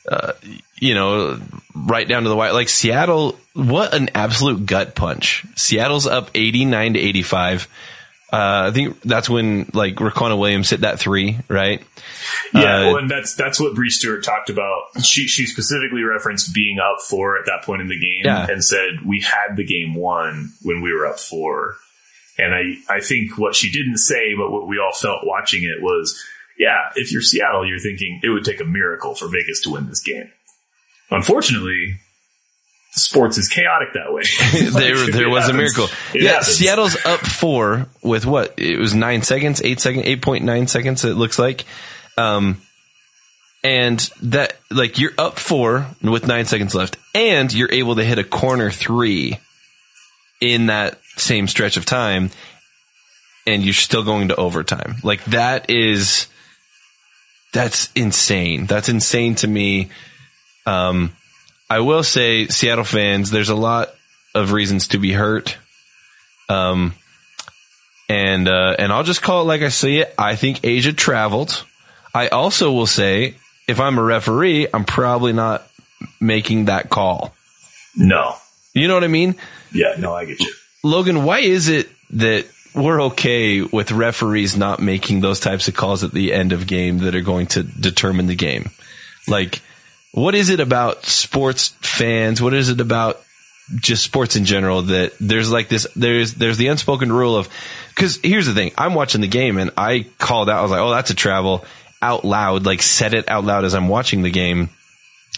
uh, 0.09 0.33
you 0.79 0.93
know, 0.93 1.39
right 1.75 2.07
down 2.07 2.23
to 2.23 2.29
the 2.29 2.35
wire. 2.35 2.53
Like 2.53 2.69
Seattle, 2.69 3.37
what 3.53 3.93
an 3.93 4.09
absolute 4.15 4.65
gut 4.65 4.95
punch. 4.95 5.45
Seattle's 5.55 6.07
up 6.07 6.31
89 6.35 6.93
to 6.93 6.99
85. 6.99 7.67
Uh, 8.31 8.67
I 8.67 8.71
think 8.71 9.01
that's 9.03 9.29
when 9.29 9.69
like 9.73 9.95
Riquna 9.95 10.37
Williams 10.37 10.69
hit 10.69 10.81
that 10.81 10.99
three, 10.99 11.37
right? 11.47 11.81
Yeah, 12.53 12.61
Uh, 12.61 12.85
well, 12.87 12.97
and 12.97 13.09
that's 13.09 13.35
that's 13.35 13.57
what 13.59 13.73
Bree 13.73 13.89
Stewart 13.89 14.21
talked 14.23 14.49
about. 14.49 14.81
She 15.01 15.27
she 15.27 15.45
specifically 15.45 16.03
referenced 16.03 16.53
being 16.53 16.77
up 16.79 16.97
four 17.07 17.37
at 17.39 17.45
that 17.45 17.63
point 17.63 17.81
in 17.81 17.87
the 17.87 17.97
game, 17.99 18.23
Yeah. 18.25 18.45
and 18.49 18.61
said 18.63 19.05
we 19.05 19.21
had 19.21 19.55
the 19.55 19.63
game 19.63 19.95
won 19.95 20.51
when 20.61 20.81
we 20.81 20.91
were 20.91 21.05
up 21.07 21.19
four. 21.19 21.77
And 22.37 22.53
I 22.53 22.75
I 22.93 22.99
think 22.99 23.37
what 23.37 23.55
she 23.55 23.71
didn't 23.71 23.97
say, 23.97 24.33
but 24.35 24.51
what 24.51 24.67
we 24.67 24.77
all 24.77 24.93
felt 24.93 25.21
watching 25.25 25.63
it 25.63 25.81
was, 25.81 26.21
yeah, 26.59 26.89
if 26.95 27.13
you're 27.13 27.21
Seattle, 27.21 27.65
you're 27.65 27.79
thinking 27.79 28.19
it 28.23 28.29
would 28.29 28.43
take 28.43 28.59
a 28.59 28.65
miracle 28.65 29.15
for 29.15 29.29
Vegas 29.29 29.61
to 29.61 29.69
win 29.71 29.87
this 29.87 30.01
game. 30.01 30.29
Unfortunately, 31.09 31.99
sports 32.97 33.37
is 33.37 33.47
chaotic 33.47 33.93
that 33.93 34.11
way. 34.11 34.23
there, 34.71 34.95
Like, 34.95 35.13
there 35.13 35.23
it 35.23 35.29
was 35.29 35.49
a 35.49 35.53
miracle. 35.53 35.87
Yeah, 36.13 36.33
happens. 36.33 36.47
Seattle's 36.57 36.97
up 37.05 37.19
four 37.21 37.87
with 38.01 38.25
what? 38.25 38.53
It 38.57 38.77
was 38.79 38.93
nine 38.93 39.21
seconds, 39.21 39.61
eight 39.63 39.79
second, 39.79 40.03
eight 40.05 40.21
point 40.21 40.43
nine 40.43 40.67
seconds. 40.67 41.03
It 41.05 41.15
looks 41.15 41.37
like, 41.39 41.65
um, 42.17 42.61
and 43.63 43.99
that 44.21 44.57
like 44.71 44.99
you're 44.99 45.13
up 45.17 45.39
four 45.39 45.87
with 46.01 46.27
nine 46.27 46.45
seconds 46.45 46.73
left, 46.75 46.97
and 47.15 47.51
you're 47.53 47.71
able 47.71 47.95
to 47.95 48.03
hit 48.03 48.19
a 48.19 48.23
corner 48.23 48.71
three 48.71 49.39
in 50.39 50.67
that 50.67 50.99
same 51.15 51.47
stretch 51.47 51.77
of 51.77 51.85
time, 51.85 52.29
and 53.45 53.63
you're 53.63 53.73
still 53.73 54.03
going 54.03 54.27
to 54.29 54.35
overtime. 54.35 54.97
Like 55.03 55.23
that 55.25 55.69
is 55.69 56.27
that's 57.53 57.91
insane. 57.95 58.65
That's 58.65 58.89
insane 58.89 59.35
to 59.35 59.47
me. 59.47 59.89
Um, 60.65 61.13
I 61.69 61.79
will 61.81 62.03
say, 62.03 62.47
Seattle 62.47 62.83
fans, 62.85 63.29
there's 63.31 63.49
a 63.49 63.55
lot 63.55 63.89
of 64.33 64.51
reasons 64.51 64.89
to 64.89 64.97
be 64.99 65.11
hurt. 65.11 65.57
Um, 66.49 66.93
and 68.09 68.47
uh, 68.47 68.75
and 68.79 68.91
I'll 68.93 69.03
just 69.03 69.21
call 69.21 69.41
it 69.41 69.45
like 69.45 69.61
I 69.61 69.69
see 69.69 69.97
it. 69.99 70.13
I 70.17 70.35
think 70.35 70.61
A'ja 70.61 70.95
traveled. 70.95 71.65
I 72.13 72.29
also 72.29 72.71
will 72.71 72.85
say, 72.87 73.35
if 73.67 73.79
I'm 73.81 73.97
a 73.97 74.03
referee, 74.03 74.67
I'm 74.73 74.85
probably 74.85 75.33
not 75.33 75.67
making 76.21 76.65
that 76.65 76.89
call. 76.89 77.33
No, 77.95 78.35
You 78.73 78.87
know 78.87 78.93
what 78.93 79.03
I 79.03 79.07
mean? 79.07 79.35
yeah, 79.73 79.95
no, 79.97 80.13
I 80.13 80.25
get 80.25 80.39
you. 80.39 80.53
Logan, 80.83 81.23
why 81.25 81.39
is 81.39 81.67
it 81.67 81.89
that 82.11 82.45
we're 82.75 83.01
okay 83.05 83.61
with 83.61 83.91
referees 83.91 84.55
not 84.55 84.79
making 84.79 85.19
those 85.19 85.39
types 85.39 85.67
of 85.67 85.75
calls 85.75 86.03
at 86.03 86.11
the 86.11 86.31
end 86.31 86.53
of 86.53 86.67
game 86.67 86.99
that 86.99 87.15
are 87.15 87.21
going 87.21 87.47
to 87.47 87.63
determine 87.63 88.27
the 88.27 88.35
game? 88.35 88.69
Like, 89.27 89.61
what 90.17 90.33
is 90.33 90.49
it 90.49 90.59
about 90.59 91.05
sports 91.05 91.67
fans? 91.81 92.41
What 92.41 92.55
is 92.55 92.69
it 92.69 92.81
about 92.81 93.21
just 93.75 94.03
sports 94.03 94.35
in 94.35 94.45
general 94.45 94.81
that 94.81 95.13
there's 95.19 95.51
like 95.51 95.69
this, 95.69 95.85
there's, 95.95 96.33
there's 96.33 96.57
the 96.57 96.69
unspoken 96.69 97.11
rule 97.11 97.35
of, 97.35 97.47
cause 97.93 98.19
here's 98.23 98.47
the 98.47 98.55
thing. 98.55 98.71
I'm 98.75 98.95
watching 98.95 99.21
the 99.21 99.27
game 99.27 99.59
and 99.59 99.69
I 99.77 100.07
called 100.17 100.49
out, 100.49 100.57
I 100.57 100.61
was 100.63 100.71
like, 100.71 100.79
oh, 100.79 100.89
that's 100.89 101.11
a 101.11 101.13
travel 101.13 101.65
out 102.01 102.25
loud, 102.25 102.65
like 102.65 102.81
said 102.81 103.13
it 103.13 103.29
out 103.29 103.45
loud 103.45 103.63
as 103.63 103.75
I'm 103.75 103.89
watching 103.89 104.23
the 104.23 104.31
game 104.31 104.69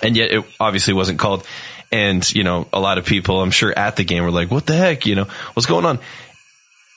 and 0.01 0.15
yet 0.15 0.31
it 0.31 0.45
obviously 0.61 0.93
wasn't 0.93 1.19
called. 1.19 1.45
And 1.91 2.29
you 2.33 2.45
know, 2.45 2.65
a 2.71 2.79
lot 2.79 2.99
of 2.99 3.05
people, 3.05 3.41
I'm 3.41 3.51
sure, 3.51 3.77
at 3.77 3.97
the 3.97 4.05
game 4.05 4.23
were 4.23 4.31
like, 4.31 4.51
"What 4.51 4.67
the 4.67 4.75
heck? 4.75 5.07
You 5.07 5.15
know, 5.15 5.27
what's 5.55 5.65
going 5.65 5.85
on? 5.85 5.97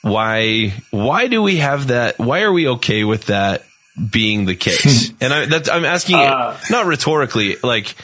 Why? 0.03 0.71
Why 0.91 1.25
do 1.25 1.41
we 1.41 1.57
have 1.57 1.87
that? 1.87 2.19
Why 2.19 2.43
are 2.43 2.53
we 2.53 2.67
okay 2.67 3.03
with 3.03 3.25
that 3.25 3.65
being 4.11 4.45
the 4.45 4.55
case?" 4.55 5.11
and 5.21 5.33
I, 5.33 5.45
that's, 5.45 5.69
I'm 5.69 5.85
asking 5.85 6.15
Uh, 6.15 6.57
it 6.61 6.71
not 6.71 6.85
rhetorically, 6.85 7.57
like. 7.63 7.95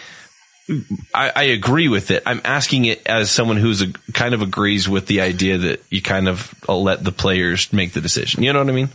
I, 1.15 1.31
I 1.35 1.43
agree 1.45 1.87
with 1.87 2.11
it. 2.11 2.21
I'm 2.27 2.41
asking 2.45 2.85
it 2.85 3.01
as 3.07 3.31
someone 3.31 3.57
who's 3.57 3.81
a, 3.81 3.91
kind 4.13 4.35
of 4.35 4.43
agrees 4.43 4.87
with 4.87 5.07
the 5.07 5.21
idea 5.21 5.57
that 5.57 5.83
you 5.89 5.99
kind 5.99 6.27
of 6.27 6.53
let 6.69 7.03
the 7.03 7.11
players 7.11 7.73
make 7.73 7.93
the 7.93 8.01
decision. 8.01 8.43
You 8.43 8.53
know 8.53 8.59
what 8.59 8.69
I 8.69 8.73
mean? 8.73 8.89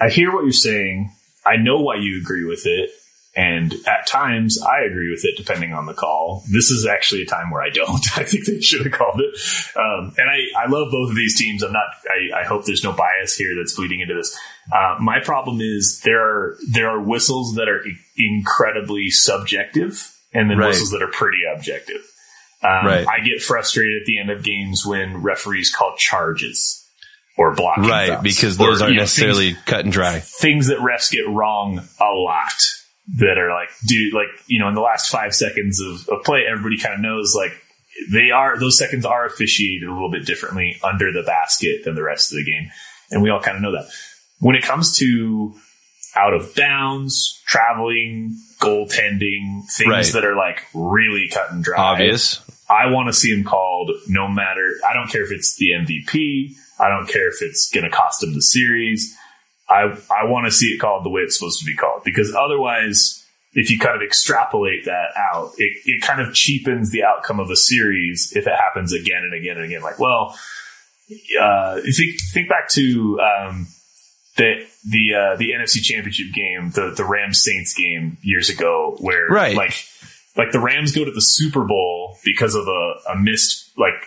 I 0.00 0.10
hear 0.10 0.32
what 0.32 0.44
you're 0.44 0.52
saying. 0.52 1.10
I 1.44 1.56
know 1.56 1.80
why 1.80 1.96
you 1.96 2.20
agree 2.20 2.44
with 2.44 2.66
it. 2.66 2.90
And 3.36 3.74
at 3.88 4.06
times 4.06 4.62
I 4.62 4.84
agree 4.84 5.10
with 5.10 5.24
it 5.24 5.36
depending 5.36 5.72
on 5.72 5.86
the 5.86 5.94
call. 5.94 6.44
This 6.48 6.70
is 6.70 6.86
actually 6.86 7.22
a 7.22 7.26
time 7.26 7.50
where 7.50 7.62
I 7.62 7.70
don't. 7.70 8.00
I 8.16 8.22
think 8.22 8.46
they 8.46 8.60
should 8.60 8.84
have 8.86 8.92
called 8.92 9.20
it. 9.20 9.34
Um, 9.76 10.14
and 10.16 10.30
I, 10.30 10.64
I 10.64 10.68
love 10.68 10.88
both 10.92 11.10
of 11.10 11.16
these 11.16 11.36
teams. 11.36 11.62
I'm 11.64 11.72
not, 11.72 11.86
I, 12.08 12.42
I 12.42 12.44
hope 12.44 12.64
there's 12.64 12.84
no 12.84 12.92
bias 12.92 13.36
here 13.36 13.56
that's 13.56 13.74
bleeding 13.74 14.00
into 14.00 14.14
this. 14.14 14.38
Uh, 14.72 14.96
my 15.00 15.18
problem 15.20 15.60
is 15.60 16.00
there 16.04 16.22
are, 16.22 16.58
there 16.70 16.88
are 16.88 17.00
whistles 17.00 17.54
that 17.56 17.68
are 17.68 17.84
incredibly 18.16 19.10
subjective 19.10 20.10
and 20.32 20.50
then 20.50 20.58
Right. 20.58 20.68
whistles 20.68 20.90
that 20.90 21.02
are 21.02 21.10
pretty 21.10 21.40
objective. 21.54 22.02
Um, 22.62 22.86
Right. 22.86 23.06
I 23.06 23.20
get 23.20 23.42
frustrated 23.42 24.02
at 24.02 24.06
the 24.06 24.18
end 24.18 24.30
of 24.30 24.42
games 24.42 24.86
when 24.86 25.18
referees 25.22 25.72
call 25.74 25.94
charges 25.96 26.88
or 27.36 27.54
blocking. 27.54 27.84
Right. 27.84 28.22
Because 28.22 28.58
Or, 28.60 28.68
those 28.68 28.80
aren't 28.82 28.94
you 28.94 29.00
know, 29.00 29.06
things- 29.06 29.18
necessarily 29.18 29.56
cut 29.66 29.80
and 29.80 29.92
dry. 29.92 30.20
things 30.20 30.68
that 30.68 30.78
refs 30.78 31.10
get 31.10 31.28
wrong 31.28 31.80
a 32.00 32.12
lot 32.12 32.52
that 33.18 33.38
are 33.38 33.50
like, 33.50 33.68
dude, 33.86 34.14
like, 34.14 34.28
you 34.46 34.58
know, 34.58 34.68
in 34.68 34.74
the 34.74 34.80
last 34.80 35.10
five 35.10 35.34
seconds 35.34 35.80
of, 35.80 36.08
of 36.08 36.24
play, 36.24 36.44
everybody 36.50 36.78
kind 36.78 36.94
of 36.94 37.00
knows 37.00 37.34
like 37.36 37.52
they 38.10 38.30
are, 38.30 38.58
those 38.58 38.78
seconds 38.78 39.04
are 39.04 39.26
officiated 39.26 39.88
a 39.88 39.92
little 39.92 40.10
bit 40.10 40.24
differently 40.26 40.78
under 40.82 41.12
the 41.12 41.22
basket 41.22 41.84
than 41.84 41.94
the 41.94 42.02
rest 42.02 42.32
of 42.32 42.36
the 42.38 42.44
game. 42.44 42.70
And 43.10 43.22
we 43.22 43.30
all 43.30 43.40
kind 43.40 43.56
of 43.56 43.62
know 43.62 43.72
that. 43.72 43.90
When 44.40 44.56
it 44.56 44.62
comes 44.64 44.96
to 44.98 45.54
out 46.16 46.32
of 46.34 46.54
bounds, 46.54 47.42
traveling, 47.46 48.36
goaltending, 48.60 49.64
things 49.70 49.88
Right. 49.88 50.06
that 50.12 50.24
are 50.24 50.36
like 50.36 50.62
really 50.74 51.28
cut 51.32 51.50
and 51.52 51.62
dry. 51.62 51.78
Obvious. 51.78 52.40
I 52.70 52.86
want 52.90 53.08
to 53.08 53.12
see 53.12 53.30
him 53.32 53.44
called 53.44 53.90
no 54.08 54.26
matter, 54.28 54.74
I 54.88 54.94
don't 54.94 55.08
care 55.10 55.22
if 55.24 55.30
it's 55.30 55.56
the 55.56 55.70
MVP. 55.72 56.54
I 56.80 56.88
don't 56.88 57.06
care 57.08 57.28
if 57.28 57.36
it's 57.42 57.70
going 57.70 57.84
to 57.84 57.90
cost 57.90 58.22
him 58.22 58.34
the 58.34 58.42
series. 58.42 59.16
I, 59.68 59.96
I 60.10 60.24
want 60.24 60.46
to 60.46 60.52
see 60.52 60.66
it 60.66 60.80
called 60.80 61.04
the 61.04 61.10
way 61.10 61.22
it's 61.22 61.38
supposed 61.38 61.60
to 61.60 61.66
be 61.66 61.74
called 61.74 62.02
because 62.04 62.34
otherwise, 62.34 63.24
if 63.52 63.70
you 63.70 63.78
kind 63.78 63.96
of 63.96 64.02
extrapolate 64.02 64.84
that 64.84 65.08
out, 65.16 65.52
it, 65.58 65.72
it 65.84 66.02
kind 66.02 66.20
of 66.20 66.34
cheapens 66.34 66.90
the 66.90 67.04
outcome 67.04 67.40
of 67.40 67.50
a 67.50 67.56
series 67.56 68.32
if 68.34 68.46
it 68.46 68.52
happens 68.54 68.92
again 68.92 69.22
and 69.22 69.32
again 69.32 69.56
and 69.56 69.64
again. 69.64 69.82
Like, 69.82 69.98
well, 69.98 70.36
uh, 71.40 71.80
think, 71.80 72.20
think 72.32 72.48
back 72.48 72.68
to, 72.70 73.20
um, 73.20 73.66
the 74.36 74.66
the 74.84 75.14
uh, 75.14 75.36
the 75.36 75.50
NFC 75.52 75.80
Championship 75.80 76.32
game, 76.34 76.70
the 76.70 76.92
the 76.96 77.04
Rams 77.04 77.40
Saints 77.40 77.72
game 77.72 78.18
years 78.22 78.48
ago, 78.50 78.96
where 78.98 79.28
Right. 79.28 79.56
like 79.56 79.74
like 80.36 80.50
the 80.50 80.58
Rams 80.58 80.92
go 80.92 81.04
to 81.04 81.12
the 81.12 81.20
Super 81.20 81.64
Bowl 81.64 82.18
because 82.24 82.56
of 82.56 82.66
a, 82.66 82.94
a 83.12 83.16
missed 83.16 83.63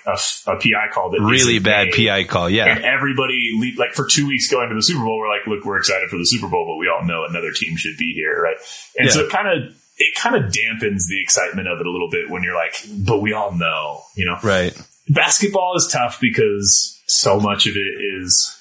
a, 0.07 0.17
a 0.51 0.55
PI 0.55 0.87
call 0.93 1.11
that 1.11 1.19
Really 1.21 1.59
bad 1.59 1.89
made. 1.95 2.07
PI 2.07 2.23
call. 2.23 2.49
Yeah, 2.49 2.65
And 2.65 2.79
Yeah. 2.81 2.93
everybody, 2.95 3.51
le- 3.53 3.79
like 3.79 3.93
for 3.93 4.05
two 4.07 4.25
weeks 4.27 4.49
going 4.49 4.69
to 4.69 4.75
the 4.75 4.81
Super 4.81 5.03
Bowl, 5.03 5.17
we're 5.19 5.27
like, 5.29 5.45
look, 5.45 5.65
we're 5.65 5.77
excited 5.77 6.09
for 6.09 6.17
the 6.17 6.25
Super 6.25 6.47
Bowl, 6.47 6.65
but 6.65 6.77
we 6.77 6.87
all 6.87 7.05
know 7.05 7.25
another 7.29 7.51
team 7.51 7.75
should 7.77 7.97
be 7.97 8.13
here, 8.13 8.41
right? 8.41 8.55
And 8.97 9.11
so 9.11 9.25
it 9.25 9.29
kind 9.31 9.47
of, 9.49 9.75
it 9.97 10.15
kind 10.15 10.35
of 10.35 10.51
dampens 10.51 11.07
the 11.09 11.21
excitement 11.21 11.67
of 11.67 11.79
it 11.81 11.85
a 11.85 11.91
little 11.91 12.09
bit 12.09 12.29
when 12.29 12.41
you're 12.43 12.55
like, 12.55 12.73
but 13.05 13.19
we 13.21 13.33
all 13.33 13.51
know, 13.51 14.01
you 14.15 14.25
know? 14.25 14.37
Right. 14.43 14.75
Basketball 15.09 15.73
is 15.75 15.89
tough 15.91 16.19
because 16.21 17.01
so 17.07 17.39
much 17.39 17.67
of 17.67 17.75
it 17.75 17.79
is, 18.21 18.53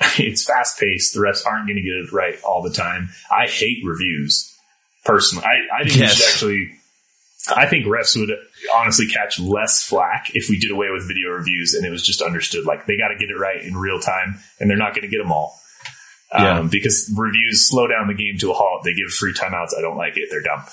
it's 0.18 0.44
fast 0.44 0.78
paced. 0.80 1.14
The 1.14 1.20
refs 1.20 1.46
aren't 1.46 1.66
going 1.66 1.76
to 1.76 1.82
get 1.82 1.92
it 1.92 2.12
right 2.12 2.40
all 2.42 2.62
the 2.62 2.70
time. 2.72 3.10
I 3.30 3.46
hate 3.46 3.78
reviews 3.84 4.56
personally. 5.04 5.44
I, 5.44 5.80
I 5.80 5.82
Yes. 5.86 6.22
actually, 6.28 6.72
I 7.54 7.66
think 7.66 7.86
refs 7.86 8.16
would 8.18 8.30
honestly 8.76 9.06
catch 9.06 9.38
less 9.38 9.84
flack 9.84 10.30
if 10.34 10.48
we 10.48 10.58
did 10.58 10.70
away 10.70 10.88
with 10.92 11.06
video 11.08 11.30
reviews 11.30 11.74
and 11.74 11.86
it 11.86 11.90
was 11.90 12.02
just 12.04 12.20
understood 12.22 12.64
like 12.64 12.86
they 12.86 12.96
got 12.96 13.08
to 13.08 13.16
get 13.16 13.30
it 13.30 13.38
right 13.38 13.62
in 13.62 13.76
real 13.76 14.00
time 14.00 14.38
and 14.60 14.68
they're 14.68 14.76
not 14.76 14.90
going 14.94 15.02
to 15.02 15.08
get 15.08 15.18
them 15.18 15.32
all. 15.32 15.58
Um, 16.32 16.44
Yeah. 16.44 16.62
because 16.70 17.12
reviews 17.16 17.66
slow 17.68 17.86
down 17.86 18.06
the 18.08 18.14
game 18.14 18.36
to 18.38 18.50
a 18.50 18.54
halt. 18.54 18.82
They 18.84 18.92
give 18.94 19.08
free 19.10 19.32
timeouts. 19.32 19.76
I 19.76 19.80
don't 19.80 19.96
like 19.96 20.16
it. 20.16 20.28
They're 20.30 20.42
dumb. 20.42 20.64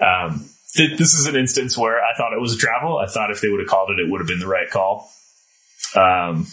Um, 0.00 0.48
th- 0.74 0.96
this 0.98 1.14
is 1.14 1.26
an 1.26 1.34
instance 1.36 1.76
where 1.76 1.98
I 2.00 2.14
thought 2.16 2.32
it 2.32 2.40
was 2.40 2.54
a 2.54 2.58
travel. 2.58 2.98
I 2.98 3.06
thought 3.06 3.30
if 3.30 3.40
they 3.40 3.48
would 3.48 3.60
have 3.60 3.68
called 3.68 3.90
it, 3.90 3.98
it 3.98 4.08
would 4.08 4.20
have 4.20 4.28
been 4.28 4.38
the 4.38 4.46
right 4.46 4.70
call. 4.70 5.10
Um, 5.96 6.46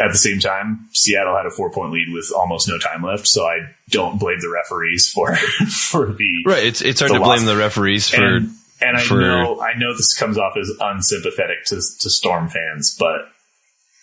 at 0.00 0.10
the 0.10 0.18
same 0.18 0.40
time, 0.40 0.88
Seattle 0.92 1.36
had 1.36 1.46
a 1.46 1.50
four 1.50 1.70
point 1.70 1.92
lead 1.92 2.08
with 2.12 2.32
almost 2.36 2.68
no 2.68 2.78
time 2.78 3.04
left, 3.04 3.28
so 3.28 3.44
I 3.44 3.58
don't 3.90 4.18
blame 4.18 4.40
the 4.40 4.48
referees 4.50 5.08
for 5.12 5.36
for 5.90 6.12
the 6.12 6.42
Right. 6.44 6.64
It's 6.64 6.82
it's 6.82 6.98
hard 6.98 7.12
to 7.12 7.18
blame 7.20 7.28
loss. 7.28 7.44
the 7.44 7.56
referees 7.56 8.10
for 8.10 8.20
and, 8.24 8.50
and 8.80 8.96
I 8.96 9.02
for- 9.02 9.20
know 9.20 9.60
I 9.60 9.74
know 9.78 9.92
this 9.94 10.16
comes 10.18 10.38
off 10.38 10.56
as 10.60 10.70
unsympathetic 10.80 11.64
to 11.66 11.76
to 11.76 12.10
Storm 12.10 12.48
fans, 12.48 12.96
but 12.98 13.20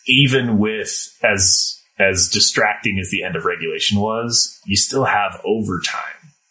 even 0.08 0.58
with 0.58 1.18
as 1.24 1.78
as 2.00 2.30
distracting 2.30 2.98
as 3.00 3.10
the 3.12 3.24
end 3.24 3.36
of 3.36 3.46
regulation 3.46 4.00
was, 4.00 4.60
you 4.66 4.76
still 4.76 5.06
have 5.06 5.40
overtime. 5.46 6.02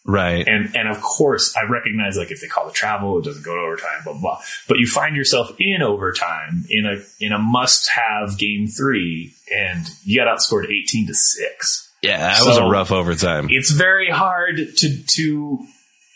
Right. 0.07 0.47
And 0.47 0.75
and 0.77 0.89
of 0.89 1.01
course, 1.03 1.55
I 1.57 1.71
recognize 1.71 2.17
like 2.17 2.31
if 2.31 2.41
they 2.41 2.47
call 2.47 2.67
the 2.67 2.73
travel, 2.73 3.19
it 3.19 3.25
doesn't 3.25 3.45
go 3.45 3.55
to 3.55 3.61
overtime, 3.61 4.01
blah 4.05 4.13
blah. 4.15 4.21
blah. 4.23 4.41
But 4.69 4.79
you 4.79 4.87
find 4.87 5.15
yourself 5.17 5.51
in 5.59 5.83
overtime 5.83 6.65
in 6.71 6.87
a 6.87 7.25
in 7.25 7.33
a 7.33 7.39
must 7.39 7.91
have 7.91 8.39
game 8.39 8.67
three, 8.67 9.35
and 9.55 9.87
you 10.05 10.19
got 10.19 10.27
outscored 10.27 10.65
eighteen 10.71 11.07
to 11.07 11.15
six. 11.15 11.93
yeah, 12.03 12.19
that 12.19 12.47
was 12.47 12.57
a 12.57 12.65
rough 12.65 12.93
overtime. 12.93 13.49
It's 13.51 13.71
very 13.71 14.09
hard 14.11 14.57
to 14.79 15.03
to 15.03 15.59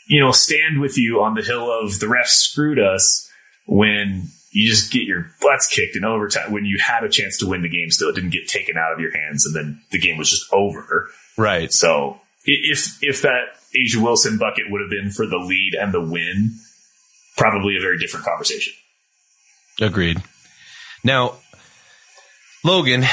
you 0.06 0.20
know 0.20 0.32
stand 0.32 0.80
with 0.80 0.98
you 0.98 1.22
on 1.22 1.34
the 1.34 1.42
hill 1.42 1.70
of 1.70 1.98
the 2.00 2.06
refs 2.06 2.28
screwed 2.28 2.78
us 2.78 3.30
when 3.66 4.28
you 4.50 4.70
just 4.70 4.92
get 4.92 5.02
your 5.02 5.30
butts 5.40 5.66
kicked 5.66 5.96
in 5.96 6.04
overtime 6.04 6.52
when 6.52 6.64
you 6.64 6.78
had 6.78 7.02
a 7.02 7.08
chance 7.08 7.38
to 7.38 7.46
win 7.46 7.62
the 7.62 7.68
game 7.68 7.90
still 7.90 8.08
it 8.08 8.14
didn't 8.14 8.30
get 8.30 8.46
taken 8.48 8.76
out 8.76 8.92
of 8.92 9.00
your 9.00 9.16
hands 9.16 9.44
and 9.46 9.54
then 9.54 9.80
the 9.90 9.98
game 9.98 10.16
was 10.16 10.30
just 10.30 10.52
over 10.52 11.08
right. 11.36 11.72
so 11.72 12.20
if 12.44 12.98
if 13.02 13.22
that 13.22 13.56
A'ja 13.74 14.02
Wilson 14.02 14.38
bucket 14.38 14.70
would 14.70 14.80
have 14.80 14.90
been 14.90 15.10
for 15.10 15.26
the 15.26 15.38
lead 15.38 15.74
and 15.74 15.92
the 15.92 16.00
win, 16.00 16.54
probably 17.36 17.76
a 17.76 17.80
very 17.80 17.98
different 17.98 18.24
conversation. 18.24 18.72
Agreed. 19.80 20.22
Now, 21.02 21.34
Logan, 22.62 23.04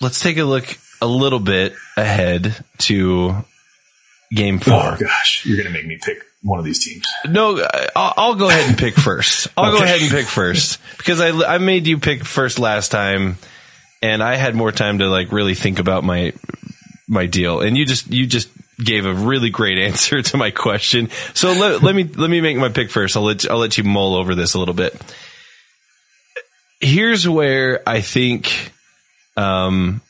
let's 0.00 0.20
take 0.20 0.36
a 0.36 0.44
look 0.44 0.78
a 1.00 1.06
little 1.06 1.40
bit 1.40 1.74
ahead 1.96 2.64
to 2.78 3.44
game 4.34 4.58
four. 4.58 4.74
Oh 4.74 4.96
gosh, 4.98 5.44
you're 5.46 5.56
gonna 5.56 5.70
make 5.70 5.86
me 5.86 5.98
pick 6.02 6.24
one 6.42 6.58
of 6.58 6.64
these 6.64 6.84
teams. 6.84 7.06
No, 7.28 7.64
I'll, 7.94 8.14
I'll 8.16 8.34
go 8.34 8.48
ahead 8.48 8.68
and 8.68 8.76
pick 8.76 8.94
first. 8.94 9.48
I'll 9.56 9.72
go 9.72 9.82
ahead 9.82 10.00
and 10.00 10.10
pick 10.10 10.26
first 10.26 10.80
because 10.98 11.20
I, 11.20 11.54
I 11.54 11.58
made 11.58 11.86
you 11.86 11.98
pick 11.98 12.24
first 12.24 12.58
last 12.58 12.90
time 12.90 13.36
and 14.02 14.22
I 14.22 14.34
had 14.34 14.54
more 14.54 14.72
time 14.72 14.98
to 14.98 15.08
like 15.08 15.30
really 15.30 15.54
think 15.54 15.78
about 15.78 16.02
my, 16.02 16.32
my 17.08 17.26
deal. 17.26 17.60
And 17.60 17.76
you 17.76 17.86
just, 17.86 18.10
you 18.10 18.26
just 18.26 18.48
gave 18.78 19.06
a 19.06 19.14
really 19.14 19.50
great 19.50 19.78
answer 19.86 20.20
to 20.20 20.36
my 20.36 20.50
question. 20.50 21.10
So 21.34 21.52
let, 21.52 21.82
let 21.82 21.94
me, 21.94 22.04
let 22.04 22.28
me 22.28 22.40
make 22.40 22.56
my 22.56 22.68
pick 22.68 22.90
first. 22.90 23.16
I'll 23.16 23.22
let, 23.22 23.48
I'll 23.48 23.58
let 23.58 23.78
you 23.78 23.84
mull 23.84 24.16
over 24.16 24.34
this 24.34 24.54
a 24.54 24.58
little 24.58 24.74
bit. 24.74 25.00
Here's 26.80 27.28
where 27.28 27.80
I 27.88 28.00
think, 28.00 28.72
um, 29.36 30.00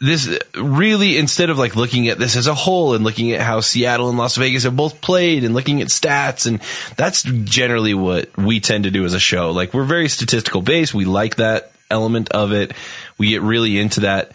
this 0.00 0.38
really 0.56 1.16
instead 1.16 1.50
of 1.50 1.58
like 1.58 1.76
looking 1.76 2.08
at 2.08 2.18
this 2.18 2.36
as 2.36 2.46
a 2.46 2.54
whole 2.54 2.94
and 2.94 3.04
looking 3.04 3.32
at 3.32 3.40
how 3.40 3.60
Seattle 3.60 4.08
and 4.08 4.18
Las 4.18 4.36
Vegas 4.36 4.64
have 4.64 4.76
both 4.76 5.00
played 5.00 5.44
and 5.44 5.54
looking 5.54 5.80
at 5.80 5.88
stats 5.88 6.46
and 6.46 6.60
that's 6.96 7.22
generally 7.22 7.94
what 7.94 8.36
we 8.36 8.60
tend 8.60 8.84
to 8.84 8.90
do 8.90 9.04
as 9.04 9.14
a 9.14 9.20
show. 9.20 9.52
Like 9.52 9.72
we're 9.72 9.84
very 9.84 10.08
statistical 10.08 10.62
based. 10.62 10.94
We 10.94 11.04
like 11.04 11.36
that 11.36 11.72
element 11.90 12.30
of 12.32 12.52
it. 12.52 12.72
We 13.18 13.30
get 13.30 13.42
really 13.42 13.78
into 13.78 14.00
that. 14.00 14.32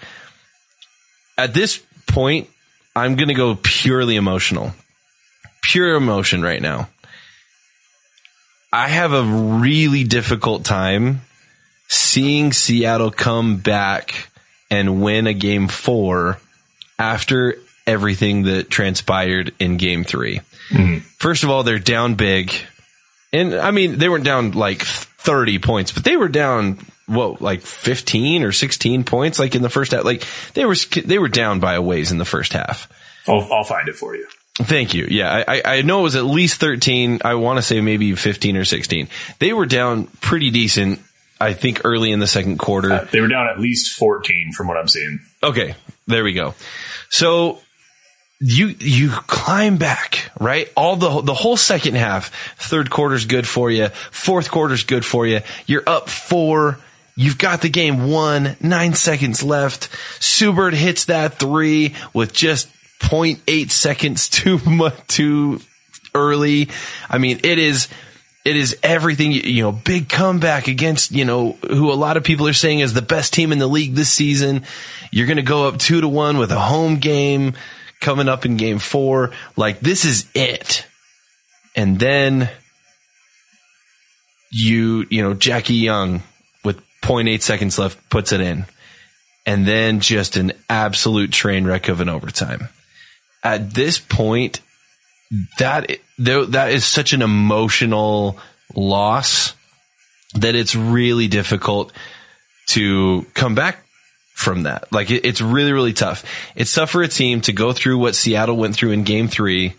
At 1.38 1.54
this 1.54 1.82
point, 2.08 2.50
I'm 2.96 3.16
going 3.16 3.30
to 3.30 3.34
go 3.34 3.58
purely 3.62 4.16
emotional. 4.16 4.74
Pure 5.62 5.96
emotion 5.96 6.42
right 6.42 6.62
now. 6.62 6.90
I 8.72 8.88
have 8.88 9.14
a 9.14 9.24
really 9.24 10.04
difficult 10.04 10.64
time 10.64 11.22
seeing 11.88 12.54
Seattle 12.54 13.12
come 13.12 13.58
back 13.58 14.29
and 14.70 15.02
win 15.02 15.28
a 15.28 15.34
game 15.34 15.68
four 15.68 16.40
after 16.98 17.56
everything 17.88 18.44
that 18.44 18.70
transpired 18.70 19.54
in 19.60 19.78
game 19.78 20.04
3 20.04 20.42
mm-hmm. 20.70 20.98
First 21.18 21.44
of 21.44 21.50
all, 21.50 21.64
they're 21.64 21.80
down 21.80 22.16
big. 22.16 22.54
And 23.34 23.54
I 23.56 23.72
mean, 23.72 23.98
they 23.98 24.08
weren't 24.08 24.24
down 24.24 24.52
like 24.52 24.82
30 24.84 25.60
points, 25.60 25.92
but 25.92 26.04
they 26.04 26.16
were 26.16 26.30
down, 26.30 26.80
what, 27.08 27.42
like 27.42 27.62
15 27.62 28.44
or 28.44 28.52
16 28.52 29.04
points, 29.04 29.38
like 29.38 29.54
in 29.54 29.62
the 29.62 29.70
first 29.70 29.92
half. 29.92 30.06
Like 30.06 30.26
they 30.54 30.66
were, 30.66 30.76
they 31.04 31.20
were 31.20 31.28
down 31.28 31.60
by 31.60 31.74
a 31.74 31.82
ways 31.82 32.12
in 32.12 32.20
the 32.20 32.26
first 32.26 32.54
half. 32.54 32.90
I'll, 33.28 33.48
I'll 33.52 33.64
find 33.64 33.88
it 33.90 33.96
for 33.96 34.16
you. 34.16 34.28
Thank 34.56 34.94
you. 34.94 35.08
Yeah, 35.10 35.44
I, 35.48 35.56
I- 35.58 35.78
I 35.78 35.82
know 35.82 36.00
it 36.02 36.04
was 36.04 36.16
at 36.16 36.26
least 36.26 36.60
13. 36.60 37.20
I 37.24 37.36
want 37.36 37.58
to 37.58 37.62
say 37.62 37.82
maybe 37.82 38.14
15 38.16 38.58
or 38.58 38.66
16. 38.66 39.08
They 39.40 39.54
were 39.54 39.66
down 39.66 40.08
pretty 40.22 40.52
decent, 40.52 41.00
I 41.40 41.54
think, 41.54 41.82
early 41.86 42.12
in 42.12 42.20
the 42.20 42.28
second 42.28 42.60
quarter. 42.60 42.92
Uh, 42.92 43.08
they 43.12 43.22
were 43.22 43.28
down 43.28 43.48
at 43.48 43.60
least 43.60 43.98
14 43.98 44.52
from 44.52 44.68
what 44.68 44.78
I'm 44.78 44.88
seeing. 44.88 45.20
Okay, 45.42 45.76
there 46.08 46.24
we 46.24 46.34
go. 46.34 46.54
So 47.10 47.60
you 48.40 48.76
you 48.80 49.10
climb 49.10 49.78
back, 49.78 50.32
right? 50.40 50.72
All 50.76 50.96
the 50.96 51.22
the 51.22 51.34
whole 51.34 51.58
second 51.58 51.96
half, 51.96 52.34
third 52.58 52.90
quarter's 52.90 53.26
good 53.26 53.48
for 53.48 53.70
you, 53.70 53.88
fourth 54.12 54.50
quarter's 54.50 54.84
good 54.84 55.06
for 55.06 55.28
you. 55.28 55.42
You're 55.66 55.88
up 55.88 56.10
four. 56.10 56.80
You've 57.16 57.38
got 57.38 57.62
the 57.62 57.70
game 57.70 58.10
won. 58.10 58.56
Nine 58.62 58.94
seconds 58.94 59.44
left. 59.44 59.90
Sue 60.22 60.54
Bird 60.54 60.74
hits 60.74 61.06
that 61.06 61.38
three 61.38 61.94
with 62.14 62.32
just 62.32 62.70
0.8 63.00 63.72
seconds 63.72 64.30
too 64.30 64.58
much 64.66 64.96
too 65.08 65.60
early. 66.16 66.70
I 67.10 67.18
mean, 67.18 67.42
it 67.44 67.58
is 67.58 67.90
it 68.50 68.56
is 68.56 68.76
everything 68.82 69.32
you 69.32 69.62
know 69.62 69.72
big 69.72 70.10
comeback 70.10 70.68
against 70.68 71.12
you 71.12 71.24
know 71.24 71.52
who 71.70 71.92
a 71.92 71.94
lot 71.94 72.18
of 72.18 72.24
people 72.24 72.48
are 72.48 72.54
saying 72.54 72.80
is 72.80 72.94
the 72.94 73.02
best 73.02 73.32
team 73.32 73.52
in 73.52 73.60
the 73.60 73.68
league 73.68 73.94
this 73.94 74.12
season. 74.12 74.64
You're 75.12 75.28
going 75.28 75.38
to 75.38 75.44
go 75.44 75.68
up 75.68 75.78
2 75.78 76.02
to 76.02 76.08
1 76.08 76.40
with 76.40 76.52
a 76.52 76.60
home 76.60 76.98
game 76.98 77.54
coming 78.02 78.28
up 78.28 78.46
in 78.46 78.58
game 78.58 78.80
4 78.80 79.30
like 79.56 79.82
this 79.82 80.04
is 80.04 80.26
it. 80.34 80.88
And 81.76 82.00
then 82.00 82.50
you 84.50 85.06
you 85.12 85.22
know 85.22 85.36
Jackie 85.36 85.76
Young 85.76 86.24
with 86.64 86.82
0.8 87.02 87.44
seconds 87.44 87.78
left 87.78 88.10
puts 88.10 88.32
it 88.32 88.42
in. 88.42 88.66
And 89.46 89.68
then 89.68 90.00
just 90.00 90.38
an 90.38 90.54
absolute 90.70 91.32
train 91.32 91.66
wreck 91.66 91.88
of 91.88 92.02
an 92.02 92.10
overtime. 92.10 92.70
At 93.44 93.76
this 93.76 94.00
point 94.00 94.62
that 95.60 95.92
that 96.18 96.72
is 96.72 96.86
such 96.86 97.14
an 97.14 97.22
emotional 97.22 98.38
loss 98.76 99.54
that 100.36 100.56
it's 100.56 100.76
really 100.76 101.28
difficult 101.28 101.92
to 102.68 103.26
come 103.34 103.56
back 103.56 103.84
from 104.34 104.64
that. 104.64 104.92
Like 104.92 105.12
it, 105.12 105.26
it's 105.26 105.42
really 105.42 105.72
really 105.72 105.94
tough. 105.94 106.24
It's 106.56 106.74
tough 106.74 106.92
for 106.92 107.04
a 107.04 107.08
team 107.08 107.42
to 107.42 107.54
go 107.54 107.74
through 107.74 107.98
what 107.98 108.16
Seattle 108.16 108.58
went 108.58 108.76
through 108.76 108.92
in 108.92 109.04
Game 109.04 109.28
Three, 109.28 109.76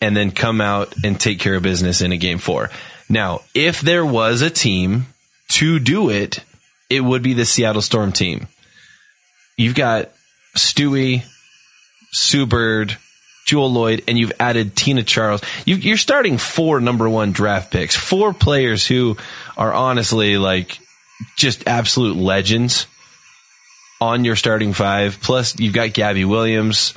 and 0.00 0.16
then 0.16 0.30
come 0.30 0.60
out 0.60 0.94
and 1.04 1.18
take 1.18 1.40
care 1.40 1.54
of 1.54 1.62
business 1.62 2.00
in 2.00 2.12
a 2.12 2.16
Game 2.16 2.38
Four. 2.38 2.70
Now, 3.08 3.40
if 3.54 3.80
there 3.80 4.04
was 4.04 4.42
a 4.42 4.50
team 4.50 5.06
to 5.52 5.78
do 5.78 6.10
it, 6.10 6.44
it 6.90 7.00
would 7.00 7.22
be 7.22 7.32
the 7.32 7.46
Seattle 7.46 7.82
Storm 7.82 8.12
team. 8.12 8.48
You've 9.56 9.74
got 9.74 10.10
Stewie, 10.56 11.24
Sue 12.12 12.46
Jewell 13.48 13.72
Loyd, 13.72 14.04
and 14.06 14.18
you've 14.18 14.32
added 14.38 14.76
Tina 14.76 15.02
Charles. 15.02 15.40
You, 15.64 15.76
you're 15.76 15.96
starting 15.96 16.36
four 16.36 16.80
number 16.80 17.08
one 17.08 17.32
draft 17.32 17.72
picks, 17.72 17.96
four 17.96 18.34
players 18.34 18.86
who 18.86 19.16
are 19.56 19.72
honestly 19.72 20.36
like 20.36 20.78
just 21.34 21.66
absolute 21.66 22.18
legends 22.18 22.86
on 24.02 24.26
your 24.26 24.36
starting 24.36 24.74
five. 24.74 25.18
Plus, 25.22 25.58
you've 25.58 25.72
got 25.72 25.94
Gabby 25.94 26.26
Williams. 26.26 26.92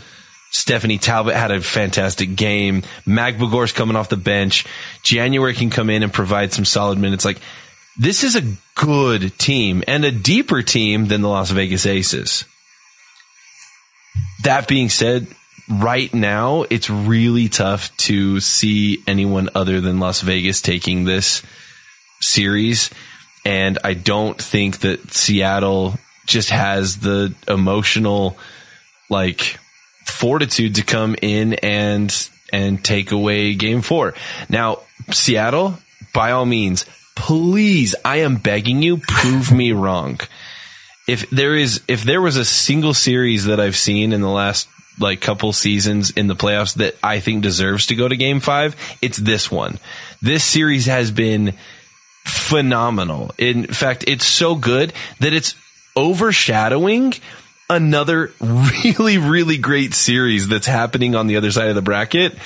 Stephanie 0.51 0.97
Talbot 0.97 1.35
had 1.35 1.51
a 1.51 1.61
fantastic 1.61 2.35
game. 2.35 2.81
Magbegor's 3.07 3.71
coming 3.71 3.95
off 3.95 4.09
the 4.09 4.17
bench. 4.17 4.65
January 5.03 5.53
can 5.53 5.69
come 5.69 5.89
in 5.89 6.03
and 6.03 6.11
provide 6.11 6.51
some 6.51 6.65
solid 6.65 6.99
minutes. 6.99 7.23
Like, 7.23 7.39
this 7.97 8.25
is 8.25 8.35
a 8.35 8.43
good 8.75 9.39
team 9.39 9.85
and 9.87 10.03
a 10.03 10.11
deeper 10.11 10.61
team 10.61 11.07
than 11.07 11.21
the 11.21 11.29
Las 11.29 11.49
Vegas 11.49 11.85
Aces. 11.85 12.43
That 14.43 14.67
being 14.67 14.89
said, 14.89 15.27
right 15.71 16.13
now 16.13 16.63
it's 16.69 16.89
really 16.89 17.49
tough 17.49 17.95
to 17.97 18.39
see 18.39 19.01
anyone 19.07 19.49
other 19.55 19.81
than 19.81 19.99
Las 19.99 20.21
Vegas 20.21 20.61
taking 20.61 21.05
this 21.05 21.41
series. 22.21 22.89
And 23.45 23.79
I 23.83 23.93
don't 23.93 24.39
think 24.39 24.79
that 24.79 25.13
Seattle 25.13 25.95
just 26.27 26.49
has 26.49 26.97
the 26.97 27.33
emotional, 27.47 28.37
like, 29.09 29.57
fortitude 30.05 30.75
to 30.75 30.83
come 30.83 31.15
in 31.21 31.55
and, 31.55 32.29
and 32.53 32.83
take 32.83 33.11
away 33.11 33.55
game 33.55 33.81
four. 33.81 34.13
Now, 34.49 34.81
Seattle, 35.11 35.79
by 36.13 36.31
all 36.31 36.45
means, 36.45 36.85
please, 37.15 37.95
I 38.05 38.17
am 38.17 38.35
begging 38.35 38.83
you, 38.83 38.97
prove 38.97 39.51
me 39.51 39.71
wrong 39.71 40.19
if 41.07 41.29
there 41.29 41.55
is 41.55 41.81
if 41.87 42.03
there 42.03 42.21
was 42.21 42.37
a 42.37 42.45
single 42.45 42.93
series 42.93 43.45
that 43.45 43.59
I've 43.59 43.75
seen 43.75 44.13
in 44.13 44.21
the 44.21 44.29
last 44.29 44.69
like 44.99 45.21
couple 45.21 45.53
seasons 45.53 46.11
in 46.11 46.27
the 46.27 46.35
playoffs 46.35 46.75
that 46.75 46.95
I 47.03 47.19
think 47.19 47.43
deserves 47.43 47.87
to 47.87 47.95
go 47.95 48.07
to 48.07 48.15
game 48.15 48.39
5, 48.39 48.97
it's 49.01 49.17
this 49.17 49.49
one. 49.49 49.79
This 50.21 50.43
series 50.43 50.85
has 50.85 51.11
been 51.11 51.53
phenomenal. 52.25 53.31
In 53.37 53.67
fact, 53.67 54.03
it's 54.07 54.25
so 54.25 54.55
good 54.55 54.93
that 55.19 55.33
it's 55.33 55.55
overshadowing 55.95 57.13
another 57.69 58.33
really 58.41 59.17
really 59.17 59.57
great 59.57 59.93
series 59.93 60.47
that's 60.47 60.67
happening 60.67 61.15
on 61.15 61.27
the 61.27 61.37
other 61.37 61.51
side 61.51 61.69
of 61.69 61.75
the 61.75 61.81
bracket. 61.81 62.37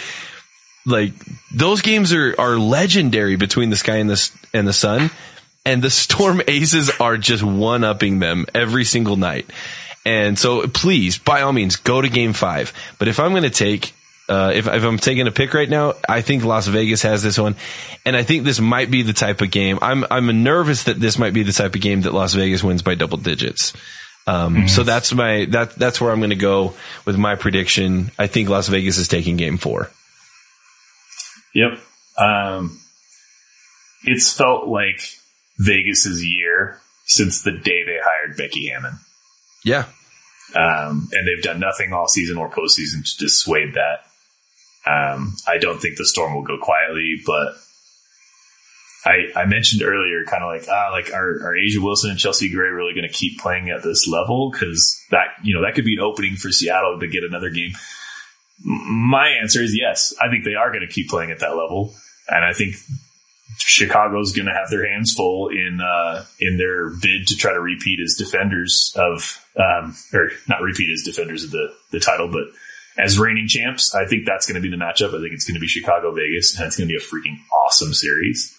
Like 0.85 1.13
those 1.53 1.81
games 1.81 2.13
are 2.13 2.35
are 2.39 2.57
legendary 2.57 3.35
between 3.35 3.69
the 3.69 3.75
sky 3.75 3.97
and 3.97 4.09
the 4.09 4.31
and 4.53 4.67
the 4.67 4.73
sun 4.73 5.09
and 5.65 5.81
the 5.81 5.89
Storm 5.89 6.41
Aces 6.47 6.91
are 6.99 7.17
just 7.17 7.43
one 7.43 7.83
upping 7.83 8.19
them 8.19 8.45
every 8.53 8.85
single 8.85 9.17
night. 9.17 9.49
And 10.05 10.37
so 10.37 10.67
please, 10.67 11.17
by 11.17 11.41
all 11.41 11.51
means, 11.51 11.77
go 11.77 11.99
to 11.99 12.09
game 12.09 12.33
five. 12.33 12.73
But 12.99 13.07
if 13.07 13.19
I'm 13.19 13.31
going 13.31 13.43
to 13.43 13.49
take, 13.49 13.93
uh, 14.29 14.51
if, 14.53 14.67
if 14.67 14.83
I'm 14.83 14.99
taking 14.99 15.25
a 15.25 15.31
pick 15.31 15.53
right 15.55 15.69
now, 15.69 15.95
I 16.07 16.21
think 16.21 16.43
Las 16.43 16.67
Vegas 16.67 17.01
has 17.01 17.23
this 17.23 17.39
one. 17.39 17.55
And 18.05 18.15
I 18.15 18.21
think 18.21 18.43
this 18.43 18.59
might 18.59 18.91
be 18.91 19.01
the 19.01 19.13
type 19.13 19.41
of 19.41 19.49
game. 19.49 19.79
I'm, 19.81 20.05
I'm 20.11 20.43
nervous 20.43 20.83
that 20.83 20.99
this 20.99 21.17
might 21.17 21.33
be 21.33 21.41
the 21.41 21.51
type 21.51 21.73
of 21.73 21.81
game 21.81 22.01
that 22.01 22.13
Las 22.13 22.33
Vegas 22.35 22.63
wins 22.63 22.83
by 22.83 22.93
double 22.93 23.17
digits. 23.17 23.73
Um, 24.27 24.67
so 24.67 24.83
that's 24.83 25.13
my, 25.13 25.45
that, 25.45 25.75
that's 25.75 25.99
where 25.99 26.11
I'm 26.11 26.19
going 26.19 26.29
to 26.31 26.35
go 26.35 26.75
with 27.05 27.17
my 27.17 27.35
prediction. 27.35 28.11
I 28.17 28.27
think 28.27 28.49
Las 28.49 28.67
Vegas 28.67 28.97
is 28.97 29.07
taking 29.07 29.37
game 29.37 29.57
four. 29.57 29.91
Yep. 31.53 31.79
Um, 32.17 32.79
it's 34.03 34.31
felt 34.31 34.67
like 34.67 34.99
Vegas's 35.57 36.23
year 36.23 36.79
since 37.05 37.41
the 37.41 37.51
day 37.51 37.83
they 37.83 37.99
hired 38.03 38.37
Becky 38.37 38.67
Hammon. 38.67 38.99
Yeah. 39.65 39.85
Um, 40.55 41.09
and 41.11 41.27
they've 41.27 41.43
done 41.43 41.59
nothing 41.59 41.91
all 41.91 42.07
season 42.07 42.37
or 42.37 42.49
postseason 42.49 43.03
to 43.03 43.17
dissuade 43.17 43.73
that. 43.73 44.05
Um, 44.89 45.35
I 45.47 45.57
don't 45.57 45.79
think 45.79 45.97
the 45.97 46.05
storm 46.05 46.35
will 46.35 46.43
go 46.43 46.57
quietly, 46.59 47.15
but 47.25 47.55
I, 49.03 49.31
I 49.35 49.45
mentioned 49.45 49.81
earlier, 49.81 50.23
kind 50.23 50.43
of 50.43 50.49
like, 50.49 50.69
ah, 50.69 50.89
like 50.91 51.11
are, 51.11 51.47
are 51.47 51.55
A'ja 51.55 51.83
Wilson 51.83 52.11
and 52.11 52.19
Chelsea 52.19 52.49
Gray 52.49 52.69
really 52.69 52.93
going 52.93 53.07
to 53.07 53.13
keep 53.13 53.39
playing 53.39 53.69
at 53.69 53.83
this 53.83 54.07
level? 54.07 54.51
Cause 54.51 55.03
that, 55.09 55.29
you 55.43 55.55
know, 55.55 55.63
that 55.63 55.73
could 55.73 55.83
be 55.83 55.95
an 55.95 56.03
opening 56.03 56.35
for 56.35 56.51
Seattle 56.51 56.99
to 56.99 57.07
get 57.07 57.23
another 57.23 57.49
game. 57.49 57.71
My 58.63 59.29
answer 59.41 59.61
is 59.61 59.75
yes. 59.75 60.13
I 60.21 60.29
think 60.29 60.45
they 60.45 60.55
are 60.55 60.69
going 60.69 60.87
to 60.87 60.93
keep 60.93 61.09
playing 61.09 61.31
at 61.31 61.39
that 61.39 61.57
level. 61.57 61.93
And 62.29 62.45
I 62.45 62.53
think 62.53 62.75
Chicago's 63.57 64.31
going 64.31 64.47
to 64.47 64.53
have 64.53 64.69
their 64.69 64.89
hands 64.89 65.13
full 65.13 65.49
in, 65.49 65.79
uh, 65.81 66.25
in 66.39 66.57
their 66.57 66.89
bid 66.89 67.27
to 67.27 67.37
try 67.37 67.53
to 67.53 67.61
repeat 67.61 67.99
as 67.99 68.15
defenders 68.15 68.93
of, 68.95 69.45
um, 69.57 69.95
or 70.13 70.29
not 70.47 70.61
repeat 70.61 70.91
as 70.93 71.03
defenders 71.03 71.43
of 71.43 71.51
the, 71.51 71.73
the 71.91 71.99
title, 71.99 72.29
but 72.29 72.45
as 72.97 73.19
reigning 73.19 73.47
champs, 73.47 73.93
I 73.93 74.05
think 74.05 74.25
that's 74.25 74.45
going 74.45 74.55
to 74.55 74.61
be 74.61 74.69
the 74.69 74.81
matchup. 74.81 75.09
I 75.09 75.21
think 75.21 75.33
it's 75.33 75.45
going 75.45 75.55
to 75.55 75.59
be 75.59 75.67
Chicago 75.67 76.13
Vegas, 76.13 76.57
and 76.57 76.65
it's 76.65 76.77
going 76.77 76.87
to 76.87 76.93
be 76.93 76.97
a 76.97 77.01
freaking 77.01 77.37
awesome 77.53 77.93
series. 77.93 78.57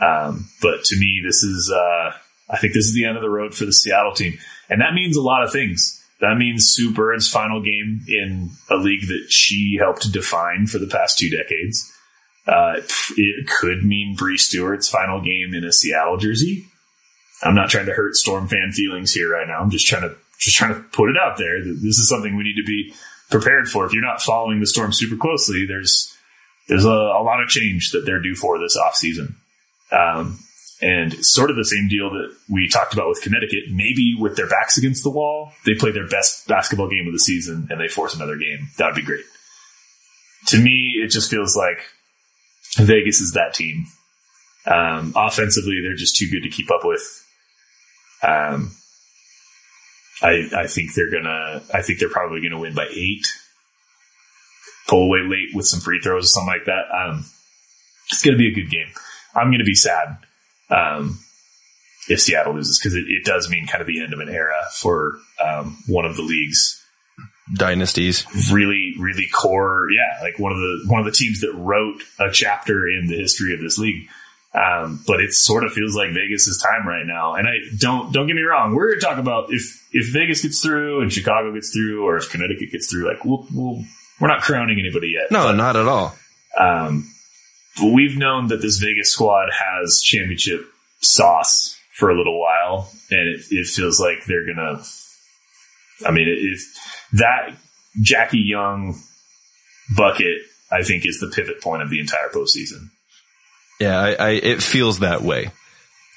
Um, 0.00 0.48
but 0.60 0.84
to 0.84 0.98
me, 0.98 1.22
this 1.24 1.42
is, 1.42 1.72
uh, 1.74 2.12
I 2.48 2.58
think 2.58 2.74
this 2.74 2.86
is 2.86 2.94
the 2.94 3.04
end 3.04 3.16
of 3.16 3.22
the 3.22 3.30
road 3.30 3.54
for 3.54 3.64
the 3.64 3.72
Seattle 3.72 4.12
team. 4.12 4.38
And 4.68 4.80
that 4.80 4.94
means 4.94 5.16
a 5.16 5.22
lot 5.22 5.42
of 5.42 5.52
things. 5.52 5.96
That 6.20 6.36
means 6.36 6.68
Sue 6.68 6.92
Bird's 6.92 7.28
final 7.28 7.62
game 7.62 8.02
in 8.06 8.50
a 8.70 8.76
league 8.76 9.08
that 9.08 9.26
she 9.30 9.78
helped 9.80 10.12
define 10.12 10.66
for 10.66 10.78
the 10.78 10.86
past 10.86 11.18
two 11.18 11.30
decades. 11.30 11.90
Uh, 12.50 12.80
it 13.16 13.46
could 13.46 13.84
mean 13.84 14.16
Bree 14.16 14.36
Stewart's 14.36 14.88
final 14.88 15.20
game 15.20 15.54
in 15.54 15.62
a 15.62 15.72
Seattle 15.72 16.16
jersey. 16.16 16.66
I'm 17.44 17.54
not 17.54 17.70
trying 17.70 17.86
to 17.86 17.92
hurt 17.92 18.16
Storm 18.16 18.48
fan 18.48 18.72
feelings 18.72 19.14
here 19.14 19.30
right 19.30 19.46
now. 19.46 19.60
I'm 19.60 19.70
just 19.70 19.86
trying 19.86 20.02
to, 20.02 20.16
just 20.40 20.56
trying 20.56 20.74
to 20.74 20.80
put 20.80 21.10
it 21.10 21.16
out 21.16 21.38
there 21.38 21.62
that 21.62 21.80
this 21.80 21.98
is 21.98 22.08
something 22.08 22.36
we 22.36 22.42
need 22.42 22.56
to 22.56 22.66
be 22.66 22.92
prepared 23.30 23.68
for. 23.68 23.86
If 23.86 23.92
you're 23.92 24.02
not 24.02 24.20
following 24.20 24.58
the 24.58 24.66
Storm 24.66 24.92
super 24.92 25.16
closely, 25.16 25.64
there's, 25.64 26.12
there's 26.68 26.84
a, 26.84 26.88
a 26.88 27.22
lot 27.22 27.40
of 27.40 27.48
change 27.48 27.92
that 27.92 28.04
they're 28.04 28.20
due 28.20 28.34
for 28.34 28.58
this 28.58 28.76
offseason. 28.76 29.34
Um, 29.92 30.40
and 30.82 31.24
sort 31.24 31.50
of 31.50 31.56
the 31.56 31.64
same 31.64 31.88
deal 31.88 32.10
that 32.10 32.34
we 32.48 32.68
talked 32.68 32.94
about 32.94 33.08
with 33.08 33.22
Connecticut. 33.22 33.70
Maybe 33.70 34.16
with 34.18 34.34
their 34.34 34.48
backs 34.48 34.76
against 34.76 35.04
the 35.04 35.10
wall, 35.10 35.52
they 35.64 35.74
play 35.74 35.92
their 35.92 36.08
best 36.08 36.48
basketball 36.48 36.88
game 36.88 37.06
of 37.06 37.12
the 37.12 37.20
season 37.20 37.68
and 37.70 37.80
they 37.80 37.88
force 37.88 38.14
another 38.14 38.36
game. 38.36 38.68
That 38.78 38.86
would 38.86 38.96
be 38.96 39.02
great. 39.02 39.24
To 40.46 40.58
me, 40.58 40.94
it 40.96 41.08
just 41.08 41.30
feels 41.30 41.54
like 41.54 41.78
Vegas 42.78 43.20
is 43.20 43.32
that 43.32 43.54
team. 43.54 43.86
Um, 44.66 45.12
offensively, 45.16 45.80
they're 45.82 45.96
just 45.96 46.16
too 46.16 46.28
good 46.30 46.42
to 46.42 46.50
keep 46.50 46.70
up 46.70 46.84
with. 46.84 47.02
Um, 48.22 48.72
I, 50.22 50.48
I 50.54 50.66
think 50.66 50.94
they're 50.94 51.10
gonna, 51.10 51.62
I 51.72 51.82
think 51.82 51.98
they're 51.98 52.10
probably 52.10 52.42
gonna 52.42 52.60
win 52.60 52.74
by 52.74 52.86
eight. 52.90 53.26
Pull 54.88 55.04
away 55.04 55.20
late 55.20 55.54
with 55.54 55.66
some 55.66 55.80
free 55.80 56.00
throws 56.00 56.24
or 56.24 56.28
something 56.28 56.52
like 56.52 56.66
that. 56.66 56.84
Um, 56.94 57.24
it's 58.10 58.22
gonna 58.22 58.36
be 58.36 58.48
a 58.48 58.54
good 58.54 58.70
game. 58.70 58.88
I'm 59.34 59.50
to 59.52 59.64
be 59.64 59.74
sad 59.74 60.18
um, 60.70 61.18
if 62.08 62.20
Seattle 62.20 62.54
loses 62.54 62.78
because 62.78 62.94
it, 62.94 63.04
it, 63.08 63.24
does 63.24 63.48
mean 63.48 63.66
kind 63.66 63.80
of 63.80 63.86
the 63.86 64.02
end 64.02 64.12
of 64.12 64.20
an 64.20 64.28
era 64.28 64.64
for 64.74 65.18
um, 65.44 65.78
one 65.86 66.04
of 66.04 66.16
the 66.16 66.22
league's 66.22 66.79
dynasties. 67.52 68.26
Really, 68.52 68.94
really 68.98 69.28
core. 69.32 69.88
Yeah, 69.90 70.22
like 70.22 70.38
one 70.38 70.52
of 70.52 70.58
the 70.58 70.84
one 70.86 71.00
of 71.00 71.06
the 71.06 71.12
teams 71.12 71.40
that 71.40 71.52
wrote 71.54 72.02
a 72.18 72.30
chapter 72.30 72.88
in 72.88 73.06
the 73.06 73.16
history 73.16 73.54
of 73.54 73.60
this 73.60 73.78
league. 73.78 74.08
Um, 74.52 75.04
but 75.06 75.20
it 75.20 75.32
sort 75.32 75.62
of 75.62 75.72
feels 75.72 75.94
like 75.94 76.12
Vegas's 76.12 76.60
time 76.60 76.86
right 76.86 77.06
now. 77.06 77.34
And 77.34 77.46
I 77.46 77.58
don't 77.78 78.12
don't 78.12 78.26
get 78.26 78.34
me 78.34 78.42
wrong. 78.42 78.74
We're 78.74 78.88
going 78.88 79.00
to 79.00 79.06
talk 79.06 79.18
about 79.18 79.52
if 79.52 79.86
if 79.92 80.12
Vegas 80.12 80.42
gets 80.42 80.60
through 80.60 81.02
and 81.02 81.12
Chicago 81.12 81.52
gets 81.52 81.72
through, 81.72 82.04
or 82.04 82.16
if 82.16 82.30
Connecticut 82.30 82.72
gets 82.72 82.90
through. 82.90 83.08
Like 83.08 83.24
we'll, 83.24 83.46
we'll 83.54 83.84
we're 84.20 84.28
not 84.28 84.42
crowning 84.42 84.78
anybody 84.78 85.08
yet. 85.08 85.30
No, 85.30 85.44
but, 85.44 85.52
not 85.52 85.76
at 85.76 85.86
all. 85.86 86.14
Um, 86.58 87.10
we've 87.82 88.16
known 88.16 88.48
that 88.48 88.60
this 88.60 88.78
Vegas 88.78 89.12
squad 89.12 89.50
has 89.52 90.02
championship 90.02 90.66
sauce 91.00 91.78
for 91.92 92.10
a 92.10 92.16
little 92.16 92.40
while, 92.40 92.90
and 93.10 93.28
it, 93.28 93.42
it 93.50 93.66
feels 93.66 94.00
like 94.00 94.24
they're 94.26 94.46
gonna. 94.46 94.82
I 96.06 96.10
mean, 96.10 96.26
if 96.28 96.62
that 97.12 97.54
Jackie 98.00 98.38
Young 98.38 98.98
bucket, 99.96 100.42
I 100.70 100.82
think, 100.82 101.04
is 101.04 101.20
the 101.20 101.32
pivot 101.34 101.60
point 101.60 101.82
of 101.82 101.90
the 101.90 102.00
entire 102.00 102.28
postseason. 102.28 102.90
Yeah, 103.80 103.98
I, 103.98 104.12
I 104.12 104.30
it 104.30 104.62
feels 104.62 105.00
that 105.00 105.22
way. 105.22 105.50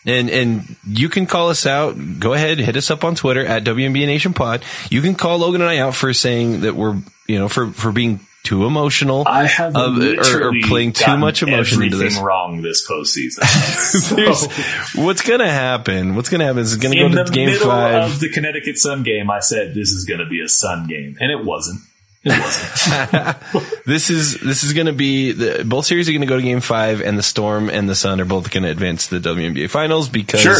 And 0.06 0.30
and 0.30 0.76
you 0.86 1.08
can 1.08 1.26
call 1.26 1.50
us 1.50 1.66
out. 1.66 1.96
Go 2.20 2.34
ahead, 2.34 2.60
hit 2.60 2.76
us 2.76 2.92
up 2.92 3.04
on 3.04 3.16
Twitter 3.16 3.46
at 3.46 3.64
WNBA 3.64 4.06
Nation 4.06 4.34
Pod. 4.34 4.64
You 4.90 5.02
can 5.02 5.16
call 5.16 5.38
Logan 5.38 5.62
and 5.62 5.70
I 5.70 5.78
out 5.78 5.96
for 5.96 6.14
saying 6.14 6.62
that 6.62 6.76
we're 6.76 7.02
you 7.28 7.40
know 7.40 7.48
for 7.48 7.72
for 7.72 7.92
being 7.92 8.20
too 8.44 8.66
emotional. 8.66 9.24
I 9.26 9.46
have 9.46 9.76
uh, 9.76 10.16
or, 10.18 10.50
or, 10.50 10.54
playing 10.64 10.92
too 10.94 11.18
much 11.18 11.44
emotion 11.44 11.82
into 11.82 11.98
this. 11.98 12.18
Wrong 12.18 12.62
this 12.62 12.88
postseason. 12.88 13.44
so. 14.94 15.02
What's 15.02 15.22
going 15.22 15.40
to 15.40 15.50
happen? 15.50 16.16
What's 16.16 16.30
going 16.30 16.40
to 16.40 16.46
happen 16.46 16.62
is 16.62 16.74
it's 16.74 16.82
going 16.82 16.94
to 16.94 17.16
go 17.16 17.24
to 17.24 17.32
game 17.32 17.58
five 17.58 18.12
of 18.12 18.20
the 18.20 18.30
Connecticut 18.30 18.78
Sun 18.78 19.04
game. 19.04 19.32
I 19.32 19.40
said 19.40 19.74
this 19.74 19.90
is 19.90 20.06
going 20.06 20.20
to 20.20 20.26
be 20.26 20.42
a 20.42 20.50
Sun 20.50 20.88
game, 20.88 21.18
and 21.20 21.32
it 21.32 21.44
wasn't. 21.44 21.82
It 22.26 22.38
wasn't. 22.38 23.76
this 23.86 24.10
is 24.10 24.40
this 24.42 24.64
is 24.64 24.74
going 24.74 24.88
to 24.88 24.94
be 24.94 25.32
the, 25.32 25.64
both 25.64 25.86
series 25.86 26.10
are 26.10 26.12
going 26.12 26.22
to 26.22 26.28
go 26.28 26.38
to 26.38 26.44
game 26.44 26.62
five, 26.62 27.02
and 27.02 27.18
the 27.18 27.24
Storm 27.24 27.70
and 27.70 27.90
the 27.90 27.96
Sun 27.96 28.20
are 28.20 28.26
both 28.26 28.52
going 28.52 28.64
to 28.64 28.70
advance 28.70 29.08
to 29.08 29.20
the 29.20 29.30
WNBA 29.30 29.70
finals 29.70 30.10
because 30.10 30.42
sure. 30.42 30.58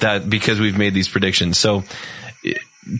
that 0.00 0.28
because 0.28 0.58
we've 0.58 0.78
made 0.78 0.94
these 0.94 1.08
predictions. 1.08 1.58
So 1.58 1.84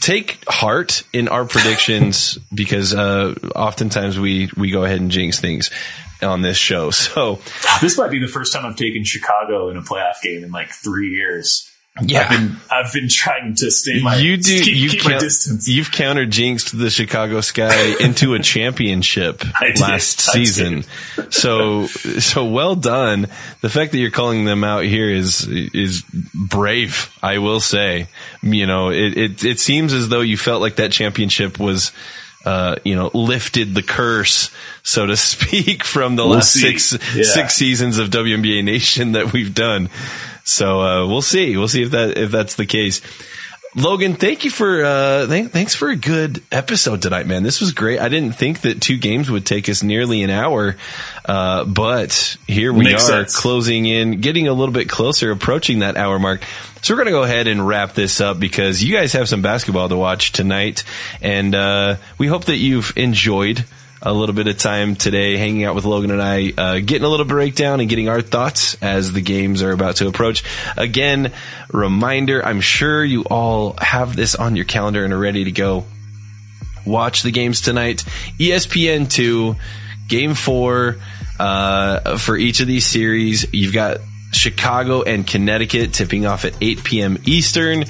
take 0.01 0.45
heart 0.49 1.03
in 1.13 1.29
our 1.29 1.45
predictions 1.45 2.39
because 2.55 2.95
uh, 2.95 3.35
oftentimes 3.55 4.19
we 4.19 4.51
we 4.57 4.71
go 4.71 4.85
ahead 4.85 5.01
and 5.01 5.11
jinx 5.11 5.41
things 5.41 5.71
on 6.23 6.43
this 6.43 6.57
show. 6.57 6.91
So 6.91 7.41
this 7.81 7.97
might 7.97 8.11
be 8.11 8.19
the 8.19 8.27
first 8.29 8.53
time 8.53 8.67
I've 8.67 8.77
taken 8.77 9.05
Chicago 9.05 9.69
in 9.71 9.77
a 9.77 9.83
playoff 9.83 10.21
game 10.23 10.45
in 10.45 10.51
like 10.51 10.71
three 10.71 11.11
years. 11.11 11.71
Yeah, 12.03 12.23
I've 12.23 12.31
been, 12.31 12.57
I've 12.71 12.93
been 12.93 13.09
trying 13.09 13.55
to 13.57 13.71
stay 13.71 14.01
my 14.03 14.17
you 14.17 14.37
do 14.37 14.63
keep, 14.63 14.77
you 14.77 14.89
keep 14.91 15.01
count, 15.03 15.15
my 15.15 15.19
distance. 15.21 15.67
You've 15.69 15.91
counter 15.91 16.27
jinxed 16.27 16.79
the 16.79 16.91
Chicago 16.91 17.41
Sky 17.41 17.95
into 18.01 18.35
a 18.35 18.39
championship 18.39 19.43
last 19.81 20.21
season. 20.21 20.85
So 21.31 21.87
so 21.87 22.45
well 22.45 22.75
done. 22.75 23.27
The 23.61 23.71
fact 23.71 23.93
that 23.93 23.99
you're 23.99 24.11
calling 24.11 24.45
them 24.45 24.65
out 24.65 24.85
here 24.85 25.09
is 25.11 25.47
is 25.49 26.03
brave. 26.35 27.11
I 27.23 27.39
will 27.39 27.61
say. 27.61 28.09
You 28.43 28.67
know, 28.67 28.91
it 28.91 29.17
it, 29.17 29.45
it 29.45 29.61
seems 29.61 29.93
as 29.93 30.09
though 30.09 30.21
you 30.21 30.37
felt 30.37 30.61
like 30.61 30.77
that 30.77 30.93
championship 30.93 31.59
was. 31.59 31.93
Uh, 32.45 32.77
you 32.85 32.95
know, 32.95 33.11
lifted 33.13 33.75
the 33.75 33.83
curse, 33.83 34.51
so 34.83 35.05
to 35.05 35.17
speak, 35.17 35.83
from 35.85 36.15
the 36.17 36.23
We'll 36.25 36.37
last 36.37 36.53
see. 36.53 36.79
six 36.79 36.93
Yeah. 37.15 37.25
six 37.25 37.55
seasons 37.57 37.99
of 37.99 38.09
WNBA 38.11 38.63
Nation 38.65 39.13
that 39.13 39.33
we've 39.33 39.53
done. 39.53 39.91
So 40.49 40.81
uh, 40.81 41.07
we'll 41.07 41.21
see. 41.21 41.59
We'll 41.59 41.69
see 41.69 41.83
if 41.83 41.91
that 41.91 42.17
if 42.17 42.31
that's 42.31 42.55
the 42.55 42.65
case. 42.65 43.03
Logan, 43.77 44.15
thank 44.15 44.47
you 44.47 44.51
for 44.51 44.83
uh, 44.83 45.27
th- 45.27 45.51
thanks 45.51 45.75
for 45.75 45.91
a 45.91 45.95
good 45.95 46.43
episode 46.51 47.03
tonight, 47.03 47.27
man. 47.27 47.43
This 47.43 47.61
was 47.61 47.73
great. 47.73 48.01
I 48.01 48.09
didn't 48.09 48.33
think 48.33 48.63
that 48.63 48.81
two 48.81 48.97
games 48.97 49.31
would 49.31 49.45
take 49.45 49.69
us 49.69 49.83
nearly 49.83 50.23
an 50.23 50.31
hour, 50.31 50.77
uh, 51.27 51.65
but 51.67 52.39
here 52.47 52.73
we 52.73 52.85
Makes 52.85 53.05
are, 53.11 53.25
sense. 53.27 53.37
closing 53.37 53.85
in, 53.85 54.23
getting 54.23 54.49
a 54.49 54.55
little 54.55 54.73
bit 54.73 54.89
closer, 54.89 55.31
approaching 55.31 55.81
that 55.81 55.99
hour 55.99 56.19
mark. 56.19 56.43
So 56.81 56.95
we're 56.95 56.99
gonna 57.01 57.11
go 57.11 57.25
ahead 57.25 57.47
and 57.47 57.69
wrap 57.69 57.93
this 57.93 58.23
up 58.23 58.41
because 58.41 58.83
you 58.83 58.97
guys 58.97 59.13
have 59.13 59.29
some 59.29 59.43
basketball 59.43 59.91
to 59.91 59.97
watch 59.97 60.33
tonight, 60.33 60.83
and 61.21 61.55
uh, 61.55 61.97
we 62.17 62.27
hope 62.27 62.47
that 62.47 62.57
you've 62.57 62.95
enjoyed 62.97 63.67
a 64.01 64.13
little 64.13 64.35
bit 64.35 64.47
of 64.47 64.59
time 64.59 64.95
today 64.97 65.37
hanging 65.37 65.65
out 65.65 65.75
with 65.75 65.85
Logan 65.85 66.11
and 66.11 66.23
I, 66.23 66.53
uh, 66.57 66.79
getting 66.79 67.05
a 67.05 67.09
little 67.09 67.27
breakdown 67.27 67.81
and 67.81 67.89
getting 67.89 68.09
our 68.09 68.23
thoughts 68.23 68.77
as 68.81 69.13
the 69.13 69.21
games 69.21 69.63
are 69.63 69.73
about 69.73 69.97
to 69.97 70.09
approach. 70.09 70.45
Again, 70.77 71.33
reminder, 71.73 72.45
I'm 72.45 72.61
sure 72.61 73.05
you 73.05 73.23
all 73.23 73.75
have 73.79 74.15
this 74.15 74.35
on 74.35 74.57
your 74.57 74.65
calendar 74.65 75.05
and 75.05 75.13
are 75.13 75.19
ready 75.19 75.45
to 75.45 75.53
go. 75.53 75.85
Watch 76.87 77.23
the 77.23 77.33
games 77.33 77.61
tonight. 77.61 78.05
ESPN 78.39 79.11
2, 79.11 79.57
game 80.09 80.35
four, 80.35 80.97
uh, 81.39 82.19
for 82.19 82.37
each 82.37 82.61
of 82.61 82.67
these 82.67 82.87
series. 82.87 83.53
You've 83.53 83.75
got 83.75 83.99
Chicago 84.33 85.03
and 85.03 85.27
Connecticut 85.27 85.93
tipping 85.93 86.27
off 86.27 86.45
at 86.45 86.55
8 86.61 86.85
p.m. 86.85 87.19
Eastern. 87.25 87.85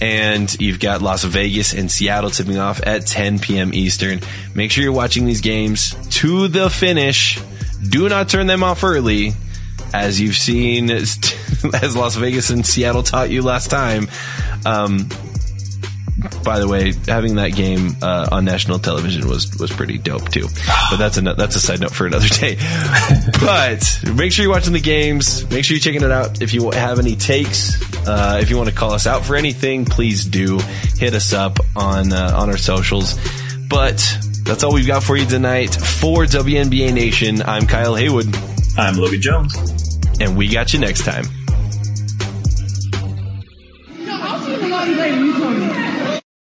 And 0.00 0.52
you've 0.60 0.80
got 0.80 1.02
Las 1.02 1.24
Vegas 1.24 1.74
and 1.74 1.90
Seattle 1.90 2.30
tipping 2.30 2.58
off 2.58 2.80
at 2.84 3.06
10 3.06 3.38
p.m. 3.38 3.72
Eastern. 3.74 4.20
Make 4.54 4.70
sure 4.70 4.84
you're 4.84 4.92
watching 4.92 5.26
these 5.26 5.40
games 5.40 5.94
to 6.18 6.48
the 6.48 6.70
finish. 6.70 7.40
Do 7.88 8.08
not 8.08 8.28
turn 8.28 8.46
them 8.46 8.62
off 8.62 8.84
early. 8.84 9.32
As 9.94 10.20
you've 10.20 10.36
seen, 10.36 10.90
as 10.90 11.96
Las 11.96 12.16
Vegas 12.16 12.50
and 12.50 12.64
Seattle 12.64 13.02
taught 13.02 13.30
you 13.30 13.42
last 13.42 13.70
time. 13.70 14.08
Um, 14.64 15.08
by 16.44 16.58
the 16.60 16.68
way, 16.68 16.92
having 17.08 17.36
that 17.36 17.54
game 17.54 17.96
uh, 18.02 18.28
on 18.30 18.44
national 18.44 18.78
television 18.78 19.28
was 19.28 19.56
was 19.58 19.72
pretty 19.72 19.98
dope 19.98 20.28
too. 20.30 20.46
But 20.90 20.96
that's 20.98 21.16
a 21.16 21.22
that's 21.22 21.56
a 21.56 21.60
side 21.60 21.80
note 21.80 21.92
for 21.92 22.06
another 22.06 22.28
day. 22.40 22.56
but 23.40 24.00
make 24.14 24.32
sure 24.32 24.44
you're 24.44 24.52
watching 24.52 24.72
the 24.72 24.80
games. 24.80 25.48
Make 25.50 25.64
sure 25.64 25.74
you're 25.74 25.80
checking 25.82 26.02
it 26.02 26.10
out. 26.10 26.42
If 26.42 26.52
you 26.54 26.70
have 26.70 26.98
any 26.98 27.16
takes, 27.16 27.80
uh, 28.06 28.38
if 28.42 28.50
you 28.50 28.56
want 28.56 28.68
to 28.68 28.74
call 28.74 28.92
us 28.92 29.06
out 29.06 29.24
for 29.24 29.36
anything, 29.36 29.84
please 29.84 30.24
do 30.24 30.58
hit 30.98 31.14
us 31.14 31.32
up 31.32 31.58
on 31.74 32.12
uh, 32.12 32.32
on 32.36 32.50
our 32.50 32.58
socials. 32.58 33.18
But 33.68 33.96
that's 34.44 34.62
all 34.64 34.74
we've 34.74 34.86
got 34.86 35.02
for 35.02 35.16
you 35.16 35.24
tonight. 35.26 35.74
For 35.74 36.24
WNBA 36.24 36.92
Nation, 36.92 37.42
I'm 37.42 37.66
Kyle 37.66 37.94
Haywood, 37.94 38.34
I'm 38.76 38.96
Logan 38.96 39.20
Jones. 39.22 39.98
and 40.20 40.36
we 40.36 40.48
got 40.48 40.72
you 40.74 40.78
next 40.80 41.04
time. 41.04 41.24